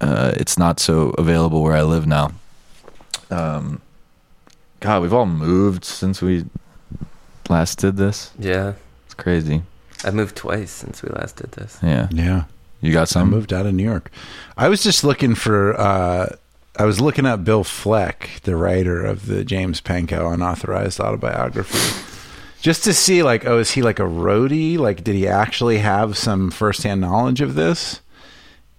uh, 0.01 0.33
it's 0.35 0.57
not 0.57 0.79
so 0.79 1.09
available 1.17 1.61
where 1.63 1.75
I 1.75 1.83
live 1.83 2.05
now. 2.07 2.31
Um, 3.31 3.81
God, 4.79 5.01
we've 5.01 5.13
all 5.13 5.25
moved 5.25 5.83
since 5.83 6.21
we 6.21 6.45
last 7.49 7.79
did 7.79 7.97
this. 7.97 8.31
Yeah, 8.39 8.73
It's 9.05 9.13
crazy. 9.13 9.63
I 10.03 10.11
moved 10.11 10.35
twice 10.37 10.71
since 10.71 11.03
we 11.03 11.09
last 11.09 11.35
did 11.35 11.51
this. 11.51 11.77
Yeah, 11.83 12.07
yeah. 12.11 12.43
You 12.81 12.93
got 12.93 13.03
I 13.03 13.05
some. 13.05 13.29
moved 13.29 13.53
out 13.53 13.65
of 13.65 13.73
New 13.73 13.83
York. 13.83 14.11
I 14.57 14.69
was 14.69 14.83
just 14.83 15.03
looking 15.03 15.35
for. 15.35 15.79
Uh, 15.79 16.35
I 16.77 16.85
was 16.85 17.01
looking 17.01 17.25
up 17.25 17.43
Bill 17.43 17.63
Fleck, 17.65 18.29
the 18.43 18.55
writer 18.55 19.03
of 19.03 19.25
the 19.25 19.43
James 19.43 19.81
Pankow 19.81 20.33
unauthorized 20.33 20.99
autobiography, 21.01 21.77
just 22.61 22.85
to 22.85 22.93
see 22.93 23.21
like, 23.21 23.45
oh, 23.45 23.57
is 23.59 23.71
he 23.71 23.81
like 23.81 23.99
a 23.99 24.03
roadie? 24.03 24.77
Like, 24.77 25.03
did 25.03 25.15
he 25.15 25.27
actually 25.27 25.79
have 25.79 26.17
some 26.17 26.49
firsthand 26.51 27.01
knowledge 27.01 27.41
of 27.41 27.55
this? 27.55 27.99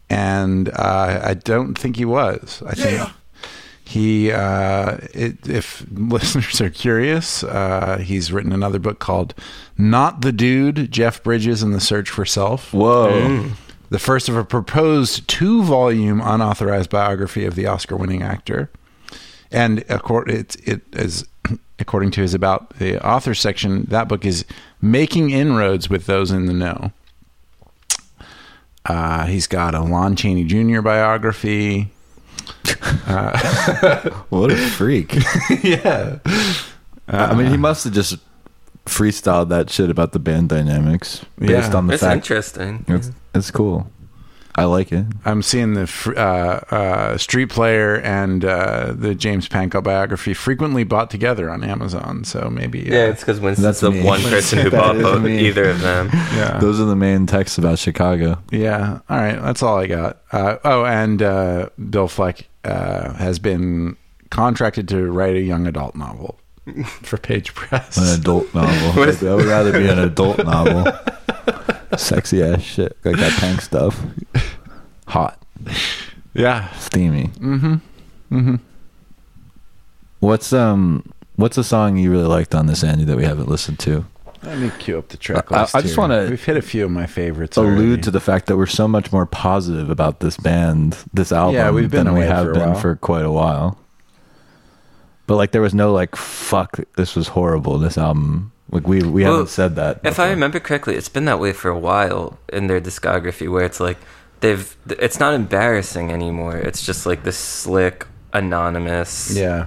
And 0.09 0.71
uh, 0.71 1.21
I 1.23 1.35
don't 1.35 1.75
think 1.77 1.97
he 1.97 2.05
was. 2.07 2.63
I 2.67 2.75
think 2.75 2.99
He, 3.85 4.31
uh, 4.33 4.99
it, 5.13 5.49
if 5.49 5.85
listeners 5.93 6.61
are 6.61 6.71
curious, 6.71 7.43
uh, 7.45 7.99
he's 7.99 8.33
written 8.33 8.53
another 8.53 8.79
book 8.79 8.99
called 8.99 9.35
"Not 9.77 10.23
the 10.23 10.33
Dude: 10.33 10.91
Jeff 10.93 11.23
Bridges 11.23 11.63
and 11.63 11.75
the 11.75 11.81
Search 11.81 12.09
for 12.09 12.25
Self." 12.25 12.73
Whoa. 12.73 13.51
The 13.91 13.99
first 13.99 14.29
of 14.29 14.37
a 14.37 14.45
proposed 14.45 15.27
two-volume 15.29 16.21
unauthorized 16.25 16.91
biography 16.91 17.45
of 17.45 17.55
the 17.57 17.67
Oscar-winning 17.67 18.23
actor. 18.23 18.71
And 19.53 19.85
accord, 19.89 20.31
it, 20.31 20.57
it 20.67 20.83
is 20.93 21.27
according 21.79 22.13
to 22.13 22.21
his 22.23 22.33
about 22.35 22.71
the 22.79 23.05
author 23.05 23.35
section, 23.35 23.85
that 23.89 24.07
book 24.09 24.25
is 24.25 24.45
making 24.81 25.31
inroads 25.31 25.91
with 25.91 26.07
those 26.07 26.31
in 26.31 26.47
the 26.47 26.53
know. 26.55 26.93
Uh, 28.87 29.27
he's 29.27 29.47
got 29.47 29.75
a 29.75 29.81
Lon 29.83 30.17
Chaney 30.17 30.45
Jr. 30.45 30.81
biography. 30.81 31.91
What 34.31 34.51
a 34.53 34.57
freak. 34.57 35.15
yeah, 35.63 36.19
I 37.09 37.35
mean, 37.35 37.47
he 37.51 37.57
must 37.57 37.85
have 37.85 37.93
just 37.93 38.17
freestyled 38.87 39.49
that 39.51 39.71
shit 39.71 39.91
about 39.91 40.13
the 40.13 40.19
band 40.19 40.49
dynamics 40.49 41.25
based 41.39 41.71
Yeah. 41.73 41.77
on 41.77 41.87
the 41.89 41.95
It's 41.95 42.03
fact. 42.03 42.17
interesting. 42.17 42.85
It's, 42.89 43.11
it's 43.35 43.51
cool. 43.51 43.91
I 44.57 44.65
like 44.65 44.91
it. 44.93 45.07
I'm 45.25 45.43
seeing 45.43 45.75
the 45.75 46.13
uh, 46.17 46.75
uh, 46.75 47.17
Street 47.19 47.47
Player 47.47 47.95
and 48.01 48.45
uh, 48.45 48.93
the 48.95 49.15
James 49.15 49.49
Pankow 49.49 49.83
biography 49.83 50.35
frequently 50.35 50.83
bought 50.83 51.09
together 51.09 51.49
on 51.49 51.63
Amazon. 51.63 52.25
So 52.25 52.51
maybe 52.51 52.81
uh, 52.91 52.93
Yeah, 52.95 53.07
it's 53.07 53.21
because 53.21 53.39
Winston's 53.41 53.65
That's 53.65 53.81
the 53.81 53.93
me. 53.93 54.03
one 54.03 54.21
person 54.23 54.59
who 54.59 54.71
bought 54.73 54.97
is 54.97 55.03
both, 55.05 55.23
me. 55.23 55.47
either 55.47 55.71
of 55.71 55.81
them. 55.81 56.11
yeah. 56.13 56.59
Those 56.61 56.81
are 56.81 56.85
the 56.85 56.97
main 56.97 57.27
texts 57.27 57.59
about 57.59 57.79
Chicago. 57.79 58.43
Yeah. 58.51 58.99
All 59.09 59.17
right. 59.19 59.41
That's 59.41 59.63
all 59.63 59.79
I 59.79 59.87
got. 59.87 60.21
Uh, 60.33 60.57
oh, 60.65 60.85
and 60.85 61.23
uh, 61.23 61.69
Bill 61.89 62.09
Fleck 62.09 62.49
uh, 62.65 63.13
has 63.15 63.39
been 63.39 63.97
contracted 64.31 64.89
to 64.89 65.11
write 65.11 65.37
a 65.37 65.41
young 65.41 65.69
adult 65.69 65.95
novel 65.95 66.39
for 67.03 67.19
Page 67.19 67.55
Press. 67.55 67.97
An 67.97 68.21
adult 68.21 68.53
novel. 68.53 69.03
I 69.05 69.35
would 69.35 69.47
rather 69.47 69.73
be 69.73 69.89
an 69.89 70.01
adult 70.01 70.39
novel. 70.45 70.93
Sexy 71.97 72.43
ass 72.43 72.63
shit. 72.63 72.97
Like 73.05 73.17
that 73.17 73.33
tank 73.39 73.61
stuff. 73.61 74.01
Hot. 75.09 75.43
yeah. 76.35 76.71
Steamy. 76.79 77.25
Mm-hmm. 77.39 77.75
Mm-hmm. 78.35 78.55
What's 80.21 80.53
um 80.53 81.13
what's 81.37 81.57
a 81.59 81.65
song 81.65 81.97
you 81.97 82.11
really 82.11 82.27
liked 82.27 82.55
on 82.55 82.67
this 82.67 82.85
Andy 82.85 83.05
that 83.05 83.17
we 83.17 83.25
haven't 83.25 83.49
listened 83.49 83.79
to? 83.81 84.05
Let 84.43 84.59
me 84.59 84.71
cue 84.79 84.99
up 84.99 85.09
the 85.09 85.17
track 85.17 85.51
I- 85.53 85.63
list. 85.63 85.75
I 85.75 85.81
just 85.83 85.99
wanna 85.99 86.27
We've 86.29 86.43
hit 86.45 86.57
a 86.57 86.63
few 86.63 86.85
of 86.85 86.91
my 86.91 87.07
favorites. 87.07 87.57
Allude 87.57 87.79
already. 87.79 88.03
to 88.03 88.11
the 88.11 88.21
fact 88.21 88.47
that 88.47 88.57
we're 88.57 88.67
so 88.67 88.87
much 88.89 89.13
more 89.13 89.27
positive 89.27 89.91
about 89.91 90.21
this 90.21 90.37
band, 90.37 90.97
this 91.13 91.33
album, 91.33 91.55
Yeah, 91.57 91.71
we've 91.71 91.91
been 91.91 92.07
than 92.07 92.15
we 92.15 92.23
have 92.23 92.47
for 92.47 92.53
been 92.53 92.71
while. 92.71 92.75
for 92.81 92.97
quite 92.97 93.25
a 93.25 93.31
while. 93.33 93.79
But 95.27 95.37
like 95.37 95.53
there 95.53 95.63
was 95.63 95.75
no 95.75 95.93
like 95.93 96.17
fuck 96.17 96.79
this 96.97 97.15
was 97.17 97.29
horrible, 97.29 97.79
this 97.79 97.97
album. 97.99 98.53
Like 98.71 98.87
we 98.87 99.03
we 99.03 99.25
Well, 99.25 99.33
haven't 99.33 99.49
said 99.49 99.75
that. 99.77 99.97
If 99.99 100.03
before. 100.03 100.25
I 100.27 100.31
remember 100.31 100.61
correctly, 100.61 100.95
it's 100.95 101.09
been 101.09 101.25
that 101.25 101.41
way 101.41 101.53
for 101.53 101.71
a 101.71 101.79
while 101.79 102.39
in 102.53 102.67
their 102.69 102.81
discography, 102.81 103.51
where 103.51 103.65
it's 103.65 103.81
like 103.81 103.99
they've. 104.41 104.77
It's 104.89 105.19
not 105.19 105.35
embarrassing 105.35 106.13
anymore. 106.13 106.57
It's 106.57 106.85
just 106.85 107.05
like 107.07 107.25
this 107.25 107.37
slick, 107.37 108.07
anonymous, 108.33 109.33
Yeah. 109.35 109.67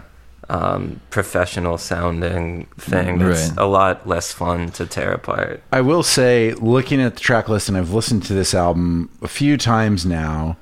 um, 0.50 1.02
professional 1.10 1.78
sounding 1.78 2.68
thing. 2.80 3.20
That's 3.20 3.50
Right. 3.50 3.58
a 3.58 3.66
lot 3.66 4.08
less 4.08 4.32
fun 4.32 4.70
to 4.72 4.86
tear 4.86 5.12
apart. 5.14 5.62
I 5.74 5.82
will 5.82 6.04
say, 6.04 6.54
looking 6.54 7.02
at 7.02 7.16
the 7.16 7.20
track 7.20 7.50
list, 7.50 7.68
and 7.68 7.78
I've 7.78 7.94
listened 7.94 8.24
to 8.24 8.34
this 8.34 8.54
album 8.54 9.10
a 9.22 9.28
few 9.28 9.58
times 9.58 10.06
now. 10.06 10.58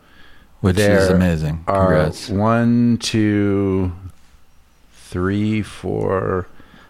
which 0.62 0.76
there 0.78 1.00
is 1.00 1.10
amazing. 1.10 1.64
Are 1.68 1.88
Congrats. 1.88 2.30
one, 2.30 2.98
two, 3.02 3.92
three, 5.10 5.62
four. 5.64 6.46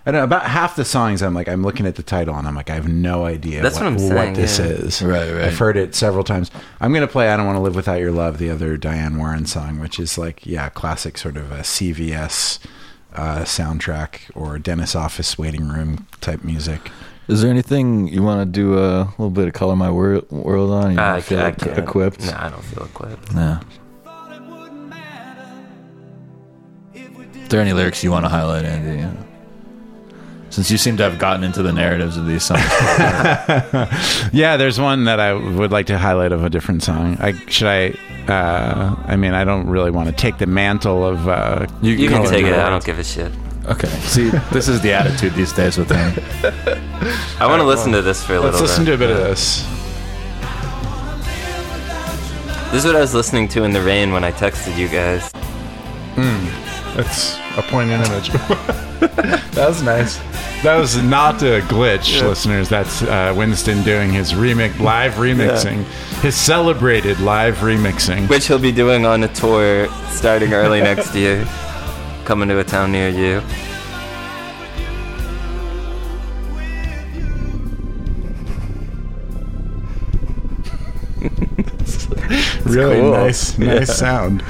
I 0.06 0.12
know 0.12 0.24
about 0.24 0.44
half 0.44 0.76
the 0.76 0.84
songs. 0.86 1.22
I'm 1.22 1.34
like, 1.36 1.48
I'm 1.48 1.62
looking 1.64 1.86
at 1.86 1.96
the 1.96 2.02
title, 2.04 2.36
and 2.36 2.48
I'm 2.48 2.56
like, 2.56 2.70
I 2.72 2.76
have 2.76 2.88
no 2.88 3.26
idea 3.26 3.62
That's 3.62 3.76
what 3.76 3.86
I'm 3.86 4.00
saying, 4.00 4.16
what 4.16 4.34
this 4.36 4.58
yeah. 4.58 4.66
is. 4.66 5.02
Right, 5.02 5.32
right. 5.32 5.44
I've 5.44 5.58
heard 5.60 5.78
it 5.78 5.94
several 5.94 6.24
times. 6.24 6.50
I'm 6.80 6.92
gonna 6.92 7.08
play 7.08 7.30
"I 7.30 7.38
Don't 7.38 7.46
Want 7.46 7.58
to 7.58 7.62
Live 7.62 7.76
Without 7.76 8.00
Your 8.00 8.12
Love," 8.12 8.40
the 8.40 8.50
other 8.50 8.78
Diane 8.78 9.18
Warren 9.18 9.46
song, 9.46 9.80
which 9.80 10.00
is 10.00 10.18
like, 10.18 10.44
yeah, 10.46 10.70
classic 10.70 11.18
sort 11.20 11.38
of 11.38 11.52
a 11.52 11.60
CVS 11.60 12.58
uh, 13.14 13.40
soundtrack 13.42 14.22
or 14.34 14.58
dentist 14.58 14.96
office 14.96 15.38
waiting 15.38 15.68
room 15.68 16.08
type 16.20 16.44
music. 16.44 16.90
Is 17.28 17.44
there 17.44 17.52
anything 17.52 18.08
you 18.08 18.24
want 18.24 18.42
to 18.42 18.46
do 18.52 18.80
a 18.80 19.04
little 19.18 19.30
bit 19.30 19.48
of 19.48 19.54
color 19.54 19.76
my 19.76 19.92
wor- 19.92 20.24
world 20.32 20.72
on? 20.72 20.92
You 20.92 20.98
don't 20.98 21.06
I, 21.06 21.22
feel 21.22 21.40
I 21.40 21.52
can't. 21.52 21.78
equipped? 21.78 22.26
No, 22.26 22.34
I 22.36 22.50
don't 22.50 22.64
feel 22.64 22.84
equipped. 22.86 23.34
No. 23.36 23.60
Thought 24.04 24.32
it 24.34 24.42
wouldn't 24.42 24.90
matter 24.90 25.64
if 26.96 27.10
we 27.16 27.26
did 27.26 27.44
Is 27.44 27.50
there 27.50 27.62
any 27.62 27.72
lyrics 27.74 28.04
you 28.04 28.10
want 28.12 28.26
to 28.26 28.30
highlight, 28.30 28.66
Andy? 28.66 29.02
Yeah. 29.04 29.14
Since 30.52 30.70
you 30.70 30.78
seem 30.78 30.98
to 30.98 31.04
have 31.04 31.18
gotten 31.18 31.44
into 31.44 31.64
the 31.64 31.72
narratives 31.72 32.18
of 32.18 32.28
these 32.28 32.44
songs. 32.44 32.62
Yeah, 34.34 34.58
there's 34.58 34.80
one 34.80 35.06
that 35.06 35.20
I 35.20 35.34
would 35.34 35.72
like 35.72 35.86
to 35.88 35.98
highlight 35.98 36.32
of 36.34 36.44
a 36.44 36.50
different 36.50 36.84
song. 36.84 37.18
I 37.20 37.34
should 37.48 37.68
I. 37.68 37.94
Uh, 38.32 38.96
I 39.08 39.16
mean, 39.16 39.34
I 39.34 39.44
don't 39.44 39.68
really 39.68 39.92
want 39.92 40.08
to 40.10 40.14
take 40.16 40.38
the 40.38 40.46
mantle 40.46 41.06
of. 41.06 41.28
Uh, 41.28 41.68
You, 41.82 41.94
You 41.94 42.08
can 42.10 42.18
Color 42.18 42.30
take 42.30 42.46
it. 42.46 42.52
World. 42.52 42.60
I 42.60 42.70
don't 42.70 42.84
give 42.86 43.00
a 43.00 43.04
shit. 43.04 43.32
Okay. 43.66 43.88
See, 44.02 44.30
this 44.52 44.68
is 44.68 44.82
the 44.82 44.92
attitude 44.94 45.34
these 45.34 45.54
days 45.54 45.78
with 45.78 45.90
him. 45.90 46.14
I 47.40 47.48
want 47.48 47.62
to 47.62 47.66
listen 47.68 47.92
to 47.94 48.02
this 48.02 48.24
for 48.24 48.34
a 48.34 48.40
little. 48.42 48.52
let's 48.52 48.62
listen 48.62 48.84
bit. 48.86 48.98
to 48.98 49.06
a 49.06 49.08
bit 49.08 49.12
of 49.12 49.18
this. 49.18 49.64
This 52.72 52.84
is 52.84 52.86
what 52.86 52.96
I 52.96 53.02
was 53.02 53.14
listening 53.14 53.48
to 53.50 53.64
in 53.64 53.72
the 53.72 53.82
rain 53.82 54.12
when 54.14 54.24
I 54.24 54.32
texted 54.32 54.78
you 54.78 54.88
guys. 54.88 55.32
That's 56.96 57.36
a 57.58 57.62
poignant 57.64 58.08
image. 58.08 58.32
that 59.56 59.66
was 59.68 59.82
nice. 59.82 60.18
That 60.62 60.78
was 60.78 61.02
not 61.02 61.42
a 61.42 61.62
glitch, 61.62 62.22
listeners. 62.22 62.70
That's 62.70 63.02
uh, 63.02 63.34
Winston 63.36 63.82
doing 63.84 64.12
his 64.12 64.34
remix, 64.34 64.80
live 64.80 65.14
remixing, 65.26 65.84
his 66.22 66.36
celebrated 66.36 67.20
live 67.20 67.58
remixing. 67.58 68.30
Which 68.30 68.48
he'll 68.48 68.60
be 68.60 68.72
doing 68.72 69.06
on 69.06 69.24
a 69.24 69.28
tour 69.34 69.88
starting 70.10 70.54
early 70.54 70.82
next 70.90 71.16
year. 71.16 71.46
Coming 72.26 72.48
to 72.50 72.60
a 72.60 72.64
town 72.64 72.92
near 72.92 73.10
you. 73.10 73.42
really 82.66 83.00
cool. 83.00 83.12
nice, 83.12 83.58
nice 83.58 83.90
Yeah. 83.90 83.94
sound. 83.94 84.44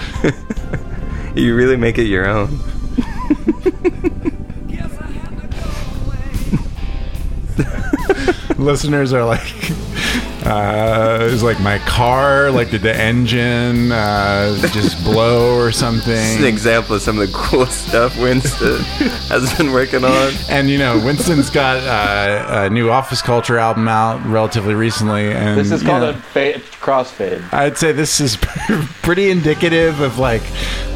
You 1.36 1.56
really 1.56 1.78
make 1.78 1.98
it 1.98 2.06
your 2.08 2.28
own. 2.28 2.60
Listeners 8.62 9.12
are 9.14 9.26
like 9.26 9.42
uh 10.46 11.20
it's 11.32 11.44
like 11.44 11.60
my 11.62 11.78
car 11.80 12.50
like 12.50 12.72
did 12.72 12.82
the 12.82 12.96
engine 12.96 13.92
uh 13.92 14.56
just 14.72 15.04
blow 15.04 15.56
or 15.58 15.66
This 15.68 15.76
is 15.78 15.82
an 15.84 16.02
something 16.02 16.46
example 16.46 16.96
of 16.96 17.02
some 17.02 17.20
of 17.20 17.28
the 17.28 17.34
cool 17.38 17.66
stuff 17.68 18.18
Winston 18.18 18.80
has 19.30 19.56
been 19.58 19.72
working 19.72 20.04
on. 20.04 20.32
and 20.50 20.70
you 20.70 20.78
know 20.80 21.00
winston's 21.06 21.50
got 21.52 21.78
uh, 21.84 22.66
a 22.66 22.70
new 22.70 22.90
office 22.90 23.22
culture 23.22 23.58
album 23.60 23.88
out 23.88 24.24
relatively 24.26 24.74
recently 24.74 25.32
and 25.32 25.60
This 25.60 25.72
is 25.72 25.84
you 25.84 25.88
called 25.90 26.02
know, 26.02 26.10
a 26.10 26.14
fa- 26.14 26.60
crossfade. 26.82 27.42
i'd 27.54 27.78
say 27.78 27.92
this 27.92 28.20
is 28.20 28.38
pretty 29.04 29.30
indicative 29.30 30.00
of 30.02 30.18
like 30.18 30.42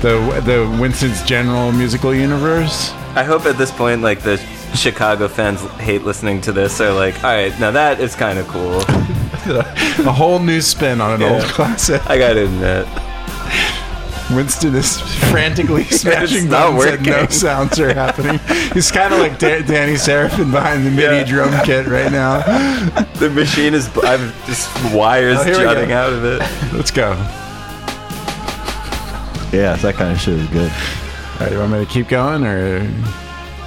the 0.01 0.17
the 0.45 0.77
winston's 0.81 1.21
general 1.23 1.71
musical 1.71 2.13
universe 2.15 2.91
I 3.17 3.23
hope 3.23 3.45
at 3.45 3.57
this 3.57 3.71
point, 3.71 4.01
like 4.01 4.19
the 4.23 4.35
Chicago 4.75 5.27
fans 5.27 5.61
hate 5.79 6.03
listening 6.03 6.41
to 6.41 6.51
this. 6.51 6.79
Are 6.81 6.91
like, 6.93 7.15
all 7.23 7.33
right, 7.33 7.57
now 7.59 7.71
that 7.71 7.99
is 7.99 8.15
kind 8.15 8.37
of 8.39 8.47
cool. 8.47 8.81
a 9.47 10.11
whole 10.11 10.39
new 10.39 10.59
spin 10.61 10.99
on 11.01 11.21
an 11.21 11.23
old 11.23 11.43
classic 11.43 12.01
I 12.09 12.17
gotta 12.17 12.45
admit. 12.45 12.87
Winston 14.35 14.73
is 14.73 14.99
frantically 15.29 15.83
smashing 15.91 16.49
not 16.49 16.75
buttons 16.75 16.95
and 16.97 17.05
no 17.05 17.27
sounds 17.29 17.79
are 17.79 17.93
happening. 17.93 18.39
He's 18.73 18.91
kind 18.91 19.13
of 19.13 19.19
like 19.19 19.37
Da- 19.37 19.61
Danny 19.61 19.97
Seraphine 19.97 20.49
behind 20.49 20.83
the 20.85 20.89
MIDI 20.89 21.17
Yeah. 21.17 21.23
drum 21.25 21.65
kit 21.65 21.85
right 21.85 22.11
now. 22.11 22.39
The 23.19 23.29
machine 23.29 23.75
is. 23.75 23.87
I'm 24.03 24.33
just 24.47 24.67
wires 24.93 25.37
Oh, 25.39 25.45
jutting 25.45 25.91
out 25.91 26.11
of 26.11 26.25
it. 26.25 26.41
Let's 26.73 26.89
go. 26.89 27.11
All 27.11 27.17
Yeah, 29.53 29.75
that 29.75 29.93
kind 29.95 30.11
of 30.11 30.19
shit 30.19 30.39
is 30.39 30.47
good. 30.49 30.71
All 30.71 31.39
right, 31.41 31.51
you 31.51 31.59
want 31.59 31.71
me 31.73 31.85
to 31.85 31.91
keep 31.91 32.07
going 32.07 32.43
or? 32.45 32.79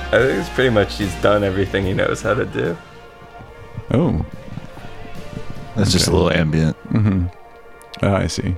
I 0.08 0.18
think 0.18 0.40
it's 0.40 0.48
pretty 0.50 0.70
much 0.70 0.96
he's 0.98 1.14
done 1.16 1.44
everything 1.44 1.84
he 1.84 1.92
knows 1.92 2.22
how 2.22 2.34
to 2.34 2.44
do. 2.46 2.76
Oh, 3.90 4.24
That's 5.76 5.92
just 5.92 6.08
a 6.08 6.10
little 6.10 6.30
ambient, 6.32 6.76
Mm-hmm. 6.90 7.26
oh, 8.04 8.14
I 8.14 8.26
see. 8.26 8.54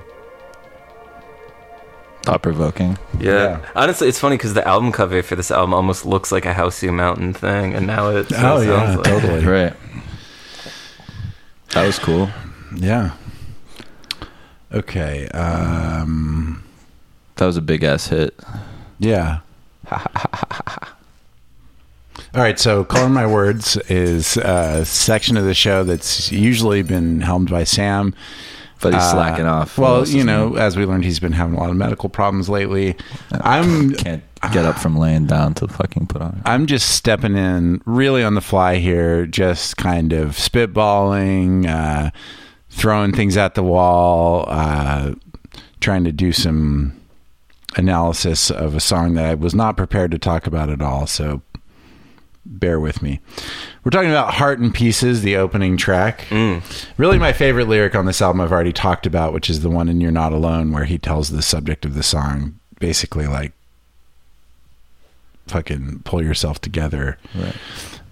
thought 2.23 2.41
provoking. 2.41 2.97
Yeah. 3.19 3.31
Yeah. 3.59 3.69
Honestly, 3.75 4.07
it's 4.07 4.19
funny 4.19 4.37
because 4.37 4.53
the 4.53 4.65
album 4.67 4.91
cover 4.91 5.21
for 5.23 5.35
this 5.35 5.49
album 5.51 5.73
almost 5.73 6.05
looks 6.05 6.31
like 6.31 6.45
a 6.45 6.53
House 6.53 6.79
Housey 6.79 6.93
Mountain 6.93 7.33
thing, 7.33 7.73
and 7.73 7.87
now 7.87 8.09
it 8.09 8.27
Oh 8.31 8.35
sounds 8.63 8.65
yeah, 8.67 8.95
like 8.95 9.03
totally. 9.03 9.45
Right. 9.45 9.73
That 11.73 11.85
was 11.85 11.97
cool. 11.99 12.29
Yeah. 12.75 13.11
Okay. 14.71 15.27
Um. 15.29 16.63
That 17.37 17.45
was 17.45 17.57
a 17.57 17.61
big 17.61 17.83
ass 17.83 18.07
hit. 18.07 18.37
Yeah. 18.99 19.39
All 22.33 22.41
right, 22.41 22.57
so 22.57 22.85
Calling 22.85 23.11
My 23.11 23.27
Words 23.27 23.75
is 23.89 24.37
a 24.37 24.85
section 24.85 25.35
of 25.35 25.43
the 25.43 25.53
show 25.53 25.83
that's 25.83 26.31
usually 26.31 26.81
been 26.81 27.19
helmed 27.19 27.49
by 27.49 27.65
Sam. 27.65 28.15
But 28.79 28.93
he's 28.93 29.03
Uh, 29.03 29.11
slacking 29.11 29.45
off. 29.45 29.77
Well, 29.77 30.07
you 30.07 30.23
know, 30.23 30.55
as 30.55 30.77
we 30.77 30.85
learned, 30.85 31.03
he's 31.03 31.19
been 31.19 31.33
having 31.33 31.55
a 31.55 31.59
lot 31.59 31.69
of 31.69 31.75
medical 31.75 32.07
problems 32.07 32.47
lately. 32.47 32.95
I'm 33.41 33.93
can't 33.95 34.23
get 34.53 34.65
up 34.65 34.79
from 34.79 34.97
laying 34.97 35.25
down 35.27 35.53
to 35.55 35.67
fucking 35.67 36.07
put 36.07 36.21
on. 36.21 36.41
I'm 36.45 36.65
just 36.67 36.89
stepping 36.95 37.35
in 37.35 37.81
really 37.85 38.23
on 38.23 38.33
the 38.35 38.41
fly 38.41 38.77
here, 38.77 39.27
just 39.27 39.75
kind 39.77 40.13
of 40.13 40.29
spitballing, 40.31 41.67
uh, 41.67 42.11
throwing 42.69 43.11
things 43.11 43.35
at 43.37 43.53
the 43.55 43.61
wall, 43.63 44.45
uh, 44.47 45.11
trying 45.81 46.05
to 46.05 46.11
do 46.13 46.31
some 46.31 46.93
analysis 47.75 48.49
of 48.49 48.73
a 48.73 48.79
song 48.79 49.13
that 49.15 49.25
I 49.25 49.33
was 49.35 49.53
not 49.53 49.77
prepared 49.77 50.11
to 50.11 50.17
talk 50.17 50.47
about 50.47 50.69
at 50.69 50.81
all. 50.81 51.05
So 51.05 51.41
bear 52.45 52.79
with 52.79 53.01
me. 53.01 53.19
We're 53.83 53.91
talking 53.91 54.09
about 54.09 54.33
Heart 54.33 54.59
in 54.59 54.71
Pieces, 54.71 55.21
the 55.21 55.35
opening 55.35 55.77
track. 55.77 56.27
Really, 56.97 57.19
my 57.19 57.33
favorite 57.33 57.67
lyric 57.67 57.95
on 57.95 58.05
this 58.05 58.21
album 58.21 58.41
I've 58.41 58.51
already 58.51 58.73
talked 58.73 59.05
about, 59.05 59.33
which 59.33 59.49
is 59.49 59.61
the 59.61 59.69
one 59.69 59.89
in 59.89 60.01
You're 60.01 60.11
Not 60.11 60.33
Alone, 60.33 60.71
where 60.71 60.85
he 60.85 60.97
tells 60.97 61.29
the 61.29 61.41
subject 61.41 61.85
of 61.85 61.93
the 61.93 62.03
song 62.03 62.59
basically 62.79 63.27
like, 63.27 63.53
fucking 65.47 66.01
pull 66.03 66.23
yourself 66.23 66.59
together. 66.61 67.17
Right. 67.35 67.55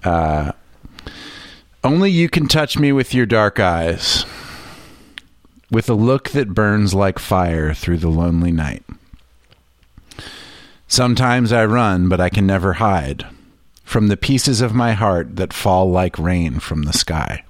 Uh, 0.04 0.52
only 1.84 2.12
you 2.12 2.30
can 2.30 2.48
touch 2.48 2.78
me 2.78 2.92
with 2.92 3.14
your 3.14 3.26
dark 3.26 3.60
eyes, 3.60 4.26
with 5.72 5.90
a 5.90 5.94
look 5.94 6.30
that 6.32 6.54
burns 6.54 6.94
like 6.94 7.18
fire 7.18 7.74
through 7.74 7.98
the 7.98 8.10
lonely 8.10 8.52
night. 8.52 8.84
Sometimes 10.88 11.54
I 11.54 11.66
run, 11.66 12.10
but 12.10 12.20
I 12.20 12.30
can 12.30 12.46
never 12.46 12.74
hide 12.74 13.26
from 13.90 14.08
the 14.08 14.16
pieces 14.18 14.62
of 14.62 14.72
my 14.72 14.92
heart 14.94 15.36
that 15.38 15.52
fall 15.52 15.90
like 15.90 16.20
rain 16.20 16.60
from 16.60 16.84
the 16.84 16.94
sky. 16.94 17.44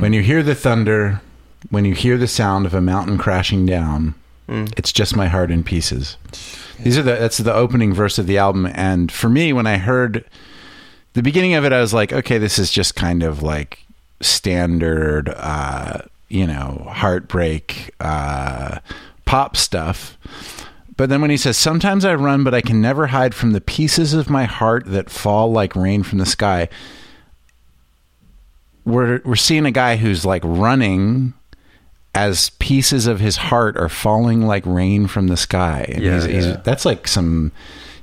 When 0.00 0.12
you 0.12 0.20
hear 0.20 0.42
the 0.42 0.54
thunder, 0.54 1.22
when 1.70 1.86
you 1.86 1.94
hear 1.94 2.18
the 2.18 2.26
sound 2.28 2.66
of 2.66 2.74
a 2.74 2.82
mountain 2.82 3.16
crashing 3.16 3.64
down, 3.64 4.14
it's 4.76 4.92
just 4.92 5.16
my 5.16 5.28
heart 5.28 5.50
in 5.50 5.64
pieces. 5.64 6.18
These 6.84 6.98
are 6.98 7.02
the 7.02 7.16
that's 7.16 7.38
the 7.38 7.54
opening 7.54 7.94
verse 7.94 8.18
of 8.18 8.26
the 8.26 8.36
album, 8.36 8.66
and 8.66 9.10
for 9.10 9.30
me, 9.30 9.54
when 9.54 9.66
I 9.66 9.78
heard 9.78 10.24
the 11.14 11.22
beginning 11.22 11.54
of 11.54 11.64
it, 11.64 11.72
I 11.72 11.80
was 11.80 11.94
like, 11.94 12.12
okay, 12.12 12.36
this 12.36 12.58
is 12.58 12.70
just 12.70 12.94
kind 12.94 13.22
of 13.22 13.42
like 13.42 13.78
standard, 14.20 15.30
uh, 15.30 16.02
you 16.28 16.46
know, 16.46 16.86
heartbreak 16.92 17.94
uh, 17.98 18.80
pop 19.24 19.56
stuff. 19.56 20.18
But 20.96 21.08
then 21.08 21.20
when 21.20 21.30
he 21.30 21.36
says, 21.36 21.56
Sometimes 21.56 22.04
I 22.04 22.14
run, 22.14 22.44
but 22.44 22.54
I 22.54 22.60
can 22.60 22.80
never 22.80 23.08
hide 23.08 23.34
from 23.34 23.52
the 23.52 23.60
pieces 23.60 24.14
of 24.14 24.30
my 24.30 24.44
heart 24.44 24.86
that 24.86 25.10
fall 25.10 25.52
like 25.52 25.76
rain 25.76 26.02
from 26.02 26.18
the 26.18 26.26
sky. 26.26 26.68
We're, 28.84 29.20
we're 29.24 29.36
seeing 29.36 29.66
a 29.66 29.70
guy 29.72 29.96
who's 29.96 30.24
like 30.24 30.42
running 30.44 31.34
as 32.14 32.50
pieces 32.58 33.06
of 33.06 33.20
his 33.20 33.36
heart 33.36 33.76
are 33.76 33.88
falling 33.90 34.42
like 34.42 34.64
rain 34.64 35.06
from 35.06 35.26
the 35.26 35.36
sky. 35.36 35.86
And 35.92 36.02
Yeah, 36.02 36.14
he's, 36.14 36.24
he's, 36.24 36.46
yeah. 36.46 36.60
that's 36.64 36.84
like 36.86 37.06
some, 37.06 37.52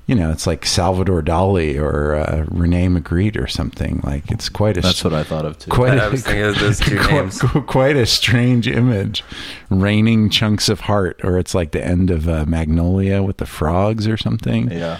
you 0.06 0.16
know, 0.16 0.32
it's 0.32 0.46
like 0.46 0.66
Salvador 0.66 1.22
Dali 1.22 1.80
or 1.80 2.16
uh, 2.16 2.46
Rene 2.50 2.88
Magritte 2.88 3.42
or 3.42 3.48
something. 3.48 4.02
Like 4.04 4.30
it's 4.32 4.50
quite 4.50 4.76
a 4.78 4.82
That's 4.82 5.04
what 5.04 5.14
I 5.14 5.24
thought 5.24 5.46
of 5.46 5.58
too. 5.58 5.72
quite 5.72 5.98
I 5.98 6.10
was 6.10 6.24
thinking 6.24 6.44
of 6.44 6.60
those 6.60 6.80
two 6.80 6.98
quite, 7.02 7.12
names. 7.12 7.40
quite 7.68 7.96
a 7.96 8.06
strange 8.06 8.68
image 8.68 9.24
raining 9.70 10.30
chunks 10.30 10.68
of 10.70 10.82
heart 10.82 11.20
or 11.24 11.38
it's 11.38 11.56
like 11.56 11.72
the 11.72 11.84
end 11.84 12.10
of 12.12 12.28
uh, 12.28 12.46
magnolia 12.46 13.24
with 13.24 13.38
the 13.38 13.46
frogs 13.46 14.08
or 14.08 14.18
something 14.18 14.70
yeah. 14.70 15.00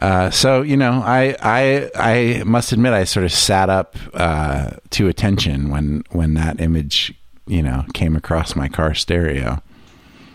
uh, 0.00 0.28
so 0.30 0.62
you 0.62 0.76
know 0.76 1.02
i 1.04 1.36
i 1.40 1.90
i 1.94 2.42
must 2.44 2.72
admit 2.72 2.92
i 2.92 3.04
sort 3.04 3.24
of 3.24 3.32
sat 3.32 3.68
up 3.70 3.96
uh, 4.14 4.70
to 4.90 5.08
attention 5.08 5.70
when 5.70 6.02
when 6.10 6.34
that 6.34 6.60
image 6.60 7.14
you 7.46 7.62
know 7.62 7.84
came 7.94 8.16
across 8.16 8.56
my 8.56 8.68
car 8.68 8.94
stereo 8.94 9.62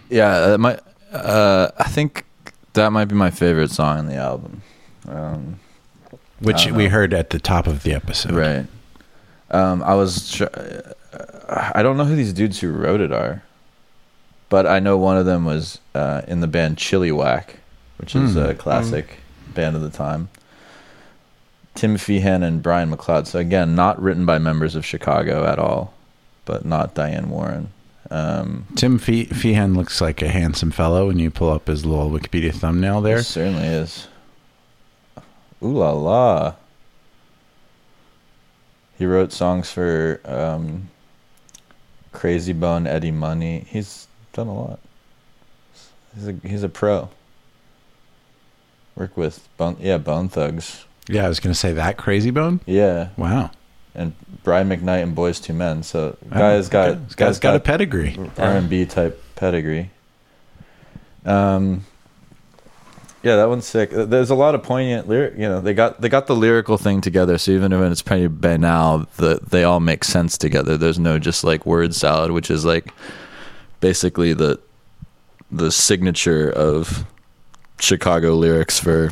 Yeah, 0.09 0.47
that 0.47 0.59
might. 0.59 0.79
Uh, 1.11 1.69
I 1.77 1.85
think 1.89 2.23
that 2.77 2.91
might 2.91 3.05
be 3.05 3.15
my 3.15 3.29
favorite 3.31 3.71
song 3.71 3.99
on 3.99 4.07
the 4.07 4.15
album. 4.15 4.61
Um, 5.07 5.59
which 6.39 6.67
we 6.67 6.85
know. 6.85 6.89
heard 6.89 7.13
at 7.13 7.29
the 7.31 7.39
top 7.39 7.67
of 7.67 7.83
the 7.83 7.93
episode 7.93 8.31
right. 8.33 8.65
Um, 9.51 9.81
I 9.83 9.93
was. 9.95 10.31
Tr- 10.31 10.45
I 11.49 11.81
don't 11.81 11.97
know 11.97 12.05
who 12.05 12.15
these 12.15 12.33
dudes 12.33 12.59
who 12.59 12.71
wrote 12.71 12.99
it 13.01 13.11
are, 13.11 13.41
but 14.49 14.67
I 14.67 14.79
know 14.79 14.97
one 14.97 15.17
of 15.17 15.25
them 15.25 15.45
was 15.45 15.79
uh, 15.95 16.21
in 16.27 16.41
the 16.41 16.47
band 16.47 16.77
Chilliwack, 16.77 17.55
which 17.97 18.15
is 18.15 18.33
Hmm. 18.33 18.39
a 18.39 18.53
classic 18.55 19.17
band 19.53 19.75
of 19.75 19.81
the 19.81 19.89
time. 19.89 20.29
Tim 21.75 21.95
Feehan 21.95 22.43
and 22.43 22.61
Brian 22.61 22.91
McLeod. 22.91 23.27
So 23.27 23.39
again, 23.39 23.75
not 23.75 24.01
written 24.01 24.25
by 24.25 24.37
members 24.39 24.75
of 24.75 24.85
Chicago 24.85 25.45
at 25.45 25.57
all, 25.59 25.93
but 26.45 26.65
not 26.65 26.93
Diane 26.95 27.29
Warren. 27.29 27.69
Um, 28.09 28.67
tim 28.75 28.97
Fe- 28.99 29.25
feehan 29.25 29.75
looks 29.75 29.99
like 29.99 30.21
a 30.21 30.29
handsome 30.29 30.71
fellow 30.71 31.07
when 31.07 31.19
you 31.19 31.29
pull 31.29 31.49
up 31.51 31.67
his 31.67 31.85
little 31.85 32.09
wikipedia 32.09 32.53
thumbnail 32.53 33.01
there 33.01 33.17
It 33.17 33.23
certainly 33.23 33.67
is. 33.67 34.07
Ooh 35.61 35.73
la 35.77 35.91
la. 35.91 36.55
He 38.97 39.05
wrote 39.05 39.31
songs 39.31 39.71
for 39.71 40.21
um, 40.25 40.89
Krayzie 42.13 42.57
Bone, 42.59 42.87
Eddie 42.87 43.11
Money. 43.11 43.65
He's 43.67 44.07
done 44.33 44.47
a 44.47 44.53
lot. 44.53 44.79
He's 46.15 46.27
a 46.27 46.33
he's 46.43 46.63
a 46.63 46.69
pro. 46.69 47.09
Work 48.95 49.17
with 49.17 49.47
Bone, 49.57 49.77
yeah, 49.79 49.97
Bone 49.99 50.29
Thugs, 50.29 50.85
yeah 51.09 51.25
i 51.25 51.29
was 51.29 51.39
gonna 51.39 51.55
say 51.55 51.73
that 51.73 51.97
crazy 51.97 52.31
bone 52.31 52.59
yeah, 52.65 53.09
wow 53.17 53.49
and 53.97 54.13
Brian 54.43 54.69
McKnight 54.69 55.03
and 55.03 55.15
Boyz 55.15 55.47
II 55.49 55.55
Men. 55.57 55.83
So 55.83 56.15
guys 56.29 56.67
Oh, 56.67 56.71
got 56.71 56.89
okay. 56.89 57.01
Guy's 57.17 57.39
got 57.39 57.55
a 57.55 57.59
pedigree 57.59 58.17
R 58.37 58.51
and 58.51 58.69
B 58.69 58.85
type 58.85 59.21
pedigree. 59.35 59.89
Um, 61.25 61.85
yeah, 63.23 63.35
that 63.37 63.49
one's 63.49 63.65
sick. 63.65 63.89
There's 63.91 64.29
a 64.29 64.35
lot 64.35 64.55
of 64.55 64.63
poignant 64.63 65.09
lyric. 65.09 65.33
You 65.33 65.49
know, 65.49 65.59
they 65.59 65.73
got 65.73 65.99
they 65.99 66.07
got 66.07 66.27
the 66.27 66.35
lyrical 66.35 66.77
thing 66.77 67.01
together. 67.01 67.37
So 67.37 67.51
even 67.51 67.77
when 67.77 67.91
it's 67.91 68.01
pretty 68.01 68.27
banal, 68.27 69.07
the 69.17 69.39
they 69.45 69.63
all 69.63 69.79
make 69.81 70.03
sense 70.03 70.37
together. 70.37 70.77
There's 70.77 70.99
no 70.99 71.19
just 71.19 71.43
like 71.43 71.65
word 71.65 71.93
salad, 71.93 72.31
which 72.31 72.49
is 72.49 72.63
like 72.63 72.93
basically 73.81 74.33
the 74.33 74.59
the 75.51 75.71
signature 75.71 76.49
of 76.49 77.05
Chicago 77.79 78.35
lyrics 78.35 78.79
for 78.79 79.11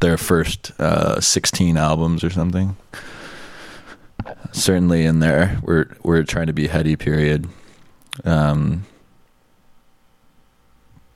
their 0.00 0.16
first 0.16 0.72
uh, 0.80 1.20
16 1.20 1.76
albums 1.76 2.24
or 2.24 2.30
something. 2.30 2.76
Certainly 4.52 5.04
in 5.04 5.20
there, 5.20 5.58
we're 5.62 5.96
we're 6.02 6.22
trying 6.22 6.46
to 6.46 6.52
be 6.52 6.66
heady. 6.68 6.96
Period. 6.96 7.48
Um, 8.24 8.86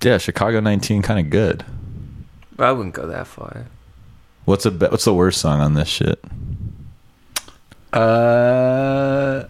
yeah, 0.03 0.19
Chicago 0.19 0.61
19, 0.61 1.03
kind 1.03 1.19
of 1.21 1.31
good. 1.31 1.65
I 2.59 2.73
wouldn't 2.73 2.95
go 2.95 3.07
that 3.07 3.27
far. 3.27 3.67
What's 4.45 4.65
a 4.67 4.71
be- 4.71 4.87
what's 4.87 5.05
the 5.05 5.15
worst 5.15 5.41
song 5.41 5.61
on 5.61 5.75
this 5.75 5.89
shit? 5.89 6.23
Uh, 7.93 9.45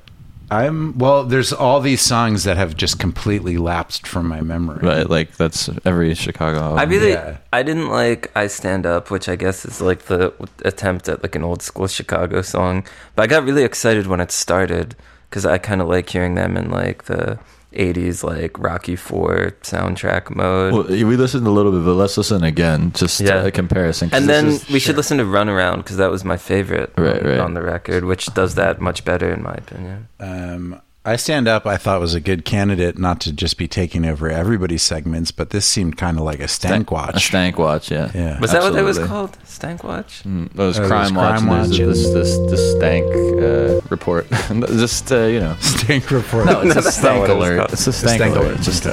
I'm 0.51 0.97
well. 0.97 1.25
There's 1.25 1.53
all 1.53 1.81
these 1.81 2.01
songs 2.01 2.45
that 2.45 2.57
have 2.57 2.77
just 2.77 2.99
completely 2.99 3.59
lapsed 3.59 4.07
from 4.07 4.27
my 4.29 4.41
memory. 4.41 4.79
Right, 4.87 5.09
like 5.09 5.37
that's 5.37 5.69
every 5.85 6.15
Chicago. 6.15 6.59
Album. 6.59 6.79
I 6.79 6.83
really, 6.85 7.11
yeah. 7.11 7.39
I 7.53 7.63
didn't 7.63 7.89
like 7.89 8.31
"I 8.35 8.47
Stand 8.47 8.87
Up," 8.87 9.11
which 9.11 9.29
I 9.29 9.37
guess 9.37 9.65
is 9.65 9.81
like 9.81 10.05
the 10.05 10.33
attempt 10.65 11.09
at 11.09 11.23
like 11.23 11.35
an 11.35 11.45
old 11.45 11.63
school 11.63 11.87
Chicago 11.87 12.41
song. 12.43 12.85
But 13.15 13.25
I 13.25 13.27
got 13.27 13.45
really 13.45 13.65
excited 13.65 14.07
when 14.07 14.21
it 14.21 14.31
started 14.31 14.97
because 15.29 15.45
I 15.45 15.59
kind 15.59 15.83
of 15.83 15.89
like 15.89 16.09
hearing 16.09 16.35
them 16.35 16.57
in 16.57 16.71
like 16.71 17.05
the 17.05 17.39
'80s, 17.73 18.25
like 18.25 18.59
Rocky 18.59 18.97
Four 18.97 19.53
soundtrack 19.63 20.35
mode. 20.35 20.73
Well, 20.73 20.85
we 20.85 21.17
listened 21.17 21.47
a 21.47 21.51
little 21.51 21.73
bit, 21.73 21.85
but 21.85 21.95
let's 21.95 22.17
listen 22.17 22.43
again, 22.43 22.93
just 22.95 23.21
Yeah. 23.21 23.45
a 23.45 23.51
comparison. 23.51 24.11
'cause 24.11 24.19
and 24.21 24.29
then 24.29 24.47
is- 24.49 24.69
we 24.71 24.79
should 24.79 24.97
listen 24.97 25.19
to 25.19 25.25
"Run 25.25 25.49
Around" 25.49 25.79
because 25.79 25.97
that 25.99 26.11
was 26.11 26.25
my 26.25 26.37
favorite 26.37 26.93
Right, 26.97 27.21
on, 27.23 27.27
right. 27.29 27.39
on 27.39 27.55
the 27.55 27.63
record, 27.63 28.05
which 28.05 28.33
does 28.35 28.55
that 28.55 28.81
much 28.81 29.05
better 29.05 29.31
in 29.31 29.43
my 29.43 29.55
opinion. 29.55 30.09
Um, 30.19 30.81
I 31.09 31.17
stand 31.17 31.49
up. 31.49 31.65
I 31.67 31.77
thought 31.79 32.01
was 32.01 32.15
a 32.15 32.21
good 32.21 32.45
candidate, 32.45 32.99
not 32.99 33.21
to 33.23 33.33
just 33.33 33.57
be 33.57 33.67
taking 33.67 34.05
over 34.05 34.29
everybody's 34.31 34.83
segments, 34.83 35.31
but 35.31 35.51
this 35.51 35.65
seemed 35.65 35.97
kind 35.97 36.19
of 36.19 36.25
like 36.25 36.39
a 36.41 36.49
stank 36.49 36.91
watch. 36.91 37.17
a 37.17 37.21
stank 37.21 37.59
watch. 37.59 37.91
Yeah, 37.91 38.11
Yeah. 38.15 38.39
Was 38.41 38.53
that 38.53 38.63
what 38.63 38.75
it 38.75 38.83
was 38.83 38.99
called? 38.99 39.37
Stank 39.45 39.83
Watch? 39.83 40.23
Mm, 40.25 40.53
that 40.53 40.65
was 40.65 40.79
Oh, 40.79 40.83
it 40.83 40.83
was 40.85 40.91
crime 40.91 41.15
watch. 41.15 41.41
Crime 41.41 41.49
and 41.63 41.73
there's 41.73 41.81
Watch. 41.81 41.97
This 41.97 42.13
this 42.13 42.39
this 42.51 42.77
stank 42.77 43.07
uh, 43.43 43.81
report. 43.91 44.29
just 44.69 45.11
uh, 45.11 45.23
you 45.25 45.41
know. 45.41 45.57
stank 45.61 46.11
report. 46.11 46.47
No, 46.47 46.61
it's 46.61 46.71
a 46.73 46.75
That's 46.75 46.85
not 46.85 46.93
stank 46.95 47.21
what 47.23 47.31
it 47.31 47.35
was 47.37 47.49
alert. 47.49 47.57
called. 47.59 47.73
It's 47.73 47.87
a 47.87 47.93
stank, 47.93 48.17
Stank 48.21 48.37
alert. 48.37 48.47
alert. 48.53 48.61
Just 48.61 48.87
uh, 48.87 48.93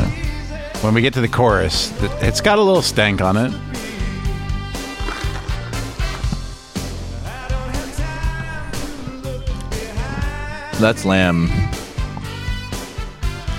when 0.82 0.94
we 0.94 1.02
get 1.02 1.14
to 1.16 1.22
the 1.22 1.28
chorus, 1.28 1.92
it's 2.24 2.42
got 2.42 2.58
a 2.58 2.62
little 2.64 2.82
stank 2.82 3.22
on 3.22 3.38
it. 3.38 3.52
that's 10.80 11.04
Lamm. 11.06 11.48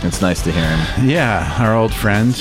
It's 0.02 0.20
nice 0.20 0.42
to 0.42 0.52
hear 0.52 0.64
him. 0.64 1.08
Yeah, 1.08 1.56
our 1.58 1.74
old 1.76 1.92
friend. 1.92 2.34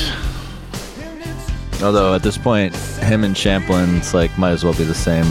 Although 1.81 2.13
at 2.15 2.23
this 2.23 2.37
point, 2.37 2.75
him 2.75 3.23
and 3.23 3.35
Champlin, 3.35 3.97
it's 3.97 4.13
like 4.13 4.37
might 4.37 4.51
as 4.51 4.63
well 4.63 4.73
be 4.73 4.83
the 4.83 4.93
same 4.93 5.25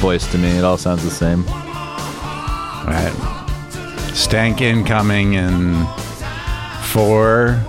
voice 0.00 0.30
to 0.32 0.38
me. 0.38 0.50
It 0.50 0.64
all 0.64 0.78
sounds 0.78 1.02
the 1.04 1.10
same. 1.10 1.44
All 1.48 2.86
right. 2.86 3.12
Stank 4.14 4.60
incoming 4.60 5.34
in 5.34 5.86
four, 6.82 7.62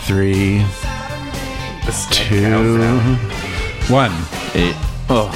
three, 0.00 0.64
two, 2.10 3.16
one. 3.88 4.12
Eight. 4.54 4.74
Oh, 5.08 5.30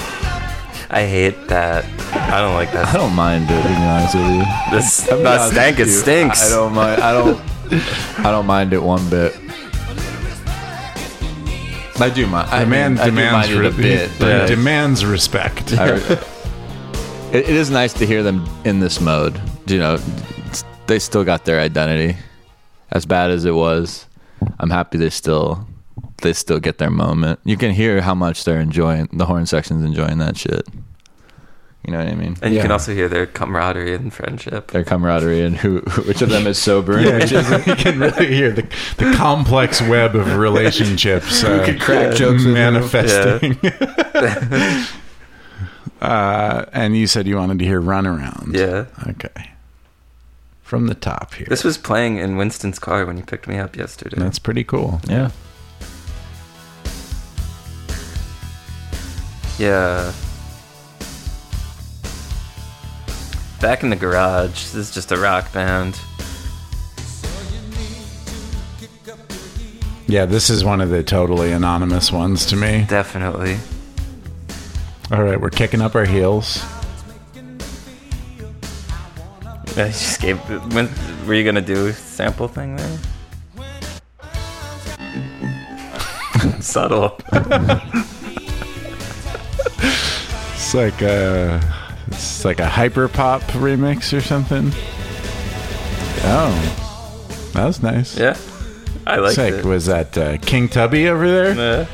I 0.90 1.04
hate 1.06 1.48
that. 1.48 1.84
I 2.12 2.40
don't 2.40 2.54
like 2.54 2.72
that. 2.72 2.88
I 2.88 2.92
don't 2.94 3.14
mind 3.14 3.44
it. 3.50 3.62
To 3.62 3.68
be 3.68 3.74
honest 3.74 4.14
with 4.14 4.24
you. 4.24 4.44
This 4.70 5.12
I'm 5.12 5.22
not 5.22 5.38
honest 5.40 5.52
stank. 5.52 5.78
It 5.78 5.88
stinks. 5.88 6.50
I 6.50 6.56
don't 6.56 6.72
mind. 6.72 7.02
I 7.02 7.12
don't. 7.12 7.49
I 8.18 8.30
don't 8.30 8.46
mind 8.46 8.72
it 8.72 8.82
one 8.82 9.08
bit. 9.10 9.36
I 12.00 12.08
do 12.14 12.26
mind. 12.26 12.48
I 12.50 12.60
The 12.64 12.70
man 12.70 12.92
mean, 12.94 13.00
I 13.00 13.04
do 13.04 13.10
demands 13.10 13.32
mind 13.32 13.50
it 13.50 13.56
a 13.56 13.70
re- 13.70 13.82
bit. 13.82 14.10
he 14.10 14.18
but 14.18 14.46
demands 14.46 15.04
respect. 15.04 15.72
I- 15.74 15.94
it, 15.96 16.20
it 17.32 17.48
is 17.50 17.70
nice 17.70 17.92
to 17.94 18.06
hear 18.06 18.22
them 18.22 18.48
in 18.64 18.80
this 18.80 19.00
mode. 19.00 19.38
You 19.66 19.78
know, 19.78 19.94
it's- 19.94 20.64
they 20.86 20.98
still 20.98 21.24
got 21.24 21.44
their 21.44 21.60
identity. 21.60 22.16
As 22.90 23.06
bad 23.06 23.30
as 23.30 23.44
it 23.44 23.52
was, 23.54 24.06
I'm 24.58 24.70
happy 24.70 24.98
they 24.98 25.10
still 25.10 25.66
they 26.22 26.32
still 26.32 26.58
get 26.58 26.78
their 26.78 26.90
moment. 26.90 27.38
You 27.44 27.56
can 27.56 27.70
hear 27.70 28.00
how 28.00 28.14
much 28.14 28.44
they're 28.44 28.60
enjoying 28.60 29.08
the 29.12 29.26
horn 29.26 29.46
section's 29.46 29.84
enjoying 29.84 30.18
that 30.18 30.36
shit. 30.36 30.66
You 31.84 31.92
know 31.92 31.98
what 31.98 32.08
I 32.08 32.14
mean? 32.14 32.36
And 32.42 32.54
you 32.54 32.60
can 32.60 32.70
also 32.70 32.92
hear 32.94 33.08
their 33.08 33.26
camaraderie 33.26 33.94
and 33.94 34.12
friendship. 34.12 34.70
Their 34.70 34.84
camaraderie 34.84 35.40
and 35.40 35.56
who 35.56 35.78
which 36.06 36.20
of 36.20 36.28
them 36.28 36.46
is 36.46 36.58
sober 36.58 36.98
and 36.98 37.06
Yeah, 37.06 37.18
which 37.18 37.66
you 37.66 37.74
can 37.74 37.98
really 37.98 38.26
hear 38.34 38.52
the, 38.52 38.62
the 38.98 39.12
complex 39.16 39.80
web 39.80 40.14
of 40.14 40.36
relationships 40.36 41.42
uh, 41.42 41.76
crack 41.80 42.14
jokes 42.14 42.44
with 42.44 42.52
manifesting. 42.52 43.58
uh, 46.02 46.66
and 46.72 46.96
you 46.96 47.06
said 47.06 47.26
you 47.26 47.36
wanted 47.36 47.58
to 47.60 47.64
hear 47.64 47.80
runaround. 47.80 48.54
Yeah. 48.54 48.84
Okay. 49.08 49.50
From 50.62 50.86
the 50.86 50.94
top 50.94 51.34
here. 51.34 51.46
This 51.48 51.64
was 51.64 51.78
playing 51.78 52.18
in 52.18 52.36
Winston's 52.36 52.78
car 52.78 53.06
when 53.06 53.16
he 53.16 53.22
picked 53.22 53.48
me 53.48 53.58
up 53.58 53.74
yesterday. 53.74 54.16
That's 54.18 54.38
pretty 54.38 54.64
cool. 54.64 55.00
Yeah. 55.08 55.30
Yeah. 59.58 60.12
Back 63.60 63.82
in 63.82 63.90
the 63.90 63.96
garage. 63.96 64.70
This 64.70 64.74
is 64.74 64.90
just 64.90 65.12
a 65.12 65.18
rock 65.18 65.52
band. 65.52 66.00
Yeah, 70.06 70.24
this 70.24 70.50
is 70.50 70.64
one 70.64 70.80
of 70.80 70.88
the 70.88 71.02
totally 71.02 71.52
anonymous 71.52 72.10
ones 72.10 72.46
to 72.46 72.56
me. 72.56 72.86
Definitely. 72.88 73.58
All 75.12 75.22
right, 75.22 75.40
we're 75.40 75.50
kicking 75.50 75.80
up 75.80 75.94
our 75.94 76.04
heels. 76.04 76.64
I 79.76 79.88
just 79.88 80.20
gave. 80.20 80.38
When, 80.74 80.88
were 81.26 81.34
you 81.34 81.44
gonna 81.44 81.60
do 81.60 81.88
a 81.88 81.92
sample 81.92 82.48
thing 82.48 82.76
there? 82.76 82.98
Subtle. 86.60 87.16
It's 90.54 90.74
like 90.74 91.02
a, 91.02 91.60
it's 92.10 92.44
like 92.44 92.60
a 92.60 92.68
hyper 92.68 93.08
pop 93.08 93.42
remix 93.52 94.16
or 94.16 94.20
something. 94.20 94.70
Oh, 96.22 97.50
that 97.54 97.64
was 97.64 97.82
nice. 97.82 98.16
Yeah. 98.16 98.36
I 99.06 99.16
like 99.16 99.38
it. 99.38 99.64
Was 99.64 99.86
that 99.86 100.16
uh, 100.16 100.36
King 100.38 100.68
Tubby 100.68 101.08
over 101.08 101.28
there? 101.28 101.82
Uh, 101.82 101.86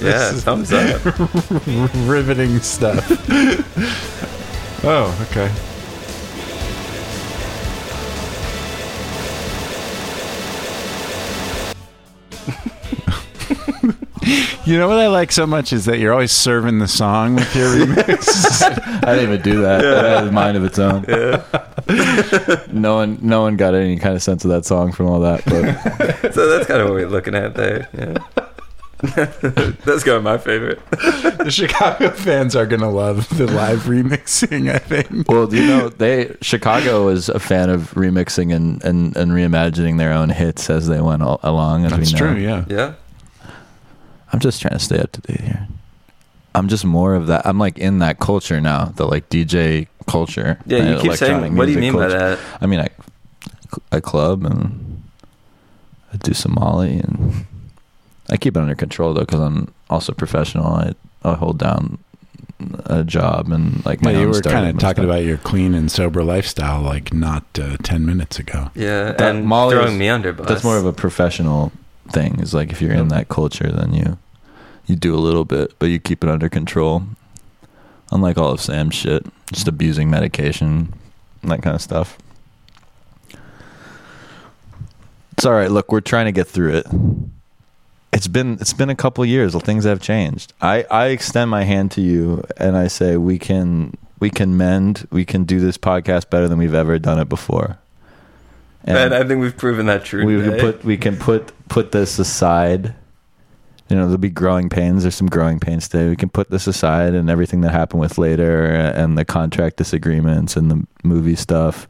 yeah, 0.00 0.32
thumbs 0.32 0.72
up. 0.72 1.04
Riveting 2.08 2.60
stuff. 2.60 3.06
oh, 4.84 5.28
okay. 5.30 5.52
You 14.64 14.78
know 14.78 14.88
what 14.88 14.98
I 14.98 15.06
like 15.08 15.32
so 15.32 15.46
much 15.46 15.72
is 15.72 15.86
that 15.86 15.98
you're 15.98 16.12
always 16.12 16.32
serving 16.32 16.78
the 16.78 16.88
song 16.88 17.36
with 17.36 17.54
your 17.56 17.68
remix. 17.86 18.62
I 19.04 19.14
didn't 19.16 19.32
even 19.32 19.42
do 19.42 19.62
that. 19.62 19.80
That 19.82 20.04
had 20.18 20.28
a 20.28 20.32
mind 20.32 20.56
of 20.56 20.64
its 20.64 20.78
own. 20.78 21.04
Yeah. 21.08 21.42
no 22.70 22.96
one, 22.96 23.18
no 23.22 23.40
one 23.42 23.56
got 23.56 23.74
any 23.74 23.96
kind 23.96 24.14
of 24.14 24.22
sense 24.22 24.44
of 24.44 24.50
that 24.50 24.66
song 24.66 24.92
from 24.92 25.06
all 25.06 25.20
that. 25.20 25.44
But 25.46 26.32
So 26.34 26.48
that's 26.48 26.66
kind 26.66 26.80
of 26.82 26.88
what 26.88 26.94
we're 26.94 27.08
looking 27.08 27.34
at 27.34 27.54
there. 27.54 27.88
Yeah. 27.96 28.18
that's 29.14 30.02
kind 30.02 30.16
of 30.16 30.24
my 30.24 30.36
favorite. 30.38 30.80
the 30.90 31.50
Chicago 31.50 32.10
fans 32.10 32.56
are 32.56 32.66
gonna 32.66 32.90
love 32.90 33.28
the 33.38 33.46
live 33.46 33.82
remixing. 33.84 34.74
I 34.74 34.78
think. 34.78 35.28
well, 35.28 35.46
do 35.46 35.56
you 35.56 35.66
know 35.68 35.88
they 35.88 36.34
Chicago 36.42 37.06
was 37.06 37.28
a 37.28 37.38
fan 37.38 37.70
of 37.70 37.92
remixing 37.94 38.52
and 38.52 38.82
and, 38.82 39.16
and 39.16 39.30
reimagining 39.30 39.98
their 39.98 40.12
own 40.12 40.30
hits 40.30 40.68
as 40.68 40.88
they 40.88 41.00
went 41.00 41.22
all, 41.22 41.38
along. 41.44 41.84
As 41.84 41.92
That's 41.92 42.12
we 42.12 42.18
know. 42.18 42.32
true. 42.34 42.42
Yeah. 42.42 42.64
Yeah. 42.68 42.94
I'm 44.32 44.40
just 44.40 44.60
trying 44.60 44.74
to 44.74 44.78
stay 44.84 44.98
up 44.98 45.12
to 45.12 45.20
date 45.22 45.40
here. 45.40 45.68
I'm 46.54 46.68
just 46.68 46.84
more 46.84 47.14
of 47.14 47.26
that. 47.28 47.46
I'm 47.46 47.58
like 47.58 47.78
in 47.78 47.98
that 48.00 48.18
culture 48.18 48.60
now, 48.60 48.86
the 48.86 49.06
like 49.06 49.28
DJ 49.28 49.86
culture. 50.06 50.58
Yeah, 50.66 50.94
you 50.94 51.00
keep 51.00 51.12
saying. 51.14 51.56
What 51.56 51.66
do 51.66 51.72
you 51.72 51.78
music 51.78 51.92
mean 51.94 52.02
by 52.02 52.08
that? 52.08 52.38
I 52.60 52.66
mean, 52.66 52.80
I 52.80 52.88
I 53.92 54.00
club 54.00 54.44
and 54.44 55.02
I 56.12 56.16
do 56.16 56.32
some 56.34 56.54
Molly 56.54 56.98
and 56.98 57.46
I 58.30 58.36
keep 58.36 58.56
it 58.56 58.60
under 58.60 58.74
control 58.74 59.14
though 59.14 59.20
because 59.20 59.40
I'm 59.40 59.72
also 59.90 60.12
professional. 60.12 60.66
I 60.66 60.94
I 61.22 61.34
hold 61.34 61.58
down 61.58 61.98
a 62.86 63.04
job 63.04 63.52
and 63.52 63.84
like 63.86 64.02
my 64.02 64.10
Yeah, 64.10 64.20
you 64.22 64.28
were 64.28 64.40
kind 64.40 64.66
of 64.68 64.78
talking 64.78 65.04
stuff. 65.04 65.04
about 65.04 65.22
your 65.24 65.36
clean 65.36 65.74
and 65.74 65.90
sober 65.92 66.24
lifestyle 66.24 66.80
like 66.82 67.12
not 67.14 67.44
uh, 67.56 67.76
10 67.84 68.04
minutes 68.04 68.38
ago. 68.40 68.70
Yeah, 68.74 69.12
That 69.12 69.36
and 69.36 69.46
Molly 69.46 69.74
throwing 69.76 69.92
is- 69.92 69.98
me 69.98 70.08
under 70.08 70.32
bus. 70.32 70.48
That's 70.48 70.64
more 70.64 70.76
of 70.76 70.84
a 70.84 70.92
professional 70.92 71.70
thing. 72.10 72.40
Is 72.40 72.54
like 72.54 72.70
if 72.70 72.80
you're 72.80 72.92
in 72.92 73.08
that 73.08 73.28
culture, 73.28 73.70
then 73.70 73.92
you 73.94 74.18
you 74.86 74.96
do 74.96 75.14
a 75.14 75.20
little 75.20 75.44
bit, 75.44 75.74
but 75.78 75.86
you 75.86 75.98
keep 75.98 76.24
it 76.24 76.30
under 76.30 76.48
control. 76.48 77.02
Unlike 78.10 78.38
all 78.38 78.52
of 78.52 78.60
Sam's 78.60 78.94
shit, 78.94 79.24
just 79.52 79.66
mm-hmm. 79.66 79.68
abusing 79.68 80.10
medication, 80.10 80.94
and 81.42 81.50
that 81.50 81.62
kind 81.62 81.76
of 81.76 81.82
stuff. 81.82 82.18
It's 85.32 85.46
all 85.46 85.52
right. 85.52 85.70
Look, 85.70 85.92
we're 85.92 86.00
trying 86.00 86.26
to 86.26 86.32
get 86.32 86.48
through 86.48 86.78
it. 86.78 86.86
It's 88.12 88.26
been 88.26 88.54
it's 88.54 88.72
been 88.72 88.90
a 88.90 88.96
couple 88.96 89.24
years. 89.24 89.54
Things 89.62 89.84
have 89.84 90.00
changed. 90.00 90.52
I 90.60 90.84
I 90.90 91.06
extend 91.08 91.50
my 91.50 91.64
hand 91.64 91.92
to 91.92 92.00
you 92.00 92.42
and 92.56 92.76
I 92.76 92.88
say 92.88 93.16
we 93.16 93.38
can 93.38 93.96
we 94.18 94.30
can 94.30 94.56
mend. 94.56 95.06
We 95.12 95.24
can 95.24 95.44
do 95.44 95.60
this 95.60 95.78
podcast 95.78 96.30
better 96.30 96.48
than 96.48 96.58
we've 96.58 96.74
ever 96.74 96.98
done 96.98 97.20
it 97.20 97.28
before. 97.28 97.78
And 98.96 99.14
I 99.14 99.24
think 99.24 99.40
we've 99.40 99.56
proven 99.56 99.86
that 99.86 100.04
true. 100.04 100.24
we 100.24 100.42
can 100.42 100.58
put 100.58 100.84
we 100.84 100.96
can 100.96 101.16
put 101.16 101.52
put 101.68 101.92
this 101.92 102.18
aside. 102.18 102.94
You 103.88 103.96
know, 103.96 104.02
there'll 104.02 104.18
be 104.18 104.28
growing 104.28 104.68
pains. 104.68 105.02
There's 105.02 105.14
some 105.14 105.28
growing 105.28 105.60
pains 105.60 105.88
today. 105.88 106.08
We 106.10 106.16
can 106.16 106.28
put 106.28 106.50
this 106.50 106.66
aside 106.66 107.14
and 107.14 107.30
everything 107.30 107.62
that 107.62 107.72
happened 107.72 108.00
with 108.00 108.18
later 108.18 108.66
and 108.66 109.16
the 109.16 109.24
contract 109.24 109.78
disagreements 109.78 110.56
and 110.56 110.70
the 110.70 110.86
movie 111.02 111.36
stuff. 111.36 111.88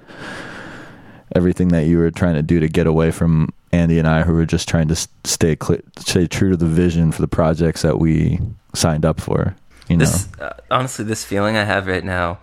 Everything 1.35 1.69
that 1.69 1.87
you 1.87 1.99
were 1.99 2.13
trying 2.13 2.35
to 2.35 2.43
do 2.43 2.61
to 2.61 2.69
get 2.69 2.87
away 2.87 3.11
from 3.11 3.53
Andy 3.73 3.99
and 3.99 4.07
I, 4.07 4.23
who 4.23 4.33
were 4.33 4.47
just 4.47 4.69
trying 4.69 4.89
to 4.89 4.97
stay 5.25 5.57
cl- 5.61 5.81
stay 5.99 6.27
true 6.27 6.51
to 6.51 6.57
the 6.57 6.67
vision 6.67 7.11
for 7.11 7.21
the 7.21 7.29
projects 7.29 7.83
that 7.83 7.99
we 7.99 8.41
signed 8.75 9.05
up 9.05 9.21
for. 9.21 9.57
You 9.89 9.97
know, 9.97 10.05
This 10.05 10.29
uh, 10.41 10.55
honestly, 10.71 11.05
this 11.05 11.25
feeling 11.25 11.57
I 11.57 11.65
have 11.65 11.87
right 11.87 12.05
now 12.05 12.39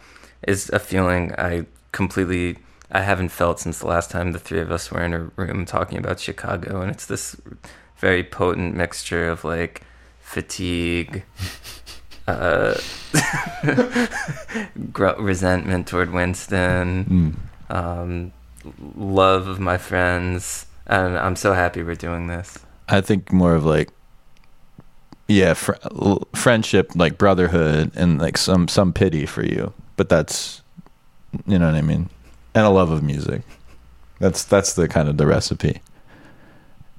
is 0.45 0.69
a 0.71 0.79
feeling 0.79 1.33
I 1.37 1.65
completely 1.91 2.57
I 2.91 3.01
haven't 3.01 3.29
felt 3.29 3.59
since 3.59 3.79
the 3.79 3.87
last 3.87 4.11
time 4.11 4.31
the 4.31 4.39
three 4.39 4.59
of 4.59 4.71
us 4.71 4.91
were 4.91 5.03
in 5.03 5.13
a 5.13 5.19
room 5.35 5.65
talking 5.65 5.97
about 5.97 6.19
Chicago, 6.19 6.81
and 6.81 6.91
it's 6.91 7.05
this 7.07 7.35
very 7.97 8.23
potent 8.23 8.75
mixture 8.75 9.27
of 9.29 9.43
like 9.43 9.81
fatigue, 10.21 11.23
uh, 12.27 12.75
gr- 14.91 15.09
resentment 15.19 15.87
toward 15.87 16.11
Winston, 16.11 17.35
Mm. 17.69 17.75
um, 17.75 18.31
love 18.95 19.47
of 19.47 19.59
my 19.59 19.77
friends, 19.77 20.65
and 20.87 21.17
I'm 21.17 21.35
so 21.35 21.53
happy 21.53 21.83
we're 21.83 21.95
doing 21.95 22.27
this. 22.27 22.59
I 22.87 23.01
think 23.01 23.31
more 23.31 23.55
of 23.55 23.65
like, 23.65 23.89
yeah, 25.27 25.53
fr- 25.55 25.73
friendship, 26.35 26.91
like 26.95 27.17
brotherhood, 27.17 27.91
and 27.95 28.19
like 28.19 28.37
some 28.37 28.67
some 28.67 28.93
pity 28.93 29.25
for 29.25 29.43
you. 29.43 29.73
But 29.97 30.09
that's, 30.09 30.61
you 31.47 31.57
know 31.57 31.65
what 31.67 31.75
I 31.75 31.81
mean, 31.81 32.09
and 32.55 32.65
a 32.65 32.69
love 32.69 32.89
of 32.89 33.03
music. 33.03 33.41
That's 34.19 34.43
that's 34.43 34.73
the 34.73 34.87
kind 34.87 35.07
of 35.09 35.17
the 35.17 35.27
recipe. 35.27 35.81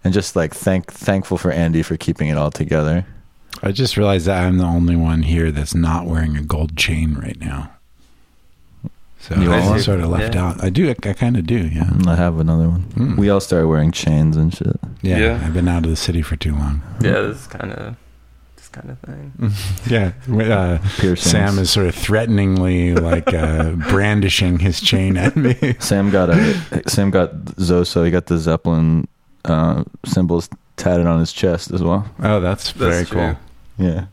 And 0.04 0.14
just 0.14 0.36
like 0.36 0.54
thank 0.54 0.92
thankful 0.92 1.38
for 1.38 1.50
Andy 1.50 1.82
for 1.82 1.96
keeping 1.96 2.28
it 2.28 2.36
all 2.38 2.50
together. 2.52 3.06
I 3.62 3.72
just 3.72 3.96
realized 3.96 4.26
that 4.26 4.44
I'm 4.44 4.58
the 4.58 4.64
only 4.64 4.94
one 4.96 5.22
here 5.22 5.50
that's 5.50 5.74
not 5.74 6.06
wearing 6.06 6.36
a 6.36 6.42
gold 6.42 6.76
chain 6.76 7.14
right 7.14 7.40
now. 7.40 7.70
So 9.18 9.34
You 9.34 9.50
want 9.50 9.64
I 9.64 9.78
sort 9.80 10.00
of 10.00 10.10
left 10.10 10.34
Yeah. 10.34 10.44
out. 10.46 10.62
I 10.62 10.68
do. 10.70 10.88
I, 10.90 10.94
I 11.08 11.12
kind 11.14 11.36
of 11.36 11.46
do. 11.46 11.66
Yeah. 11.66 11.90
I 12.06 12.14
have 12.14 12.38
another 12.38 12.68
one. 12.68 12.82
Mm. 12.94 13.16
We 13.16 13.28
all 13.30 13.40
started 13.40 13.66
wearing 13.66 13.90
chains 13.90 14.36
and 14.36 14.54
shit. 14.54 14.76
yeah. 15.02 15.18
Yeah. 15.18 15.42
I've 15.44 15.54
been 15.54 15.66
out 15.68 15.84
of 15.84 15.90
the 15.90 15.96
city 15.96 16.22
for 16.22 16.36
too 16.36 16.52
long. 16.52 16.82
Yeah, 17.00 17.22
this 17.22 17.46
kind 17.48 17.72
of 17.72 17.78
this 17.78 17.96
kind 18.76 18.90
of 18.90 18.98
thing. 19.00 19.32
Yeah. 19.86 20.12
Uh, 20.28 21.14
Sam 21.14 21.58
is 21.58 21.70
sort 21.70 21.86
of 21.86 21.94
threateningly 21.94 22.94
like 22.94 23.32
uh, 23.32 23.70
brandishing 23.88 24.58
his 24.58 24.80
chain 24.80 25.16
at 25.16 25.36
me. 25.36 25.54
Sam 25.78 26.10
got 26.10 26.30
a 26.30 26.88
Sam 26.88 27.10
got 27.10 27.34
Zoso. 27.56 28.04
He 28.04 28.10
got 28.10 28.26
the 28.26 28.38
Zeppelin 28.38 29.06
uh, 29.44 29.84
symbols 30.04 30.48
tatted 30.76 31.06
on 31.06 31.20
his 31.20 31.32
chest 31.32 31.70
as 31.70 31.82
well. 31.82 32.08
Oh, 32.20 32.40
that's, 32.40 32.70
very 32.72 33.04
true. 33.04 33.20
cool. 33.20 33.36
Yeah, 33.78 34.06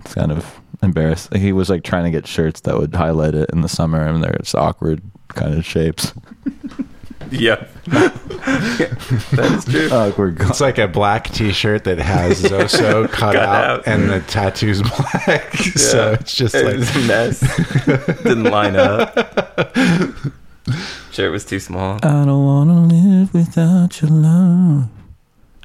it's 0.00 0.14
kind 0.14 0.32
of 0.32 0.60
embarrassed. 0.82 1.34
He 1.36 1.52
was 1.52 1.70
like 1.70 1.84
trying 1.84 2.04
to 2.04 2.10
get 2.10 2.26
shirts 2.26 2.60
that 2.62 2.76
would 2.76 2.94
highlight 2.94 3.34
it 3.34 3.50
in 3.52 3.60
the 3.60 3.68
summer, 3.68 4.04
and 4.04 4.22
they're 4.22 4.36
just 4.40 4.54
awkward 4.54 5.02
kind 5.28 5.54
of 5.54 5.64
shapes. 5.64 6.12
Yeah, 7.40 7.64
that 7.86 9.52
is 9.56 9.64
true. 9.64 9.88
Oh, 9.90 10.08
awkward. 10.10 10.40
It's 10.40 10.60
like 10.60 10.78
a 10.78 10.88
black 10.88 11.28
T-shirt 11.30 11.84
that 11.84 11.98
has 11.98 12.42
Zoso 12.42 13.04
cut, 13.08 13.34
Cut 13.34 13.36
out, 13.36 13.64
out. 13.80 13.86
and 13.86 14.10
the 14.10 14.20
tattoo's 14.20 14.82
black. 14.82 15.54
so 15.54 16.12
it's 16.20 16.34
just 16.34 16.54
it 16.54 16.64
like 16.66 16.76
was 16.76 16.96
a 16.96 17.00
mess. 17.06 17.40
Didn't 18.24 18.44
line 18.44 18.74
up. 18.76 19.14
Shirt 21.12 21.30
was 21.32 21.44
too 21.44 21.60
small. 21.60 21.96
I 22.02 22.24
don't 22.24 22.44
wanna 22.44 22.86
live 22.86 23.32
without 23.34 24.00
your 24.02 24.10
love. 24.10 24.88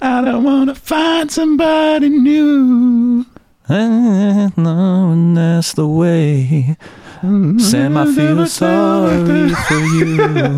I 0.02 0.22
don't 0.22 0.44
want 0.44 0.70
to 0.70 0.76
find 0.76 1.32
somebody 1.32 2.10
new. 2.10 3.26
And 3.68 4.56
no, 4.58 5.12
and 5.12 5.36
that's 5.38 5.74
the 5.74 5.88
way. 5.88 6.76
Sam, 7.22 7.98
I 7.98 8.06
feel 8.14 8.46
sorry 8.48 9.50
for 9.50 9.80
you. 9.96 10.18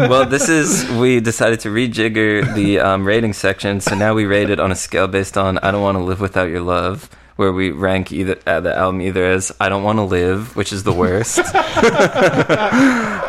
Well, 0.09 0.25
this 0.25 0.49
is 0.49 0.89
we 0.91 1.19
decided 1.19 1.59
to 1.61 1.69
rejigger 1.69 2.53
the 2.55 2.79
um, 2.79 3.05
rating 3.05 3.33
section, 3.33 3.79
so 3.79 3.95
now 3.95 4.13
we 4.13 4.25
rate 4.25 4.49
it 4.49 4.59
on 4.59 4.71
a 4.71 4.75
scale 4.75 5.07
based 5.07 5.37
on 5.37 5.57
"I 5.59 5.71
don't 5.71 5.81
want 5.81 5.97
to 5.97 6.03
live 6.03 6.19
without 6.19 6.49
your 6.49 6.61
love," 6.61 7.09
where 7.35 7.51
we 7.53 7.71
rank 7.71 8.11
either 8.11 8.37
uh, 8.45 8.59
the 8.59 8.75
album 8.75 9.01
either 9.01 9.25
as 9.25 9.51
"I 9.59 9.69
don't 9.69 9.83
want 9.83 9.97
to 9.97 10.03
live," 10.03 10.55
which 10.55 10.71
is 10.73 10.83
the 10.83 10.93
worst, 10.93 11.39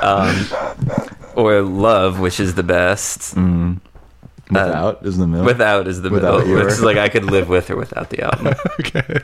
um, 0.03 0.47
or 1.35 1.62
"Love," 1.62 2.20
which 2.20 2.41
is 2.41 2.55
the 2.55 2.62
best. 2.62 3.35
Mm. 3.37 3.81
Without 4.51 5.05
is 5.05 5.19
the 5.19 5.27
middle. 5.27 5.45
Without 5.45 5.87
is 5.89 6.01
the 6.03 6.11
Without 6.11 6.39
middle, 6.39 6.49
your- 6.49 6.65
which 6.65 6.73
is 6.75 6.83
like 6.83 6.97
I 6.97 7.09
could 7.09 7.25
live 7.25 7.49
with 7.49 7.71
or 7.71 7.77
without 7.77 8.11
the 8.11 8.23
album. 8.23 8.55
Okay. 8.81 9.21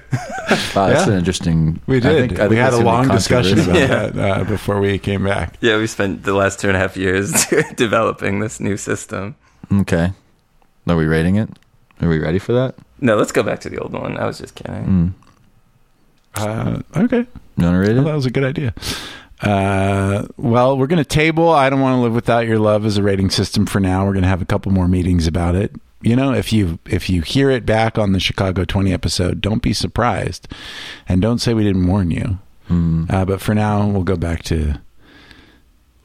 Wow, 0.77 0.89
that's 0.89 1.07
Yeah. 1.07 1.13
an 1.13 1.19
interesting. 1.19 1.81
We 1.87 1.97
I 1.97 2.01
did. 2.01 2.29
think- 2.31 2.41
I 2.41 2.49
we 2.49 2.57
had 2.57 2.75
a 2.75 2.79
long 2.79 3.09
discussion 3.09 3.59
about. 3.61 3.75
Yeah. 3.77 4.07
that 4.09 4.41
uh, 4.41 4.45
before 4.45 4.81
we 4.81 4.99
came 4.99 5.25
back. 5.25 5.55
Yeah, 5.61 5.79
we 5.79 5.87
spent 5.87 6.25
the 6.25 6.35
last 6.35 6.61
two 6.61 6.69
and 6.69 6.77
a 6.77 6.81
half 6.81 6.97
years 6.97 7.47
developing 7.77 8.41
this 8.41 8.61
new 8.61 8.77
system. 8.77 9.37
Okay. 9.73 10.13
Are 10.87 10.97
we 10.97 11.07
rating 11.07 11.37
it? 11.37 11.49
Are 12.03 12.09
we 12.09 12.19
ready 12.19 12.39
for 12.39 12.53
that? 12.53 12.75
No, 13.01 13.17
let's 13.17 13.33
go 13.33 13.43
back 13.43 13.61
to 13.61 13.71
the 13.71 13.79
old 13.79 13.93
one. 13.95 14.19
I 14.19 14.27
was 14.27 14.39
just 14.39 14.55
kidding. 14.55 14.85
Mm. 14.85 15.13
Uh, 16.37 16.83
okay. 17.05 17.27
You 17.57 17.65
want 17.65 17.75
to 17.75 17.79
rate 17.79 17.95
Well, 17.95 18.05
that 18.05 18.15
was 18.15 18.27
a 18.27 18.31
good 18.31 18.45
idea. 18.45 18.75
Uh, 19.41 20.27
well, 20.37 20.77
we're 20.79 20.87
going 20.87 21.03
to 21.03 21.05
table 21.05 21.51
I 21.51 21.69
Don't 21.69 21.81
Want 21.81 21.99
to 21.99 22.03
Live 22.03 22.15
Without 22.15 22.47
Your 22.47 22.59
Love 22.59 22.87
as 22.87 22.97
a 22.97 23.03
rating 23.03 23.31
system 23.31 23.67
for 23.67 23.81
now. 23.81 24.05
We're 24.05 24.13
going 24.13 24.23
to 24.23 24.29
have 24.29 24.43
a 24.43 24.47
couple 24.47 24.73
more 24.73 24.89
meetings 24.89 25.27
about 25.27 25.55
it. 25.55 25.73
You 26.03 26.17
know, 26.17 26.33
if 26.35 26.53
you 26.53 26.79
if 26.87 27.09
you 27.09 27.23
hear 27.23 27.51
it 27.51 27.65
back 27.65 27.99
on 27.99 28.13
the 28.13 28.21
Chicago 28.21 28.65
20 28.65 28.93
episode, 28.93 29.41
don't 29.41 29.63
be 29.63 29.73
surprised. 29.73 30.49
And 31.09 31.23
don't 31.23 31.39
say 31.39 31.55
we 31.55 31.65
didn't 31.65 31.87
warn 31.87 32.11
you. 32.11 32.39
Mm. 32.69 33.11
Uh, 33.11 33.25
but 33.25 33.41
for 33.41 33.55
now, 33.55 33.87
we'll 33.87 34.05
go 34.05 34.17
back 34.17 34.43
to 34.45 34.81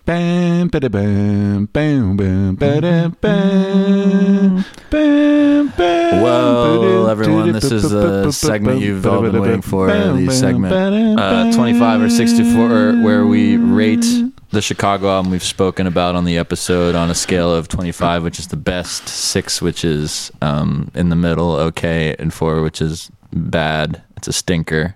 Bam, 0.09 0.71
bada, 0.71 0.89
bam, 0.89 1.65
bam, 1.65 2.17
bam, 2.17 2.57
bada, 2.57 3.21
bam, 3.21 4.65
bam, 4.89 5.67
bam, 5.77 6.23
Well, 6.23 7.07
everyone, 7.07 7.51
this 7.51 7.71
is 7.71 7.91
the 7.91 8.31
segment 8.31 8.81
you've 8.81 9.05
all 9.05 9.21
been 9.21 9.39
waiting 9.39 9.61
for, 9.61 9.85
the 9.85 10.31
segment, 10.31 10.73
uh, 10.73 11.51
25 11.53 12.01
or 12.01 12.09
64, 12.09 13.03
where 13.03 13.27
we 13.27 13.57
rate 13.57 14.03
the 14.49 14.63
Chicago 14.63 15.09
album 15.11 15.31
we've 15.31 15.43
spoken 15.43 15.85
about 15.85 16.15
on 16.15 16.25
the 16.25 16.39
episode 16.39 16.95
on 16.95 17.11
a 17.11 17.15
scale 17.15 17.53
of 17.53 17.67
25, 17.67 18.23
which 18.23 18.39
is 18.39 18.47
the 18.47 18.57
best, 18.57 19.07
6, 19.07 19.61
which 19.61 19.85
is 19.85 20.31
um, 20.41 20.89
in 20.95 21.09
the 21.09 21.15
middle, 21.15 21.51
okay, 21.51 22.15
and 22.17 22.33
4, 22.33 22.63
which 22.63 22.81
is 22.81 23.11
bad. 23.31 24.01
It's 24.17 24.27
a 24.27 24.33
stinker. 24.33 24.95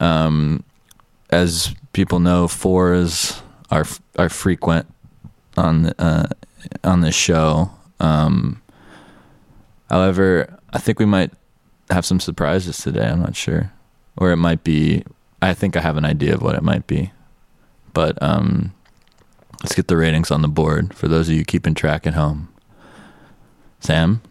Um, 0.00 0.64
as 1.28 1.74
people 1.92 2.18
know, 2.18 2.48
4 2.48 2.94
is 2.94 3.42
are 3.70 3.84
are 4.18 4.28
frequent 4.28 4.86
on 5.56 5.86
uh, 5.98 6.28
on 6.84 7.00
this 7.00 7.14
show. 7.14 7.70
Um, 8.00 8.60
however, 9.90 10.58
I 10.72 10.78
think 10.78 10.98
we 10.98 11.06
might 11.06 11.30
have 11.90 12.04
some 12.04 12.20
surprises 12.20 12.78
today. 12.78 13.06
I'm 13.06 13.20
not 13.20 13.36
sure, 13.36 13.72
or 14.16 14.30
it 14.32 14.36
might 14.36 14.64
be. 14.64 15.04
I 15.42 15.54
think 15.54 15.76
I 15.76 15.80
have 15.80 15.96
an 15.96 16.04
idea 16.04 16.34
of 16.34 16.42
what 16.42 16.54
it 16.54 16.62
might 16.62 16.86
be, 16.86 17.12
but 17.92 18.20
um, 18.22 18.72
let's 19.62 19.74
get 19.74 19.88
the 19.88 19.96
ratings 19.96 20.30
on 20.30 20.42
the 20.42 20.48
board 20.48 20.94
for 20.94 21.08
those 21.08 21.28
of 21.28 21.34
you 21.34 21.44
keeping 21.44 21.74
track 21.74 22.06
at 22.06 22.14
home. 22.14 22.48
Sam, 23.80 24.22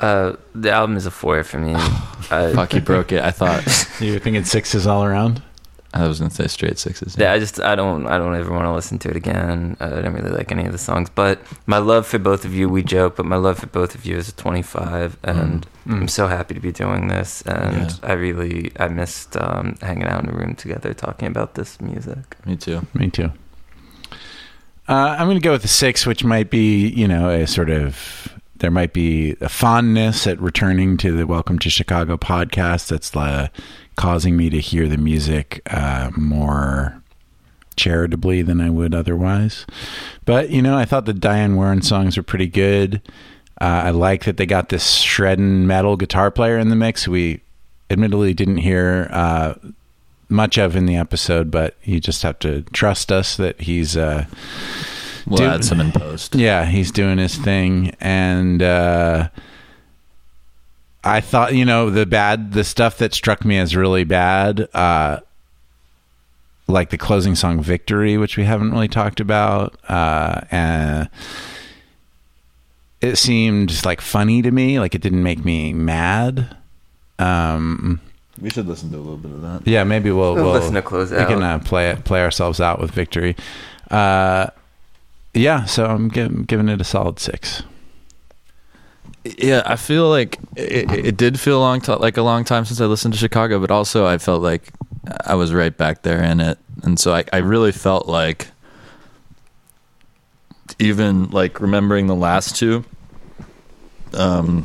Uh, 0.00 0.34
the 0.54 0.70
album 0.72 0.96
is 0.96 1.04
a 1.06 1.10
four 1.10 1.44
for 1.44 1.58
me. 1.58 1.74
I, 2.30 2.52
fuck, 2.54 2.72
you 2.74 2.80
broke 2.80 3.12
it. 3.12 3.22
I 3.22 3.30
thought 3.30 3.62
You 4.00 4.14
were 4.14 4.18
thinking 4.18 4.44
sixes 4.44 4.86
all 4.86 5.04
around? 5.04 5.42
I 5.92 6.06
was 6.06 6.18
gonna 6.20 6.30
say 6.30 6.46
straight 6.46 6.78
sixes. 6.78 7.16
Yeah, 7.18 7.32
I 7.32 7.38
just 7.40 7.58
I 7.60 7.74
don't 7.74 8.06
I 8.06 8.16
don't 8.16 8.34
ever 8.36 8.52
want 8.52 8.64
to 8.64 8.72
listen 8.72 8.98
to 9.00 9.08
it 9.10 9.16
again. 9.16 9.76
I 9.80 9.88
don't 9.88 10.12
really 10.14 10.30
like 10.30 10.52
any 10.52 10.64
of 10.64 10.72
the 10.72 10.78
songs, 10.78 11.10
but 11.10 11.40
my 11.66 11.78
love 11.78 12.06
for 12.06 12.18
both 12.20 12.44
of 12.44 12.54
you, 12.54 12.68
we 12.68 12.82
joke, 12.84 13.16
but 13.16 13.26
my 13.26 13.36
love 13.36 13.58
for 13.58 13.66
both 13.66 13.94
of 13.96 14.06
you 14.06 14.16
is 14.16 14.28
a 14.28 14.32
25, 14.32 15.16
and 15.24 15.66
Mm. 15.88 16.02
I'm 16.02 16.08
so 16.08 16.26
happy 16.28 16.54
to 16.54 16.60
be 16.60 16.70
doing 16.72 17.08
this. 17.08 17.42
And 17.42 17.90
Yeah. 17.90 17.96
I 18.02 18.12
really 18.12 18.70
I 18.78 18.88
missed 18.88 19.36
um, 19.36 19.76
hanging 19.82 20.04
out 20.04 20.22
in 20.22 20.28
a 20.30 20.32
room 20.32 20.54
together 20.54 20.92
talking 20.94 21.26
about 21.26 21.54
this 21.54 21.80
music. 21.80 22.36
Me 22.46 22.54
too. 22.56 22.86
Me 22.94 23.08
too. 23.10 23.32
Uh, 24.88 25.16
I'm 25.18 25.26
going 25.26 25.38
to 25.38 25.42
go 25.44 25.52
with 25.52 25.62
the 25.62 25.68
six, 25.68 26.04
which 26.04 26.24
might 26.24 26.50
be, 26.50 26.88
you 26.88 27.06
know, 27.06 27.30
a 27.30 27.46
sort 27.46 27.70
of 27.70 28.28
there 28.60 28.70
might 28.70 28.92
be 28.92 29.36
a 29.40 29.48
fondness 29.48 30.26
at 30.26 30.40
returning 30.40 30.96
to 30.98 31.16
the 31.16 31.26
Welcome 31.26 31.58
to 31.60 31.70
Chicago 31.70 32.16
podcast 32.16 32.88
that's 32.88 33.14
uh, 33.16 33.48
causing 33.96 34.36
me 34.36 34.50
to 34.50 34.60
hear 34.60 34.86
the 34.86 34.98
music 34.98 35.62
uh, 35.70 36.10
more 36.16 37.02
charitably 37.76 38.42
than 38.42 38.60
I 38.60 38.68
would 38.68 38.94
otherwise. 38.94 39.64
But 40.26 40.50
you 40.50 40.60
know, 40.60 40.76
I 40.76 40.84
thought 40.84 41.06
the 41.06 41.14
Diane 41.14 41.56
Warren 41.56 41.80
songs 41.80 42.16
were 42.16 42.22
pretty 42.22 42.46
good. 42.46 43.00
Uh, 43.60 43.82
I 43.84 43.90
like 43.90 44.24
that 44.24 44.36
they 44.36 44.46
got 44.46 44.68
this 44.68 44.98
shredding 45.00 45.66
metal 45.66 45.96
guitar 45.96 46.30
player 46.30 46.58
in 46.58 46.68
the 46.68 46.76
mix. 46.76 47.08
We 47.08 47.40
admittedly 47.88 48.34
didn't 48.34 48.58
hear 48.58 49.08
uh, 49.10 49.54
much 50.28 50.58
of 50.58 50.76
in 50.76 50.84
the 50.84 50.96
episode, 50.96 51.50
but 51.50 51.76
you 51.82 51.98
just 51.98 52.22
have 52.22 52.38
to 52.40 52.62
trust 52.72 53.10
us 53.10 53.36
that 53.38 53.62
he's 53.62 53.96
uh, 53.96 54.26
We'll 55.26 55.38
Dude. 55.38 55.48
add 55.48 55.64
some 55.64 55.80
in 55.80 55.92
post. 55.92 56.34
yeah, 56.34 56.64
he's 56.64 56.90
doing 56.90 57.18
his 57.18 57.36
thing, 57.36 57.94
and 58.00 58.62
uh, 58.62 59.28
I 61.04 61.20
thought, 61.20 61.54
you 61.54 61.64
know, 61.64 61.90
the 61.90 62.06
bad, 62.06 62.52
the 62.52 62.64
stuff 62.64 62.98
that 62.98 63.14
struck 63.14 63.44
me 63.44 63.58
as 63.58 63.74
really 63.76 64.04
bad, 64.04 64.68
uh, 64.74 65.20
like 66.66 66.90
the 66.90 66.98
closing 66.98 67.34
song 67.34 67.62
"Victory," 67.62 68.16
which 68.18 68.36
we 68.36 68.44
haven't 68.44 68.70
really 68.72 68.88
talked 68.88 69.20
about, 69.20 69.76
uh, 69.88 70.42
and 70.50 71.08
it 73.00 73.16
seemed 73.16 73.84
like 73.84 74.00
funny 74.00 74.42
to 74.42 74.50
me. 74.50 74.78
Like 74.78 74.94
it 74.94 75.00
didn't 75.02 75.22
make 75.22 75.44
me 75.44 75.72
mad. 75.72 76.56
Um, 77.18 78.00
We 78.40 78.50
should 78.50 78.66
listen 78.66 78.90
to 78.92 78.96
a 78.96 78.98
little 78.98 79.16
bit 79.16 79.32
of 79.32 79.42
that. 79.42 79.66
yeah, 79.66 79.84
maybe 79.84 80.10
we'll, 80.10 80.34
We'll 80.34 80.44
we'll 80.44 80.52
listen 80.54 80.74
to 80.74 80.82
close 80.82 81.10
we 81.10 81.16
can 81.24 81.42
out. 81.42 81.60
uh, 81.60 81.64
play 81.64 81.96
play 82.04 82.22
ourselves 82.22 82.60
out 82.60 82.80
with 82.80 82.90
victory. 82.90 83.36
Uh, 83.90 84.46
yeah, 85.34 85.64
so 85.64 85.86
I'm 85.86 86.10
gi- 86.10 86.44
giving 86.46 86.68
it 86.68 86.80
a 86.80 86.84
solid 86.84 87.18
six. 87.18 87.62
Yeah, 89.24 89.62
I 89.66 89.76
feel 89.76 90.08
like 90.08 90.38
it, 90.56 90.90
it 90.90 91.16
did 91.16 91.38
feel 91.38 91.58
a 91.58 91.60
long 91.60 91.80
time, 91.80 91.98
like 91.98 92.16
a 92.16 92.22
long 92.22 92.44
time 92.44 92.64
since 92.64 92.80
I 92.80 92.86
listened 92.86 93.12
to 93.14 93.20
Chicago, 93.20 93.58
but 93.58 93.70
also 93.70 94.06
I 94.06 94.16
felt 94.18 94.42
like 94.42 94.72
I 95.26 95.34
was 95.34 95.52
right 95.52 95.76
back 95.76 96.02
there 96.02 96.22
in 96.22 96.40
it, 96.40 96.58
and 96.82 96.98
so 96.98 97.14
I, 97.14 97.24
I 97.32 97.38
really 97.38 97.72
felt 97.72 98.08
like 98.08 98.48
even 100.78 101.28
like 101.30 101.60
remembering 101.60 102.06
the 102.06 102.14
last 102.14 102.56
two, 102.56 102.84
um, 104.14 104.64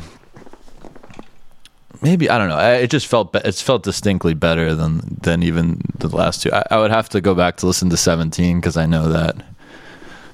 maybe 2.00 2.30
I 2.30 2.38
don't 2.38 2.48
know. 2.48 2.56
I, 2.56 2.76
it 2.76 2.90
just 2.90 3.06
felt 3.06 3.32
be- 3.32 3.40
it 3.44 3.54
felt 3.56 3.82
distinctly 3.82 4.32
better 4.32 4.74
than 4.74 5.18
than 5.22 5.42
even 5.42 5.82
the 5.98 6.08
last 6.08 6.42
two. 6.42 6.50
I, 6.52 6.64
I 6.70 6.78
would 6.78 6.90
have 6.90 7.10
to 7.10 7.20
go 7.20 7.34
back 7.34 7.58
to 7.58 7.66
listen 7.66 7.90
to 7.90 7.96
seventeen 7.98 8.58
because 8.58 8.78
I 8.78 8.86
know 8.86 9.08
that, 9.10 9.36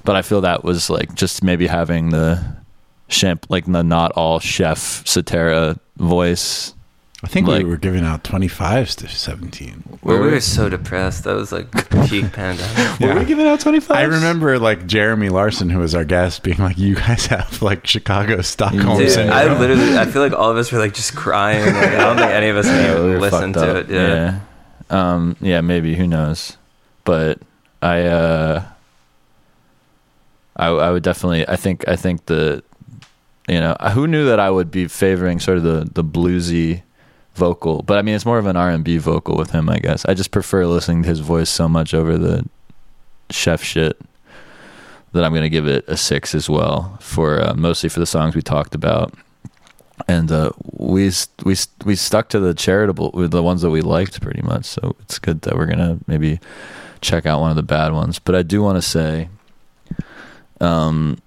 but 0.03 0.15
I 0.15 0.21
feel 0.21 0.41
that 0.41 0.63
was 0.63 0.89
like 0.89 1.13
just 1.15 1.43
maybe 1.43 1.67
having 1.67 2.09
the 2.09 2.43
champ 3.09 3.45
like 3.49 3.65
the 3.65 3.83
not 3.83 4.11
all 4.13 4.39
Scheff 4.39 5.07
Cetera 5.07 5.77
voice. 5.97 6.73
I 7.25 7.27
think 7.27 7.47
Like- 7.47 7.63
we 7.63 7.69
were 7.69 7.77
giving 7.77 8.03
out 8.03 8.25
25s 8.25 8.95
to 8.97 9.07
17. 9.07 9.83
Well, 10.01 10.15
we 10.15 10.19
Were 10.19 10.25
we? 10.27 10.31
were 10.33 10.41
so 10.41 10.67
depressed. 10.67 11.25
I 11.25 11.31
was 11.33 11.53
like, 11.53 11.71
peak 12.09 12.33
pandemic. 12.33 12.99
Were 12.99 13.17
we 13.17 13.23
giving 13.23 13.47
out 13.47 13.61
twenty 13.61 13.79
five? 13.79 13.95
I 13.97 14.01
remember 14.03 14.59
like 14.59 14.85
Jeremy 14.87 15.29
Larson, 15.29 15.69
who 15.69 15.79
was 15.79 15.95
our 15.95 16.03
guest, 16.03 16.43
being 16.43 16.57
like, 16.57 16.77
"You 16.77 16.95
guys 16.95 17.27
have 17.27 17.61
like 17.61 17.87
Chicago 17.87 18.41
Stockholm 18.41 18.97
Dude, 18.97 19.09
syndrome." 19.09 19.37
I 19.37 19.57
literally, 19.57 19.97
I 19.97 20.05
feel 20.05 20.21
like 20.21 20.33
all 20.33 20.51
of 20.51 20.57
us 20.57 20.69
were 20.73 20.79
like 20.79 20.93
just 20.93 21.15
crying. 21.15 21.63
Like, 21.63 21.75
I 21.93 21.97
don't 21.97 22.17
think 22.17 22.31
any 22.31 22.49
of 22.49 22.57
us 22.57 22.65
can 22.65 22.75
Yeah, 22.83 22.93
we 22.95 22.99
even 22.99 23.11
were 23.13 23.19
listen 23.21 23.53
to 23.53 23.69
up. 23.71 23.77
it. 23.77 23.89
Yeah. 23.89 24.39
yeah. 24.91 25.13
Um, 25.13 25.37
yeah, 25.39 25.61
maybe. 25.61 25.95
Who 25.95 26.07
knows? 26.07 26.57
But 27.05 27.39
I, 27.81 28.01
uh, 28.01 28.65
I, 30.55 30.67
I 30.67 30.91
would 30.91 31.03
definitely. 31.03 31.47
I 31.47 31.55
think. 31.55 31.87
I 31.87 31.95
think 31.95 32.25
the, 32.25 32.63
you 33.47 33.59
know, 33.59 33.75
who 33.93 34.07
knew 34.07 34.25
that 34.25 34.39
I 34.39 34.49
would 34.49 34.71
be 34.71 34.87
favoring 34.87 35.39
sort 35.39 35.57
of 35.57 35.63
the 35.63 35.89
the 35.91 36.03
bluesy 36.03 36.83
vocal, 37.35 37.81
but 37.81 37.97
I 37.97 38.03
mean, 38.03 38.15
it's 38.15 38.25
more 38.25 38.37
of 38.37 38.45
an 38.45 38.55
R 38.55 38.69
and 38.69 38.83
B 38.83 38.97
vocal 38.97 39.35
with 39.35 39.51
him. 39.51 39.69
I 39.69 39.79
guess 39.79 40.05
I 40.05 40.13
just 40.13 40.31
prefer 40.31 40.65
listening 40.65 41.03
to 41.03 41.09
his 41.09 41.19
voice 41.19 41.49
so 41.49 41.67
much 41.67 41.93
over 41.93 42.17
the 42.17 42.47
Scheff 43.29 43.63
shit 43.63 43.99
that 45.13 45.23
I'm 45.23 45.33
gonna 45.33 45.49
give 45.49 45.67
it 45.67 45.85
a 45.87 45.97
six 45.97 46.35
as 46.35 46.49
well 46.49 46.97
for 47.01 47.41
uh, 47.41 47.53
mostly 47.55 47.89
for 47.89 47.99
the 47.99 48.05
songs 48.05 48.35
we 48.35 48.41
talked 48.41 48.75
about 48.75 49.13
and 50.07 50.31
uh, 50.31 50.51
we 50.71 51.11
we 51.43 51.55
we 51.85 51.95
stuck 51.95 52.29
to 52.29 52.39
the 52.39 52.53
charitable 52.53 53.11
the 53.11 53.43
ones 53.43 53.61
that 53.61 53.69
we 53.69 53.81
liked 53.81 54.21
pretty 54.21 54.41
much. 54.41 54.65
So 54.65 54.95
it's 55.01 55.19
good 55.19 55.41
that 55.41 55.55
we're 55.55 55.65
gonna 55.65 55.99
maybe 56.07 56.39
check 57.01 57.25
out 57.25 57.39
one 57.41 57.49
of 57.49 57.55
the 57.55 57.63
bad 57.63 57.93
ones. 57.93 58.19
But 58.19 58.35
I 58.35 58.43
do 58.43 58.61
want 58.61 58.77
to 58.77 58.81
say, 58.81 59.29
um, 60.63 61.17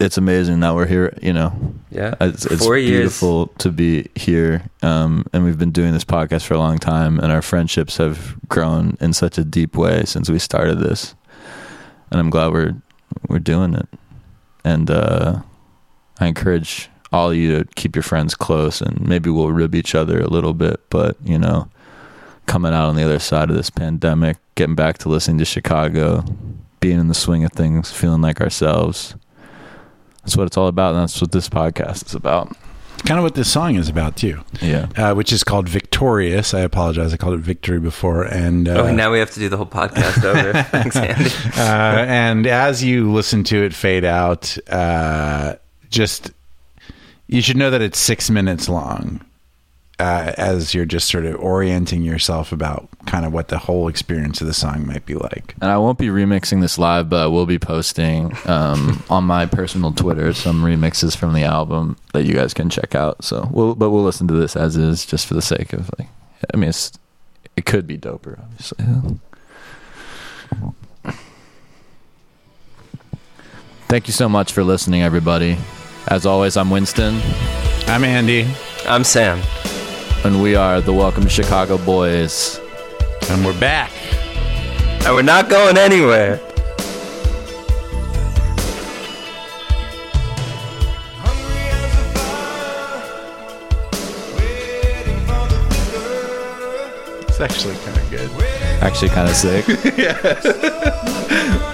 it's 0.00 0.18
amazing 0.18 0.60
that 0.60 0.74
we're 0.74 0.86
here. 0.86 1.16
You 1.22 1.32
know, 1.32 1.52
Yeah. 1.90 2.14
it's, 2.20 2.44
it's 2.46 2.64
Four 2.64 2.76
years. 2.76 3.00
beautiful 3.00 3.46
to 3.58 3.70
be 3.70 4.08
here. 4.14 4.62
Um, 4.82 5.24
and 5.32 5.44
we've 5.44 5.58
been 5.58 5.70
doing 5.70 5.92
this 5.92 6.04
podcast 6.04 6.42
for 6.44 6.54
a 6.54 6.58
long 6.58 6.78
time, 6.78 7.18
and 7.20 7.30
our 7.32 7.42
friendships 7.42 7.96
have 7.98 8.36
grown 8.48 8.96
in 9.00 9.12
such 9.12 9.38
a 9.38 9.44
deep 9.44 9.76
way 9.76 10.04
since 10.04 10.28
we 10.28 10.38
started 10.38 10.80
this. 10.80 11.14
And 12.10 12.20
I'm 12.20 12.30
glad 12.30 12.52
we're 12.52 12.74
we're 13.28 13.38
doing 13.38 13.74
it. 13.74 13.88
And 14.64 14.90
uh, 14.90 15.42
I 16.20 16.26
encourage 16.26 16.88
all 17.12 17.30
of 17.30 17.36
you 17.36 17.58
to 17.58 17.64
keep 17.76 17.94
your 17.94 18.02
friends 18.02 18.34
close, 18.34 18.80
and 18.80 19.00
maybe 19.06 19.30
we'll 19.30 19.52
rib 19.52 19.74
each 19.74 19.94
other 19.94 20.20
a 20.20 20.28
little 20.28 20.54
bit. 20.54 20.80
But 20.90 21.16
you 21.24 21.38
know, 21.38 21.68
coming 22.46 22.72
out 22.74 22.88
on 22.88 22.96
the 22.96 23.04
other 23.04 23.20
side 23.20 23.48
of 23.50 23.56
this 23.56 23.70
pandemic, 23.70 24.38
getting 24.56 24.74
back 24.74 24.98
to 24.98 25.08
listening 25.08 25.38
to 25.38 25.44
Chicago, 25.44 26.24
being 26.84 27.00
in 27.00 27.08
the 27.08 27.14
swing 27.14 27.44
of 27.44 27.52
things, 27.52 27.90
feeling 27.90 28.20
like 28.20 28.42
ourselves. 28.42 29.14
That's 30.22 30.36
what 30.36 30.46
it's 30.46 30.58
all 30.58 30.68
about, 30.68 30.94
and 30.94 31.02
that's 31.02 31.18
what 31.18 31.32
this 31.32 31.48
podcast 31.48 32.04
is 32.08 32.14
about. 32.14 32.54
kind 33.06 33.18
of 33.18 33.22
what 33.24 33.34
this 33.34 33.50
song 33.50 33.74
is 33.76 33.88
about 33.88 34.16
too, 34.18 34.40
Yeah. 34.60 34.88
uh, 34.96 35.14
which 35.14 35.32
is 35.32 35.42
called 35.44 35.66
"Victorious." 35.66 36.52
I 36.52 36.60
apologize, 36.60 37.14
I 37.14 37.16
called 37.16 37.34
it 37.34 37.40
"Victory" 37.40 37.80
before, 37.80 38.24
and 38.24 38.68
uh, 38.68 38.82
Oh, 38.82 38.94
now 38.94 39.10
we 39.10 39.18
have 39.18 39.30
to 39.30 39.40
do 39.40 39.48
the 39.48 39.56
whole 39.56 39.64
podcast 39.66 40.22
over. 40.24 40.62
Thanks, 40.70 40.94
Andy. 40.96 41.30
uh, 41.56 42.04
and 42.06 42.46
as 42.46 42.84
you 42.84 43.10
listen 43.10 43.44
to 43.44 43.64
it 43.64 43.72
fade 43.72 44.04
out, 44.04 44.54
uh, 44.68 45.54
just 45.88 46.32
you 47.28 47.40
should 47.40 47.56
know 47.56 47.70
that 47.70 47.80
it's 47.80 47.98
six 47.98 48.28
minutes 48.28 48.68
long. 48.68 49.22
Uh, 50.04 50.34
as 50.36 50.74
you're 50.74 50.84
just 50.84 51.08
sort 51.08 51.24
of 51.24 51.34
orienting 51.36 52.02
yourself 52.02 52.52
about 52.52 52.86
kind 53.06 53.24
of 53.24 53.32
what 53.32 53.48
the 53.48 53.56
whole 53.56 53.88
experience 53.88 54.38
of 54.42 54.46
the 54.46 54.52
song 54.52 54.86
might 54.86 55.06
be 55.06 55.14
like. 55.14 55.54
And 55.62 55.70
I 55.70 55.78
won't 55.78 55.96
be 55.96 56.08
remixing 56.08 56.60
this 56.60 56.76
live, 56.76 57.08
but 57.08 57.22
I 57.22 57.26
will 57.26 57.46
be 57.46 57.58
posting 57.58 58.36
um, 58.44 59.02
on 59.08 59.24
my 59.24 59.46
personal 59.46 59.92
Twitter 59.92 60.34
some 60.34 60.62
remixes 60.62 61.16
from 61.16 61.32
the 61.32 61.44
album 61.44 61.96
that 62.12 62.24
you 62.24 62.34
guys 62.34 62.52
can 62.52 62.68
check 62.68 62.94
out. 62.94 63.24
So 63.24 63.48
we'll, 63.50 63.74
but 63.74 63.88
we'll 63.88 64.04
listen 64.04 64.28
to 64.28 64.34
this 64.34 64.56
as 64.56 64.76
is, 64.76 65.06
just 65.06 65.26
for 65.26 65.32
the 65.32 65.40
sake 65.40 65.72
of 65.72 65.90
like, 65.98 66.08
I 66.52 66.58
mean, 66.58 66.68
it's 66.68 66.92
it 67.56 67.64
could 67.64 67.86
be 67.86 67.96
doper, 67.96 68.38
obviously. 68.38 68.84
Thank 73.88 74.06
you 74.06 74.12
so 74.12 74.28
much 74.28 74.52
for 74.52 74.62
listening, 74.64 75.02
everybody. 75.02 75.56
As 76.08 76.26
always, 76.26 76.58
I'm 76.58 76.68
Winston, 76.68 77.22
I'm 77.86 78.04
Andy, 78.04 78.46
I'm 78.86 79.02
Sam. 79.02 79.40
And 80.24 80.42
we 80.42 80.54
are 80.56 80.80
the 80.80 80.92
Welcome 80.92 81.24
to 81.24 81.28
Chicago 81.28 81.76
Boys. 81.78 82.58
and 83.30 83.44
we're 83.44 83.58
back. 83.60 83.90
And 85.04 85.14
we're 85.14 85.22
not 85.22 85.48
going 85.50 85.76
anywhere. 85.76 86.40
Hungry 91.20 91.68
as 91.70 91.94
a 91.98 92.04
fire, 92.18 93.04
waiting 94.36 95.20
for 95.26 95.44
the 95.48 95.58
flicker. 95.74 97.26
It's 97.28 97.40
actually 97.40 97.76
kind 97.84 97.96
of 97.98 98.10
good. 98.10 98.30
Actually, 98.82 99.10
kind 99.10 99.28
of 99.28 99.36
sick. 99.36 99.64
Sitting 99.66 100.00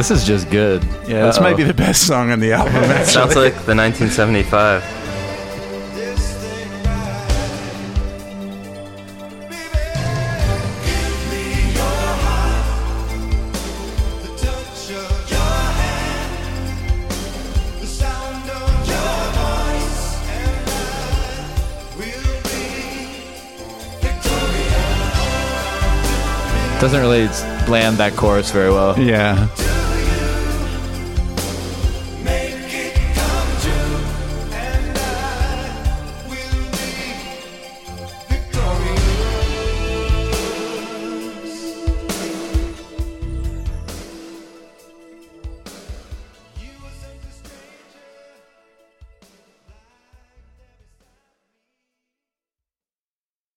this 0.00 0.10
is 0.10 0.24
just 0.24 0.48
good. 0.48 0.82
Yeah, 1.06 1.26
this 1.26 1.38
might 1.40 1.58
be 1.58 1.62
the 1.62 1.74
best 1.74 2.06
song 2.06 2.30
on 2.30 2.40
the 2.40 2.52
album. 2.52 2.74
Actually. 2.76 3.04
Sounds 3.12 3.36
like 3.36 3.52
the 3.66 3.74
1975. 3.76 4.82
this 5.94 6.36
thing 6.40 6.70
right. 6.84 7.20
Baby, 9.50 9.84
give 10.86 11.20
me 11.30 11.44
your 11.74 12.06
heart, 12.24 13.12
the 14.22 14.30
touch 14.40 14.90
of 14.96 15.30
your 15.30 15.52
hand, 15.76 17.12
the 17.82 17.86
sound 17.86 18.48
of 18.48 18.88
your 18.88 19.20
voice, 19.36 20.00
and 20.32 20.64
I 20.70 21.98
will 21.98 22.40
be 22.48 22.64
victorious. 24.00 25.20
Doesn't 26.80 27.00
really 27.02 27.26
land 27.70 27.98
that 27.98 28.16
chorus 28.16 28.50
very 28.50 28.70
well. 28.72 28.98
yeah. 28.98 29.46